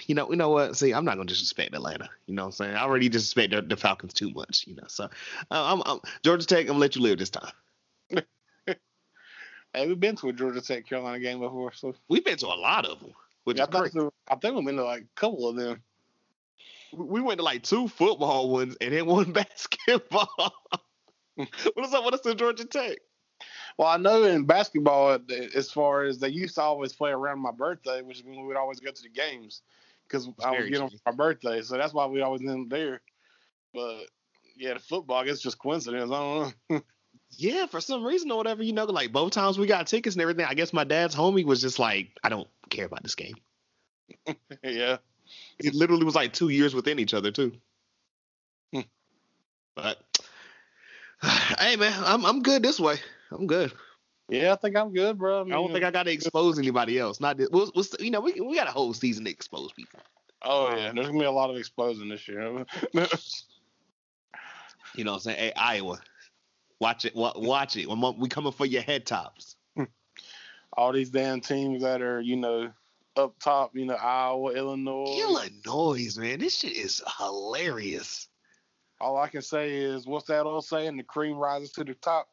[0.08, 0.76] you know, you know what?
[0.76, 2.10] See, I'm not gonna disrespect Atlanta.
[2.26, 2.76] You know what I'm saying?
[2.76, 4.66] I already disrespect the, the Falcons too much.
[4.68, 5.08] You know, so uh,
[5.52, 6.62] I'm, I'm Georgia Tech.
[6.62, 7.52] I'm gonna let you live this time.
[9.74, 12.56] Hey, we've been to a Georgia Tech Carolina game before, so We've been to a
[12.56, 13.14] lot of them,
[13.44, 14.14] which yeah, I, is think great.
[14.28, 15.82] I think we've been to like a couple of them.
[16.92, 20.54] We went to like two football ones and then one basketball.
[21.36, 22.98] what is up with us in Georgia Tech?
[23.78, 25.20] Well, I know in basketball, uh,
[25.56, 28.48] as far as they used to always play around my birthday, which is when we
[28.48, 29.62] would always go to the games
[30.08, 31.00] because I would get on true.
[31.06, 31.62] my birthday.
[31.62, 33.02] So that's why we always end up there.
[33.74, 34.06] But
[34.58, 36.12] yeah, the football, I guess it's just coincidence.
[36.12, 36.82] I don't know.
[37.38, 40.22] Yeah, for some reason or whatever, you know, like both times we got tickets and
[40.22, 40.46] everything.
[40.46, 43.36] I guess my dad's homie was just like, I don't care about this game.
[44.64, 44.98] yeah.
[45.60, 47.54] It literally was like two years within each other too.
[48.74, 48.82] Hmm.
[49.76, 50.00] But
[51.60, 52.96] hey, man, I'm I'm good this way.
[53.32, 53.72] I'm good.
[54.28, 55.46] Yeah, I think I'm good, bro.
[55.46, 57.20] I don't think I got to expose anybody else.
[57.20, 60.00] Not this, we'll, we'll, you know, we we got a whole season to expose people.
[60.42, 62.66] Oh yeah, there's gonna be a lot of exposing this year.
[64.96, 65.38] You know what I'm saying?
[65.38, 66.00] Hey, Iowa,
[66.80, 67.88] watch it, watch it.
[67.88, 69.56] We coming for your head tops.
[70.74, 72.72] All these damn teams that are, you know,
[73.16, 75.20] up top, you know, Iowa, Illinois.
[75.20, 78.28] Illinois, man, this shit is hilarious.
[79.02, 80.98] All I can say is, what's that old saying?
[80.98, 82.30] The cream rises to the top.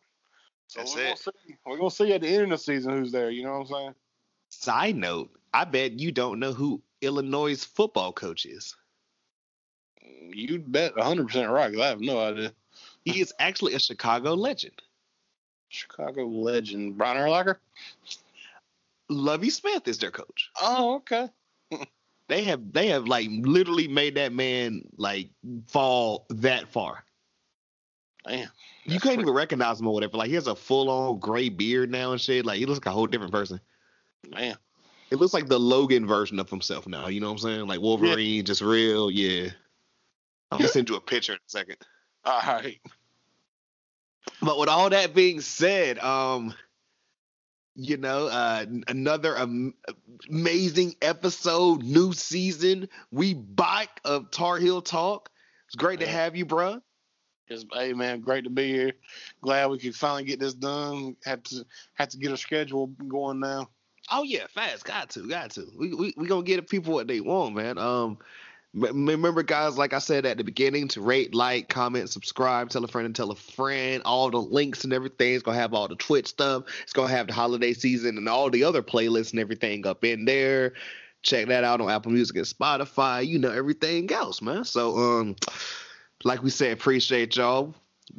[0.68, 1.04] So That's we're it.
[1.04, 1.56] Gonna see.
[1.64, 3.30] We're gonna see at the end of the season who's there.
[3.30, 3.94] You know what I'm saying?
[4.48, 8.76] Side note, I bet you don't know who Illinois' football coach is.
[10.02, 11.72] You bet 100 percent right.
[11.72, 12.52] 'cause I have no idea.
[13.06, 14.82] He is actually a Chicago legend.
[15.68, 17.56] Chicago legend Brian Urlacher.
[19.08, 20.50] Lovie Smith is their coach.
[20.60, 21.28] Oh, okay.
[22.28, 25.30] They have they have like literally made that man like
[25.68, 27.04] fall that far.
[28.26, 28.48] Damn.
[28.84, 30.16] You can't even recognize him or whatever.
[30.16, 32.44] Like he has a full on gray beard now and shit.
[32.44, 33.60] Like he looks like a whole different person.
[34.28, 34.56] Man.
[35.12, 37.06] It looks like the Logan version of himself now.
[37.06, 37.68] You know what I'm saying?
[37.68, 39.08] Like Wolverine, just real.
[39.08, 39.50] Yeah.
[40.50, 41.76] I'm gonna send you a picture in a second.
[42.26, 42.80] All right.
[44.42, 46.52] But with all that being said, um,
[47.76, 49.74] you know, uh, another am-
[50.28, 52.88] amazing episode, new season.
[53.12, 55.30] We back of Tar Heel Talk.
[55.66, 56.82] It's great to have you, bruh.
[57.48, 58.92] It's, hey man, great to be here.
[59.40, 61.16] Glad we could finally get this done.
[61.24, 63.68] Had to had to get a schedule going now.
[64.10, 64.84] Oh yeah, fast.
[64.84, 65.66] Got to, got to.
[65.78, 67.78] We we we gonna get people what they want, man.
[67.78, 68.18] Um,
[68.76, 72.88] remember, guys, like I said at the beginning, to rate, like, comment, subscribe, tell a
[72.88, 74.02] friend, and tell a friend.
[74.04, 75.34] All the links and everything.
[75.34, 76.64] It's gonna have all the Twitch stuff.
[76.82, 80.24] It's gonna have the holiday season and all the other playlists and everything up in
[80.24, 80.74] there.
[81.22, 83.26] Check that out on Apple Music and Spotify.
[83.26, 84.64] You know everything else, man.
[84.64, 85.36] So um,
[86.24, 87.74] like we said, appreciate y'all.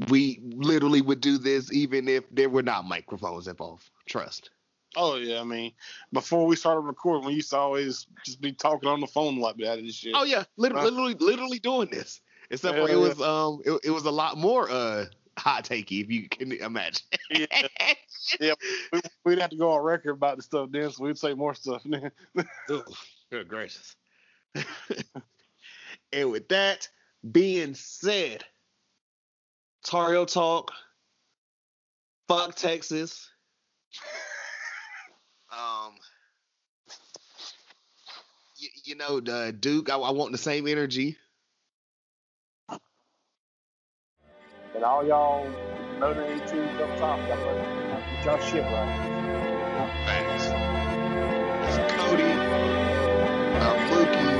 [0.10, 3.90] We literally would do this even if there were not microphones involved.
[4.06, 4.50] Trust.
[4.98, 5.74] Oh yeah, I mean,
[6.12, 9.58] before we started recording, we used to always just be talking on the phone like
[9.58, 10.14] that and shit.
[10.16, 12.20] Oh yeah, literally, literally, literally doing this.
[12.50, 12.96] Except for it yeah.
[12.96, 15.06] was um, it, it was a lot more uh
[15.38, 17.06] hot takey if you can imagine.
[17.30, 18.54] yeah.
[18.92, 21.54] We, we'd have to go on record about the stuff then, so we'd say more
[21.54, 21.86] stuff.
[22.72, 22.84] Ooh,
[23.30, 23.96] good gracious.
[26.12, 26.90] and with that
[27.32, 28.44] being said,
[29.86, 30.72] Tar Heel talk.
[32.28, 33.30] Fuck Texas.
[35.58, 35.94] Um,
[38.58, 39.90] you, you know, the Duke.
[39.90, 41.18] I, I want the same energy.
[44.78, 45.44] and all y'all
[46.00, 46.14] the
[46.46, 49.18] teams up top, y'all better get y'all shit right.
[51.64, 52.32] It's Cody,
[53.58, 54.32] I'm Mookie,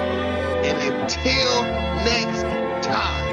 [0.66, 1.64] and until
[2.06, 2.44] next
[2.88, 3.27] time.